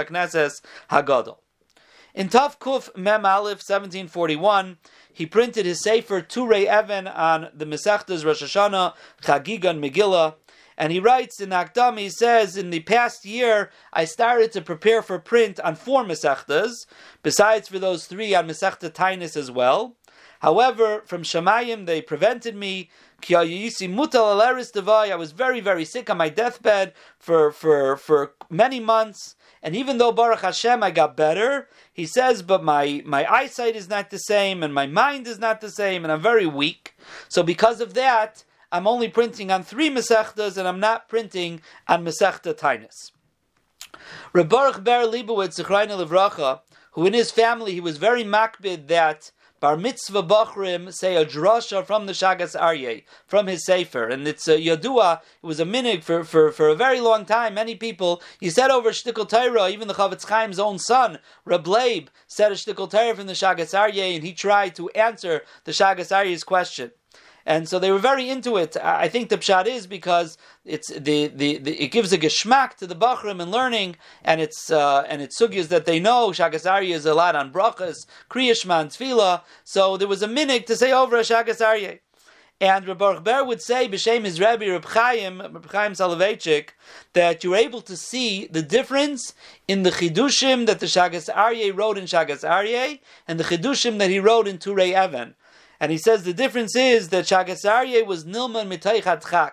Hagadol. 0.91 1.37
In 2.13 2.29
Tav 2.29 2.59
Kuf 2.59 2.89
Mem 2.97 3.25
Aleph 3.25 3.59
1741, 3.59 4.77
he 5.13 5.25
printed 5.25 5.65
his 5.65 5.81
Sefer 5.81 6.21
Turei 6.21 6.63
Even 6.63 7.07
on 7.07 7.49
the 7.53 7.65
Mesechtas 7.65 8.25
Rosh 8.25 8.43
Hashanah, 8.43 8.93
Chagigan 9.21 9.79
Megillah, 9.79 10.33
and 10.77 10.91
he 10.91 10.99
writes 10.99 11.41
in 11.41 11.49
Akdam, 11.49 11.97
he 11.97 12.09
says, 12.09 12.55
in 12.55 12.69
the 12.69 12.81
past 12.81 13.25
year, 13.25 13.71
I 13.91 14.05
started 14.05 14.51
to 14.51 14.61
prepare 14.61 15.01
for 15.01 15.17
print 15.17 15.59
on 15.61 15.75
four 15.75 16.03
Masechtas, 16.03 16.85
besides 17.23 17.67
for 17.67 17.79
those 17.79 18.05
three 18.05 18.35
on 18.35 18.47
Masechta 18.47 18.91
Tainus 18.91 19.35
as 19.35 19.49
well. 19.49 19.95
However, 20.39 21.01
from 21.05 21.23
Shemayim, 21.23 21.87
they 21.87 22.01
prevented 22.01 22.55
me. 22.55 22.91
I 23.27 23.43
was 25.15 25.31
very, 25.31 25.59
very 25.59 25.85
sick 25.85 26.09
on 26.11 26.17
my 26.17 26.29
deathbed 26.29 26.93
for, 27.17 27.51
for, 27.51 27.97
for 27.97 28.33
many 28.47 28.79
months. 28.79 29.35
And 29.63 29.75
even 29.75 29.97
though 29.97 30.11
Baruch 30.11 30.41
Hashem, 30.41 30.83
I 30.83 30.91
got 30.91 31.17
better, 31.17 31.67
he 31.91 32.05
says, 32.05 32.43
but 32.43 32.63
my, 32.63 33.01
my 33.03 33.25
eyesight 33.25 33.75
is 33.75 33.89
not 33.89 34.11
the 34.11 34.19
same, 34.19 34.61
and 34.61 34.71
my 34.71 34.85
mind 34.85 35.25
is 35.25 35.39
not 35.39 35.61
the 35.61 35.71
same, 35.71 36.05
and 36.05 36.11
I'm 36.11 36.21
very 36.21 36.45
weak. 36.45 36.95
So 37.27 37.41
because 37.41 37.81
of 37.81 37.95
that, 37.95 38.43
I'm 38.71 38.87
only 38.87 39.07
printing 39.07 39.49
on 39.49 39.63
three 39.63 39.89
Masechtas 39.89 40.57
and 40.57 40.67
I'm 40.67 40.79
not 40.79 41.07
printing 41.07 41.61
on 41.87 42.03
Masechta 42.03 42.53
Tainus. 42.53 43.11
Baruch 44.33 44.83
Ber 44.83 45.05
Leibowitz, 45.05 45.59
Levracha, 45.59 46.59
who 46.91 47.05
in 47.05 47.13
his 47.13 47.31
family 47.31 47.73
he 47.73 47.79
was 47.79 47.97
very 47.97 48.23
makbid 48.23 48.87
that 48.87 49.31
Bar 49.59 49.77
Mitzvah 49.77 50.21
Bachrim 50.21 50.93
say 50.93 51.15
a 51.15 51.25
drasha 51.25 51.83
from 51.83 52.05
the 52.05 52.11
Shagas 52.13 52.59
Aryeh, 52.59 53.05
from 53.25 53.47
his 53.47 53.65
Sefer. 53.65 54.07
And 54.07 54.27
it's 54.27 54.47
a 54.47 54.59
Yadua, 54.59 55.21
it 55.21 55.45
was 55.45 55.59
a 55.59 55.65
minig 55.65 56.03
for, 56.03 56.23
for, 56.23 56.51
for 56.51 56.67
a 56.67 56.75
very 56.75 56.99
long 56.99 57.25
time. 57.25 57.55
Many 57.55 57.73
people, 57.73 58.21
he 58.39 58.51
said 58.51 58.69
over 58.69 58.91
Shtikal 58.91 59.27
Torah, 59.27 59.69
even 59.69 59.87
the 59.87 59.95
Chofetz 59.95 60.27
Chaim's 60.27 60.59
own 60.59 60.77
son, 60.77 61.19
Reb 61.43 61.65
Leib, 61.65 62.09
said 62.27 62.51
a 62.51 62.55
Shtikal 62.55 62.91
Torah 62.91 63.15
from 63.15 63.27
the 63.27 63.33
Shagas 63.33 63.73
Aryeh, 63.73 64.15
and 64.15 64.23
he 64.23 64.33
tried 64.33 64.75
to 64.75 64.89
answer 64.89 65.43
the 65.63 65.71
Shagas 65.71 66.11
Aryeh's 66.11 66.43
question 66.43 66.91
and 67.47 67.69
so 67.69 67.79
they 67.79 67.91
were 67.91 67.97
very 67.97 68.29
into 68.29 68.57
it. 68.57 68.75
I 68.75 69.07
think 69.07 69.29
the 69.29 69.37
pshat 69.37 69.67
is 69.67 69.87
because 69.87 70.37
it's 70.65 70.89
the, 70.89 71.27
the, 71.27 71.57
the 71.57 71.81
it 71.81 71.91
gives 71.91 72.11
a 72.11 72.17
geschmack 72.17 72.75
to 72.75 72.85
the 72.85 72.93
bachrim 72.93 73.41
and 73.41 73.49
learning, 73.49 73.95
and 74.21 74.41
it's 74.41 74.69
uh, 74.69 75.03
and 75.07 75.21
it's 75.21 75.39
sugyas 75.39 75.69
that 75.69 75.85
they 75.85 75.97
know. 75.97 76.31
Shagas 76.31 76.69
Aryeh 76.69 76.93
is 76.93 77.05
a 77.05 77.13
lot 77.13 77.37
on 77.37 77.53
brachas, 77.53 78.05
kriyashman, 78.29 78.87
tefillah. 78.87 79.43
So 79.63 79.95
there 79.95 80.09
was 80.09 80.21
a 80.21 80.27
minig 80.27 80.65
to 80.65 80.75
say 80.75 80.91
over 80.91 81.15
a 81.15 81.21
Shagas 81.21 81.61
Aryeh. 81.61 81.99
And 82.59 82.87
Rabbi 82.87 83.19
Ber 83.19 83.45
would 83.45 83.61
say, 83.61 83.87
b'shem 83.87 84.25
his 84.25 84.39
Rabbi 84.41 84.67
Reb 84.67 84.83
Chaim, 84.85 85.39
Reb 85.39 85.71
Chaim 85.71 85.93
Soloveitchik, 85.93 86.69
that 87.13 87.43
you're 87.43 87.55
able 87.55 87.81
to 87.81 87.95
see 87.95 88.47
the 88.47 88.63
difference 88.63 89.35
in 89.67 89.83
the 89.83 89.91
chidushim 89.91 90.65
that 90.65 90.79
the 90.79 90.87
Shagas 90.87 91.31
Aryeh 91.33 91.77
wrote 91.77 91.99
in 91.99 92.05
Shagas 92.05 92.43
Aryeh 92.43 92.99
and 93.27 93.39
the 93.39 93.43
chidushim 93.43 93.99
that 93.99 94.09
he 94.09 94.19
wrote 94.19 94.47
in 94.47 94.57
Turei 94.57 95.01
Even. 95.01 95.35
And 95.79 95.91
he 95.91 95.97
says 95.97 96.23
the 96.23 96.33
difference 96.33 96.75
is 96.75 97.09
that 97.09 97.25
Shagas 97.25 97.65
Aryeh 97.65 98.05
was 98.05 98.25
nilman 98.25 98.67
mitaychat 98.67 99.51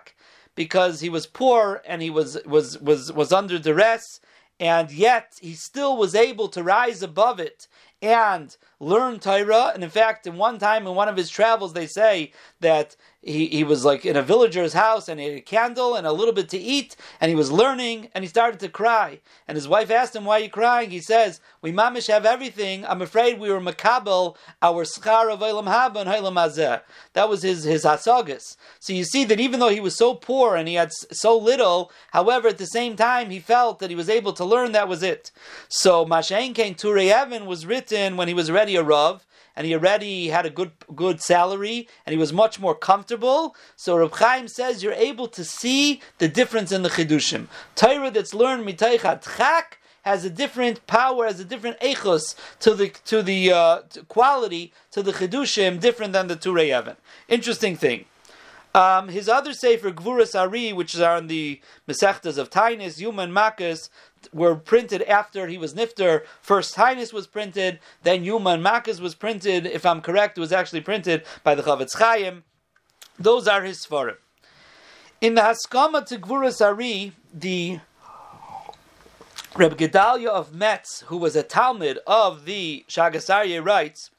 because 0.55 1.01
he 1.01 1.09
was 1.09 1.27
poor 1.27 1.81
and 1.85 2.01
he 2.01 2.09
was 2.09 2.37
was 2.45 2.79
was 2.79 3.11
was 3.11 3.31
under 3.31 3.59
duress, 3.59 4.19
and 4.59 4.91
yet 4.91 5.33
he 5.41 5.53
still 5.53 5.97
was 5.97 6.15
able 6.15 6.47
to 6.49 6.63
rise 6.63 7.03
above 7.03 7.39
it. 7.39 7.67
And 8.01 8.55
learn 8.79 9.19
Torah. 9.19 9.71
And 9.73 9.83
in 9.83 9.89
fact, 9.89 10.27
in 10.27 10.37
one 10.37 10.57
time 10.59 10.87
in 10.87 10.95
one 10.95 11.09
of 11.09 11.17
his 11.17 11.29
travels, 11.29 11.73
they 11.73 11.87
say 11.87 12.31
that 12.59 12.95
he, 13.25 13.47
he 13.47 13.63
was 13.63 13.83
like 13.83 14.05
in 14.05 14.15
a 14.15 14.21
villager's 14.21 14.73
house 14.73 15.09
and 15.09 15.19
he 15.19 15.25
had 15.25 15.37
a 15.37 15.41
candle 15.41 15.95
and 15.95 16.05
a 16.05 16.11
little 16.11 16.33
bit 16.33 16.47
to 16.49 16.57
eat 16.57 16.95
and 17.19 17.29
he 17.29 17.35
was 17.35 17.51
learning 17.51 18.09
and 18.13 18.23
he 18.23 18.27
started 18.27 18.59
to 18.59 18.69
cry. 18.69 19.19
And 19.47 19.55
his 19.55 19.67
wife 19.67 19.89
asked 19.89 20.15
him, 20.15 20.25
Why 20.25 20.39
are 20.39 20.43
you 20.43 20.49
crying? 20.49 20.91
He 20.91 20.99
says, 20.99 21.41
We 21.61 21.71
mamish 21.71 22.07
have 22.07 22.25
everything. 22.25 22.85
I'm 22.85 23.01
afraid 23.01 23.39
we 23.39 23.49
were 23.49 23.59
makabel, 23.59 24.35
our 24.61 24.85
schar 24.85 25.31
of 25.31 25.39
Eilam 25.39 25.65
Haba 25.65 26.01
and 26.01 26.09
Eilam 26.09 26.35
Hazeh. 26.35 26.81
That 27.13 27.27
was 27.27 27.41
his, 27.41 27.63
his 27.63 27.83
hasagas. 27.83 28.57
So 28.79 28.93
you 28.93 29.03
see 29.03 29.25
that 29.25 29.39
even 29.39 29.59
though 29.59 29.69
he 29.69 29.79
was 29.79 29.97
so 29.97 30.13
poor 30.13 30.55
and 30.55 30.67
he 30.67 30.75
had 30.75 30.91
so 30.93 31.35
little, 31.35 31.91
however, 32.11 32.49
at 32.49 32.59
the 32.59 32.67
same 32.67 32.95
time, 32.95 33.31
he 33.31 33.39
felt 33.39 33.79
that 33.79 33.89
he 33.89 33.95
was 33.95 34.09
able 34.09 34.33
to 34.33 34.45
learn, 34.45 34.71
that 34.73 34.87
was 34.87 35.01
it. 35.01 35.31
So 35.67 36.05
Mashain 36.05 36.53
Kain 36.53 36.75
Turei 36.75 37.25
Even 37.25 37.47
was 37.47 37.65
written 37.65 38.17
when 38.17 38.27
he 38.27 38.35
was 38.35 38.51
already 38.65 38.75
a 38.77 38.83
Rav 38.83 39.25
and 39.55 39.67
he 39.67 39.75
already 39.75 40.29
had 40.29 40.45
a 40.45 40.49
good 40.49 40.71
good 40.95 41.21
salary 41.21 41.87
and 42.05 42.13
he 42.13 42.17
was 42.17 42.33
much 42.33 42.59
more 42.59 42.73
comfortable. 42.73 43.55
So 43.75 43.95
Reb 43.95 44.13
Chaim 44.15 44.47
says 44.47 44.81
you're 44.81 44.93
able 44.93 45.27
to 45.27 45.43
see 45.43 46.01
the 46.17 46.27
difference 46.27 46.71
in 46.71 46.81
the 46.81 46.89
chidushim. 46.89 47.47
Torah 47.75 48.09
that's 48.09 48.33
learned 48.33 48.65
mitaichat 48.65 49.37
chak 49.37 49.77
has 50.01 50.25
a 50.25 50.31
different 50.31 50.85
power, 50.87 51.25
has 51.25 51.39
a 51.39 51.45
different 51.45 51.79
echos 51.79 52.35
to 52.59 52.73
the 52.73 52.89
to 53.05 53.21
the 53.21 53.51
uh, 53.51 53.81
to 53.91 54.01
quality 54.05 54.73
to 54.91 55.03
the 55.03 55.13
chidushim, 55.13 55.79
different 55.79 56.13
than 56.13 56.27
the 56.27 56.35
Turei 56.35 56.75
Even. 56.79 56.95
Interesting 57.27 57.75
thing. 57.75 58.05
Um, 58.73 59.07
his 59.07 59.29
other 59.29 59.53
sefer, 59.53 59.91
Gvuras 59.91 60.37
Ari, 60.37 60.73
which 60.73 60.99
are 60.99 61.17
in 61.19 61.27
the 61.27 61.61
Mesechtas 61.87 62.37
of 62.37 62.49
Tainis, 62.49 62.99
Yuma 62.99 63.21
and 63.21 63.33
Makkos, 63.33 63.89
were 64.33 64.55
printed 64.55 65.01
after 65.03 65.47
he 65.47 65.57
was 65.57 65.73
Nifter. 65.73 66.23
First 66.41 66.75
Tainis 66.75 67.13
was 67.13 67.27
printed, 67.27 67.79
then 68.03 68.23
Yuma 68.23 68.51
and 68.51 68.63
was 69.01 69.15
printed. 69.15 69.65
If 69.65 69.85
I'm 69.85 70.01
correct, 70.01 70.37
it 70.37 70.41
was 70.41 70.51
actually 70.51 70.81
printed 70.81 71.23
by 71.43 71.55
the 71.55 71.63
Chofetz 71.63 71.97
Chaim. 71.97 72.43
Those 73.17 73.47
are 73.47 73.63
his 73.63 73.85
svarim. 73.85 74.17
In 75.21 75.35
the 75.35 75.41
Haskama 75.41 76.05
to 76.07 76.17
Gvuras 76.17 76.63
Ari, 76.63 77.13
the 77.33 77.79
Reb 79.55 79.77
Gedalia 79.77 80.27
of 80.27 80.53
Metz, 80.53 81.01
who 81.07 81.17
was 81.17 81.35
a 81.35 81.43
Talmud 81.43 81.99
of 82.05 82.45
the 82.45 82.83
Shagas 82.89 83.29
Aryeh, 83.29 83.65
writes, 83.65 84.11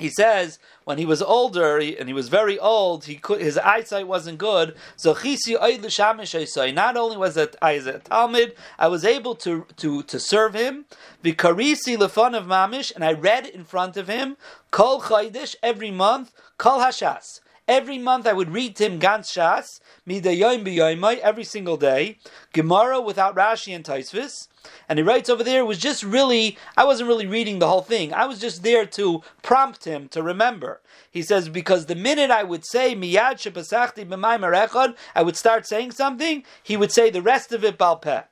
he 0.00 0.08
says 0.08 0.58
when 0.84 0.98
he 0.98 1.06
was 1.06 1.22
older 1.22 1.78
and 1.78 2.08
he 2.08 2.12
was 2.12 2.28
very 2.28 2.58
old, 2.58 3.04
he 3.04 3.16
could, 3.16 3.40
his 3.40 3.58
eyesight 3.58 4.08
wasn't 4.08 4.38
good. 4.38 4.74
So 4.96 5.12
not 5.12 6.96
only 6.96 7.16
was 7.16 7.36
it 7.36 7.56
I 7.62 7.76
as 7.76 7.86
a 7.86 7.98
Talmud, 7.98 8.54
I 8.78 8.88
was 8.88 9.04
able 9.04 9.34
to 9.36 9.66
to 9.76 10.02
to 10.02 10.18
serve 10.18 10.54
him. 10.54 10.86
Vikarisi 11.22 11.96
lefon 11.96 12.36
of 12.36 12.46
mamish, 12.46 12.92
and 12.94 13.04
I 13.04 13.12
read 13.12 13.46
in 13.46 13.64
front 13.64 13.96
of 13.96 14.08
him 14.08 14.36
kol 14.70 15.02
chaydish 15.02 15.54
every 15.62 15.90
month 15.90 16.32
kol 16.56 16.80
hashas. 16.80 17.40
Every 17.70 17.98
month 17.98 18.26
I 18.26 18.32
would 18.32 18.50
read 18.50 18.74
to 18.76 18.86
him 18.86 18.98
Gans 18.98 19.28
Shas, 19.28 19.78
Midayim 20.04 20.64
B'yoimai, 20.66 21.18
every 21.18 21.44
single 21.44 21.76
day, 21.76 22.18
Gemara 22.52 23.00
without 23.00 23.36
Rashi 23.36 23.72
and 23.72 23.84
Taisvis. 23.84 24.48
And 24.88 24.98
he 24.98 25.04
writes 25.04 25.30
over 25.30 25.44
there, 25.44 25.64
was 25.64 25.78
just 25.78 26.02
really, 26.02 26.58
I 26.76 26.84
wasn't 26.84 27.06
really 27.06 27.28
reading 27.28 27.60
the 27.60 27.68
whole 27.68 27.82
thing. 27.82 28.12
I 28.12 28.26
was 28.26 28.40
just 28.40 28.64
there 28.64 28.86
to 28.86 29.22
prompt 29.42 29.84
him 29.84 30.08
to 30.08 30.20
remember. 30.20 30.80
He 31.12 31.22
says, 31.22 31.48
because 31.48 31.86
the 31.86 31.94
minute 31.94 32.32
I 32.32 32.42
would 32.42 32.66
say, 32.66 32.96
Miyad 32.96 33.34
Shepasachti 33.34 34.04
B'mai 34.04 34.96
I 35.14 35.22
would 35.22 35.36
start 35.36 35.64
saying 35.64 35.92
something, 35.92 36.42
he 36.64 36.76
would 36.76 36.90
say 36.90 37.08
the 37.08 37.22
rest 37.22 37.52
of 37.52 37.64
it 37.64 37.78
Balpeh. 37.78 38.24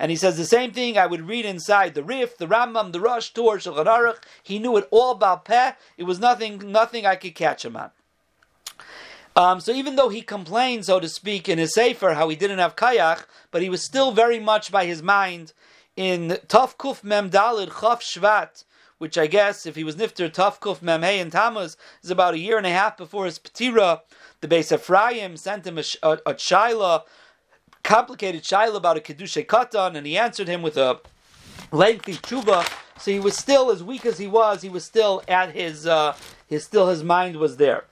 And 0.00 0.10
he 0.10 0.16
says 0.16 0.36
the 0.36 0.44
same 0.44 0.72
thing 0.72 0.98
I 0.98 1.06
would 1.06 1.28
read 1.28 1.44
inside 1.44 1.94
the 1.94 2.02
Rif, 2.02 2.36
the 2.38 2.48
Rambam, 2.48 2.90
the 2.90 2.98
Rosh, 2.98 3.30
Tur, 3.30 3.58
Shulchan 3.58 3.86
Aruch. 3.86 4.24
He 4.42 4.58
knew 4.58 4.76
it 4.78 4.88
all 4.90 5.12
about 5.12 5.44
Peh. 5.44 5.74
It 5.96 6.04
was 6.04 6.18
nothing, 6.18 6.72
nothing 6.72 7.06
I 7.06 7.14
could 7.14 7.36
catch 7.36 7.64
him 7.64 7.76
on. 7.76 7.92
Um, 9.36 9.60
so 9.60 9.72
even 9.72 9.96
though 9.96 10.08
he 10.08 10.22
complained, 10.22 10.86
so 10.86 10.98
to 10.98 11.08
speak, 11.08 11.48
in 11.48 11.58
his 11.58 11.74
Sefer 11.74 12.14
how 12.14 12.28
he 12.28 12.36
didn't 12.36 12.58
have 12.58 12.76
kayach, 12.76 13.24
but 13.50 13.62
he 13.62 13.70
was 13.70 13.82
still 13.82 14.10
very 14.10 14.40
much 14.40 14.72
by 14.72 14.86
his 14.86 15.02
mind 15.02 15.52
in 15.96 16.38
Taf 16.48 16.76
Kuf 16.76 17.04
Mem 17.04 17.30
Dalid 17.30 17.68
Chaf 17.80 18.02
Shvat, 18.02 18.64
which 18.98 19.16
I 19.16 19.26
guess 19.26 19.66
if 19.66 19.76
he 19.76 19.84
was 19.84 19.96
Nifter 19.96 20.30
Taf 20.30 20.58
Kuf 20.60 20.82
Mem 20.82 21.02
Hey 21.02 21.20
and 21.20 21.30
Tammuz 21.30 21.76
is 22.02 22.10
about 22.10 22.34
a 22.34 22.38
year 22.38 22.58
and 22.58 22.66
a 22.66 22.70
half 22.70 22.96
before 22.96 23.24
his 23.24 23.38
Petira. 23.38 24.00
The 24.40 24.48
Beis 24.48 24.72
Ephraim 24.72 25.36
sent 25.36 25.66
him 25.66 25.78
a, 25.78 25.84
a, 26.02 26.12
a 26.26 26.34
shaila, 26.34 27.02
complicated 27.82 28.42
shaila 28.42 28.76
about 28.76 28.96
a 28.96 29.00
kedusha 29.00 29.46
katan, 29.46 29.96
and 29.96 30.06
he 30.06 30.18
answered 30.18 30.48
him 30.48 30.62
with 30.62 30.76
a 30.76 31.00
lengthy 31.70 32.14
tshuva. 32.14 32.68
So 32.98 33.10
he 33.10 33.20
was 33.20 33.36
still 33.36 33.70
as 33.70 33.82
weak 33.82 34.04
as 34.04 34.18
he 34.18 34.26
was. 34.26 34.60
He 34.62 34.68
was 34.68 34.84
still 34.84 35.22
at 35.28 35.52
his 35.52 35.86
uh, 35.86 36.14
his 36.46 36.64
still 36.64 36.88
his 36.88 37.04
mind 37.04 37.36
was 37.36 37.56
there. 37.56 37.84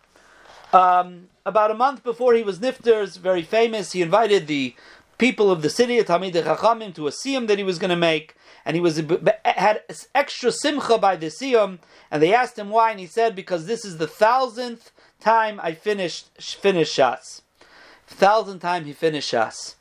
Um, 0.72 1.28
about 1.46 1.70
a 1.70 1.74
month 1.74 2.04
before 2.04 2.34
he 2.34 2.42
was 2.42 2.58
Nifter's, 2.58 3.16
very 3.16 3.42
famous, 3.42 3.92
he 3.92 4.02
invited 4.02 4.46
the 4.46 4.74
people 5.16 5.50
of 5.50 5.62
the 5.62 5.70
city, 5.70 5.98
Talmid 6.02 6.32
Chachamim, 6.32 6.94
to 6.94 7.08
a 7.08 7.10
siyum 7.10 7.46
that 7.48 7.58
he 7.58 7.64
was 7.64 7.78
going 7.78 7.90
to 7.90 7.96
make, 7.96 8.36
and 8.64 8.76
he 8.76 8.80
was 8.80 9.02
had 9.44 9.82
extra 10.14 10.52
simcha 10.52 10.98
by 10.98 11.16
the 11.16 11.26
siyum, 11.26 11.78
and 12.10 12.22
they 12.22 12.34
asked 12.34 12.58
him 12.58 12.68
why, 12.68 12.90
and 12.90 13.00
he 13.00 13.06
said, 13.06 13.34
because 13.34 13.66
this 13.66 13.84
is 13.84 13.96
the 13.96 14.06
thousandth 14.06 14.92
time 15.20 15.58
I 15.62 15.72
finished 15.72 16.28
finished 16.38 16.96
Shas. 16.96 17.42
Thousandth 18.06 18.62
time 18.62 18.84
he 18.84 18.92
finished 18.92 19.28
shots. 19.28 19.76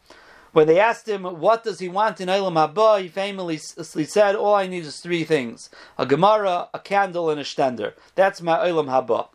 When 0.53 0.67
they 0.67 0.79
asked 0.79 1.07
him 1.07 1.23
what 1.23 1.63
does 1.63 1.79
he 1.79 1.87
want 1.87 2.19
in 2.19 2.29
Eilam 2.29 2.55
Haba, 2.55 3.01
he 3.01 3.09
famously 3.09 4.05
said, 4.05 4.35
"All 4.35 4.55
I 4.55 4.67
need 4.67 4.85
is 4.85 4.99
three 4.99 5.23
things: 5.23 5.69
a 5.97 6.05
Gemara, 6.05 6.69
a 6.73 6.79
candle, 6.79 7.29
and 7.29 7.39
a 7.39 7.43
stender. 7.43 7.93
That's 8.15 8.41
my 8.41 8.57
Eilam 8.57 8.87
Haba." 8.87 9.27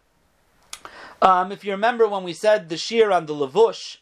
Um, 1.22 1.52
if 1.52 1.64
you 1.64 1.70
remember 1.70 2.08
when 2.08 2.24
we 2.24 2.32
said 2.32 2.68
the 2.68 2.76
shear 2.76 3.12
on 3.12 3.26
the 3.26 3.32
Lavush, 3.32 3.98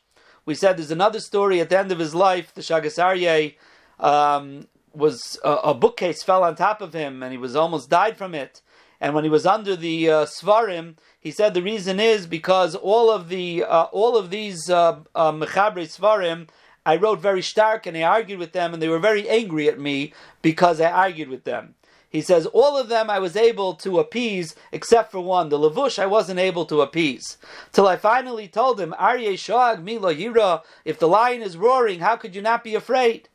we 0.47 0.55
said 0.55 0.79
there's 0.79 0.91
another 0.91 1.21
story 1.21 1.61
at 1.61 1.68
the 1.68 1.79
end 1.79 1.93
of 1.93 1.99
his 1.99 2.14
life. 2.14 2.55
The 2.55 2.62
Shagas 2.62 2.97
Aryeh 2.99 3.57
um, 4.03 4.68
was 4.95 5.39
a, 5.45 5.53
a, 5.57 5.75
bookcase 5.75 6.23
fell 6.23 6.43
on 6.43 6.57
top 6.57 6.81
of 6.81 6.95
him, 6.95 7.23
and 7.23 7.31
he 7.31 7.37
was 7.37 7.55
almost 7.55 7.91
died 7.91 8.16
from 8.16 8.35
it. 8.35 8.62
And 9.03 9.14
when 9.14 9.25
he 9.25 9.29
was 9.29 9.45
under 9.45 9.77
the 9.77 10.09
uh, 10.09 10.25
Svarim, 10.25 10.97
he 11.21 11.31
said 11.31 11.53
the 11.53 11.62
reason 11.62 12.01
is 12.01 12.27
because 12.27 12.75
all 12.75 13.11
of 13.11 13.29
the 13.29 13.64
uh, 13.64 13.85
all 13.93 14.16
of 14.16 14.31
these 14.31 14.71
uh, 14.71 15.01
uh, 15.14 15.33
Svarim, 15.33 16.49
I 16.87 16.97
wrote 16.97 17.21
very 17.21 17.43
stark, 17.43 17.85
and 17.85 17.99
I 17.99 18.03
argued 18.03 18.39
with 18.39 18.53
them, 18.53 18.73
and 18.73 18.83
they 18.83 18.89
were 18.89 18.99
very 18.99 19.29
angry 19.29 19.68
at 19.68 19.79
me 19.79 20.14
because 20.41 20.81
I 20.81 20.91
argued 20.91 21.29
with 21.29 21.45
them. 21.45 21.75
He 22.11 22.21
says, 22.21 22.45
all 22.47 22.77
of 22.77 22.89
them 22.89 23.09
I 23.09 23.21
was 23.21 23.37
able 23.37 23.75
to 23.75 24.01
appease, 24.01 24.57
except 24.73 25.13
for 25.13 25.21
one. 25.21 25.49
The 25.49 25.59
Lavush 25.59 25.97
I 25.97 26.07
wasn't 26.07 26.41
able 26.41 26.67
to 26.67 26.81
appease. 26.81 27.39
Till 27.73 27.87
I 27.87 27.97
finally 27.97 28.49
told 28.49 28.81
him, 28.81 28.93
Aryeh 28.99 29.39
Shag 29.39 29.83
Mila 29.85 30.13
Yira, 30.13 30.63
if 30.85 30.99
the 30.99 31.07
lion 31.07 31.41
is 31.41 31.57
roaring, 31.57 32.01
how 32.01 32.17
could 32.17 32.35
you 32.35 32.43
not 32.43 32.65
be 32.65 32.75
afraid? 32.75 33.29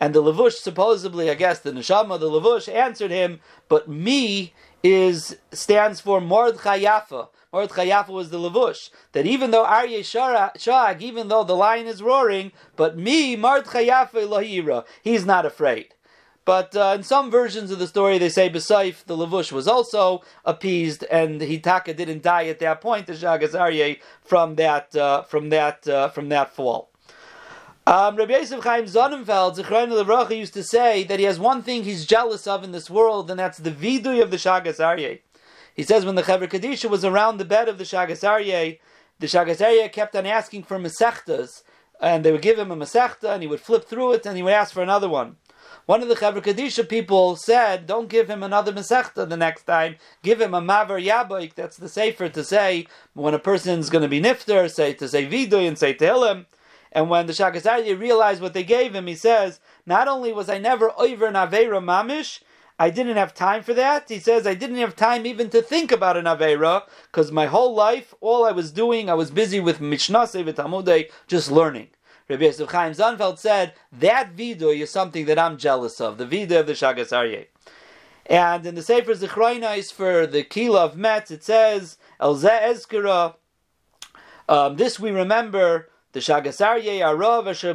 And 0.00 0.14
the 0.14 0.22
Lavush, 0.22 0.54
supposedly, 0.54 1.30
I 1.30 1.34
guess 1.34 1.60
the 1.60 1.70
Neshama, 1.70 2.18
the 2.18 2.30
Lavush, 2.30 2.72
answered 2.72 3.10
him, 3.10 3.40
but 3.68 3.88
me 3.88 4.54
is 4.82 5.36
stands 5.52 6.00
for 6.00 6.18
Mordechai 6.20 6.80
Yafa. 6.80 7.28
Mordechai 7.52 7.88
Yafa 7.88 8.08
was 8.08 8.30
the 8.30 8.38
Lavush. 8.38 8.88
That 9.12 9.26
even 9.26 9.50
though 9.50 9.66
Aryeh 9.66 10.02
Shag, 10.58 11.02
even 11.02 11.28
though 11.28 11.44
the 11.44 11.54
lion 11.54 11.86
is 11.86 12.02
roaring, 12.02 12.52
but 12.74 12.96
me, 12.96 13.36
Mordechai 13.36 13.86
Yafa 13.86 14.26
Lahira, 14.26 14.86
he's 15.02 15.26
not 15.26 15.44
afraid. 15.44 15.94
But 16.44 16.76
uh, 16.76 16.92
in 16.96 17.02
some 17.02 17.30
versions 17.30 17.70
of 17.70 17.78
the 17.78 17.86
story, 17.86 18.18
they 18.18 18.28
say 18.28 18.50
Besaif, 18.50 19.04
the 19.04 19.16
Lavush, 19.16 19.50
was 19.50 19.66
also 19.66 20.22
appeased, 20.44 21.04
and 21.04 21.40
Hitaka 21.40 21.96
didn't 21.96 22.22
die 22.22 22.46
at 22.48 22.58
that 22.58 22.82
point, 22.82 23.06
the 23.06 23.14
Shagas 23.14 23.52
Aryeh, 23.52 23.98
from 24.22 24.56
that 24.56 24.94
uh, 24.94 25.22
from 25.22 25.48
that 25.48 25.88
uh, 25.88 26.08
from 26.08 26.28
that 26.28 26.52
fall. 26.52 26.90
Um, 27.86 28.16
Rabbi 28.16 28.32
Yosef 28.32 28.62
Chaim 28.62 28.84
Sonnenfeld, 28.84 29.56
Zechron 29.56 29.90
Levracha, 29.90 30.36
used 30.36 30.54
to 30.54 30.62
say 30.62 31.04
that 31.04 31.18
he 31.18 31.24
has 31.26 31.38
one 31.38 31.62
thing 31.62 31.84
he's 31.84 32.06
jealous 32.06 32.46
of 32.46 32.64
in 32.64 32.72
this 32.72 32.88
world, 32.88 33.30
and 33.30 33.38
that's 33.38 33.58
the 33.58 33.70
vidui 33.70 34.22
of 34.22 34.30
the 34.30 34.38
Shagas 34.38 34.80
Aryeh. 34.80 35.20
He 35.74 35.82
says 35.82 36.04
when 36.04 36.14
the 36.14 36.22
Chevra 36.22 36.48
Kadisha 36.48 36.88
was 36.88 37.04
around 37.04 37.36
the 37.36 37.44
bed 37.44 37.68
of 37.68 37.78
the 37.78 37.84
Shagas 37.84 38.22
Aryeh, 38.22 38.78
the 39.18 39.26
Shagas 39.26 39.58
Aryeh 39.58 39.92
kept 39.92 40.16
on 40.16 40.24
asking 40.24 40.62
for 40.62 40.78
Masechtas, 40.78 41.62
and 42.00 42.24
they 42.24 42.32
would 42.32 42.42
give 42.42 42.58
him 42.58 42.70
a 42.70 42.76
Masechta, 42.76 43.30
and 43.30 43.42
he 43.42 43.48
would 43.48 43.60
flip 43.60 43.84
through 43.84 44.12
it, 44.12 44.26
and 44.26 44.36
he 44.36 44.42
would 44.42 44.52
ask 44.52 44.72
for 44.72 44.82
another 44.82 45.08
one. 45.08 45.36
One 45.86 46.00
of 46.00 46.08
the 46.08 46.14
Chevra 46.14 46.42
Kadisha 46.42 46.88
people 46.88 47.36
said, 47.36 47.86
don't 47.86 48.08
give 48.08 48.30
him 48.30 48.42
another 48.42 48.72
Masechta 48.72 49.28
the 49.28 49.36
next 49.36 49.64
time, 49.64 49.96
give 50.22 50.40
him 50.40 50.54
a 50.54 50.60
Maver 50.62 51.04
Yaboik, 51.04 51.54
that's 51.54 51.76
the 51.76 51.90
safer 51.90 52.30
to 52.30 52.42
say 52.42 52.86
when 53.12 53.34
a 53.34 53.38
person's 53.38 53.90
going 53.90 54.00
to 54.00 54.08
be 54.08 54.18
Nifter, 54.18 54.70
say 54.70 54.94
to 54.94 55.06
say 55.06 55.26
Vidoy 55.26 55.68
and 55.68 55.78
say 55.78 55.92
Tehillim. 55.92 56.46
And 56.90 57.10
when 57.10 57.26
the 57.26 57.34
Shagas 57.34 57.70
Aryeh 57.70 58.00
realized 58.00 58.40
what 58.40 58.54
they 58.54 58.64
gave 58.64 58.94
him, 58.94 59.06
he 59.06 59.14
says, 59.14 59.60
not 59.84 60.08
only 60.08 60.32
was 60.32 60.48
I 60.48 60.56
never 60.56 60.90
over 60.98 61.26
an 61.26 61.34
Aveira 61.34 61.84
Mamish, 61.84 62.40
I 62.78 62.88
didn't 62.88 63.18
have 63.18 63.34
time 63.34 63.62
for 63.62 63.74
that. 63.74 64.08
He 64.08 64.20
says 64.20 64.46
I 64.46 64.54
didn't 64.54 64.78
have 64.78 64.96
time 64.96 65.26
even 65.26 65.50
to 65.50 65.60
think 65.60 65.92
about 65.92 66.16
an 66.16 66.24
Aveira, 66.24 66.84
because 67.12 67.30
my 67.30 67.44
whole 67.44 67.74
life, 67.74 68.14
all 68.22 68.46
I 68.46 68.52
was 68.52 68.72
doing, 68.72 69.10
I 69.10 69.14
was 69.14 69.30
busy 69.30 69.60
with 69.60 69.82
Mishnah 69.82 70.20
Talmudei, 70.20 71.10
just 71.26 71.50
learning. 71.50 71.88
Rabbi 72.28 72.44
Yosef 72.44 72.70
Chaim 72.70 72.92
Sonnenfeld 72.92 73.38
said, 73.38 73.74
that 73.92 74.34
vidu 74.34 74.80
is 74.80 74.90
something 74.90 75.26
that 75.26 75.38
I'm 75.38 75.58
jealous 75.58 76.00
of, 76.00 76.16
the 76.18 76.26
vidu 76.26 76.60
of 76.60 76.66
the 76.66 76.72
Shagas 76.72 77.12
Aryeh. 77.12 77.46
And 78.26 78.64
in 78.64 78.74
the 78.74 78.82
Sefer 78.82 79.12
Zichroinais 79.12 79.92
for 79.92 80.26
the 80.26 80.42
Kila 80.42 80.86
of 80.86 80.96
Metz, 80.96 81.30
it 81.30 81.44
says, 81.44 81.98
El 82.18 82.36
Ezkira, 82.36 83.34
um, 84.48 84.76
this 84.76 84.98
we 84.98 85.10
remember, 85.10 85.90
the 86.12 86.20
Shagas 86.20 86.64
Aryeh 86.64 87.00
Arav 87.00 87.48
Asher 87.48 87.74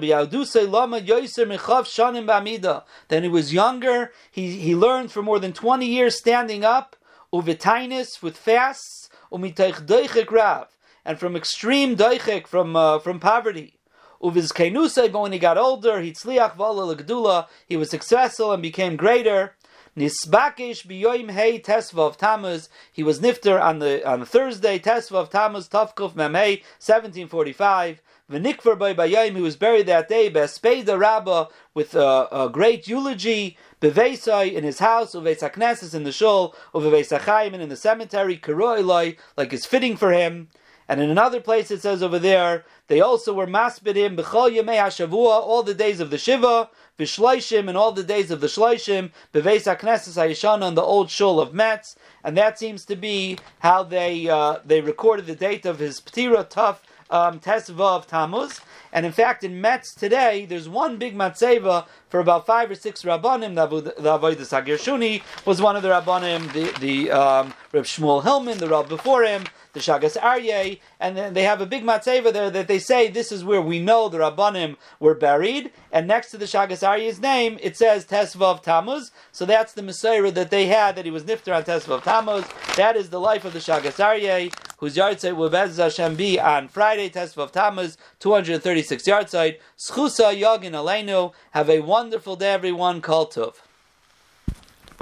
Lama 0.67 1.01
Yoiser 1.01 1.45
Mechav 1.45 1.83
Shanim 1.83 2.25
B'Amida. 2.25 2.83
Then 3.09 3.23
he 3.23 3.29
was 3.29 3.53
younger. 3.53 4.13
He 4.31 4.57
he 4.59 4.75
learned 4.75 5.11
for 5.11 5.21
more 5.21 5.39
than 5.39 5.51
twenty 5.51 5.87
years 5.87 6.17
standing 6.17 6.63
up, 6.63 6.95
uvitainis 7.33 8.23
with 8.23 8.37
fasts, 8.37 9.09
umiteich 9.31 9.85
deichik 9.85 10.31
rav, 10.31 10.69
and 11.03 11.19
from 11.19 11.35
extreme 11.35 11.97
deichik 11.97 12.47
from 12.47 12.77
uh, 12.77 12.99
from 12.99 13.19
poverty. 13.19 13.78
Uviz 14.21 14.51
Kainusay, 14.51 15.11
but 15.11 15.21
when 15.21 15.31
he 15.31 15.39
got 15.39 15.57
older, 15.57 16.01
he 16.01 16.11
tzliach 16.11 16.55
v'ala 16.57 16.87
l'gdula, 16.87 17.47
he 17.67 17.77
was 17.77 17.89
successful 17.89 18.51
and 18.51 18.61
became 18.61 18.95
greater. 18.95 19.55
Nisbakish 19.97 20.85
biyoim 20.85 21.31
hey 21.31 21.59
tesvav 21.59 22.15
Tammuz. 22.17 22.69
He 22.91 23.03
was 23.03 23.19
nifter 23.19 23.61
on 23.61 23.79
the 23.79 24.07
on 24.09 24.23
Thursday 24.25 24.77
tesvav 24.77 25.29
Tammuz 25.29 25.67
tavkuf 25.67 26.13
memhei 26.13 26.61
1745. 26.79 28.01
V'nikver 28.31 28.77
by 28.77 28.93
bayayim. 28.93 29.35
He 29.35 29.41
was 29.41 29.55
buried 29.55 29.87
that 29.87 30.07
day. 30.07 30.29
Bespeda 30.29 30.99
Rabbah 30.99 31.47
with 31.73 31.95
a, 31.95 32.27
a 32.31 32.49
great 32.49 32.87
eulogy. 32.87 33.57
Beveisai 33.81 34.53
in 34.53 34.63
his 34.63 34.79
house. 34.79 35.15
Uveis 35.15 35.39
Hakneses 35.39 35.95
in 35.95 36.03
the 36.03 36.11
shul. 36.11 36.55
Uveis 36.73 37.17
Achayim 37.17 37.53
in 37.53 37.69
the 37.69 37.75
cemetery. 37.75 38.37
Karoiloi 38.37 39.17
like 39.35 39.51
is 39.51 39.65
fitting 39.65 39.97
for 39.97 40.11
him. 40.11 40.49
And 40.89 40.99
in 40.99 41.11
another 41.11 41.39
place 41.39 41.69
it 41.69 41.83
says 41.83 42.01
over 42.01 42.17
there, 42.17 42.65
they 42.87 42.99
also 42.99 43.31
were 43.31 43.45
masbidim 43.45 44.17
b'chol 44.17 44.51
yemei 44.51 44.79
hashavua, 44.79 45.11
all 45.11 45.61
the 45.61 45.75
days 45.75 45.99
of 45.99 46.09
the 46.09 46.17
Shiva, 46.17 46.67
v'shloishim, 46.97 47.69
and 47.69 47.77
all 47.77 47.91
the 47.91 48.03
days 48.03 48.31
of 48.31 48.41
the 48.41 48.47
shloishim, 48.47 49.11
b'veis 49.31 49.71
hakneses 49.71 50.17
hayishana, 50.17 50.67
in 50.67 50.73
the 50.73 50.81
old 50.81 51.11
shul 51.11 51.39
of 51.39 51.53
Metz, 51.53 51.95
and 52.23 52.35
that 52.35 52.57
seems 52.57 52.85
to 52.85 52.95
be 52.95 53.37
how 53.59 53.83
they 53.83 54.27
uh, 54.27 54.57
they 54.65 54.81
recorded 54.81 55.27
the 55.27 55.35
date 55.35 55.67
of 55.67 55.77
his 55.77 56.01
ptira 56.01 56.49
tough 56.49 56.81
um, 57.11 57.39
Tesva 57.39 57.97
of 57.97 58.07
Tammuz. 58.07 58.61
And 58.91 59.05
in 59.05 59.11
fact, 59.11 59.43
in 59.43 59.61
Metz 59.61 59.93
today, 59.93 60.45
there's 60.45 60.67
one 60.67 60.97
big 60.97 61.15
matzeva 61.15 61.85
for 62.09 62.19
about 62.19 62.45
five 62.45 62.71
or 62.71 62.75
six 62.75 63.03
rabbanim. 63.03 63.53
The 63.55 63.91
Avodas 64.01 64.65
Gershuni 64.65 65.21
was 65.45 65.61
one 65.61 65.75
of 65.75 65.83
the 65.83 65.89
rabbanim. 65.89 66.51
The 66.53 66.79
the 66.79 67.11
um, 67.11 67.53
Reb 67.71 67.85
Shmuel 67.85 68.23
Hillman, 68.23 68.57
the 68.57 68.67
rab 68.67 68.89
before 68.89 69.23
him, 69.23 69.45
the 69.73 69.79
Shagas 69.79 70.17
Aryeh, 70.17 70.79
and 70.99 71.15
then 71.15 71.33
they 71.33 71.43
have 71.43 71.61
a 71.61 71.65
big 71.65 71.83
matzeva 71.83 72.33
there 72.33 72.49
that 72.49 72.67
they 72.67 72.79
say 72.79 73.07
this 73.07 73.31
is 73.31 73.43
where 73.43 73.61
we 73.61 73.79
know 73.79 74.09
the 74.09 74.17
rabbanim 74.17 74.77
were 74.99 75.13
buried. 75.13 75.71
And 75.91 76.07
next 76.07 76.31
to 76.31 76.37
the 76.37 76.45
Shagas 76.45 76.87
Aryeh's 76.87 77.19
name, 77.19 77.57
it 77.61 77.77
says 77.77 78.05
Tesva 78.05 78.41
of 78.41 78.61
Tammuz. 78.61 79.11
So 79.31 79.45
that's 79.45 79.73
the 79.73 79.83
Messiah 79.83 80.31
that 80.31 80.49
they 80.49 80.67
had 80.67 80.95
that 80.95 81.05
he 81.05 81.11
was 81.11 81.23
nifter 81.23 81.55
on 81.55 81.63
Tesva 81.63 81.95
of 81.97 82.03
Tammuz. 82.03 82.45
That 82.75 82.95
is 82.95 83.09
the 83.09 83.19
life 83.19 83.45
of 83.45 83.53
the 83.53 83.59
Shagas 83.59 83.97
Aryeh, 83.97 84.53
whose 84.77 84.95
yahrzeit 84.95 85.35
will 85.35 85.49
Bez 85.49 85.77
Hashem 85.77 86.15
be 86.15 86.39
on 86.39 86.67
Friday, 86.67 87.09
Tesva 87.09 87.43
of 87.43 87.51
Tammuz, 87.51 87.97
236 88.19 89.03
yahrzeit. 89.03 89.59
Schusa 89.77 90.35
Yagin 90.35 90.71
Aleinu. 90.71 91.33
Have 91.51 91.69
a 91.69 91.81
wonderful 91.81 92.35
day, 92.35 92.53
everyone. 92.53 93.01
Kol 93.01 93.27
Tov. 93.27 93.55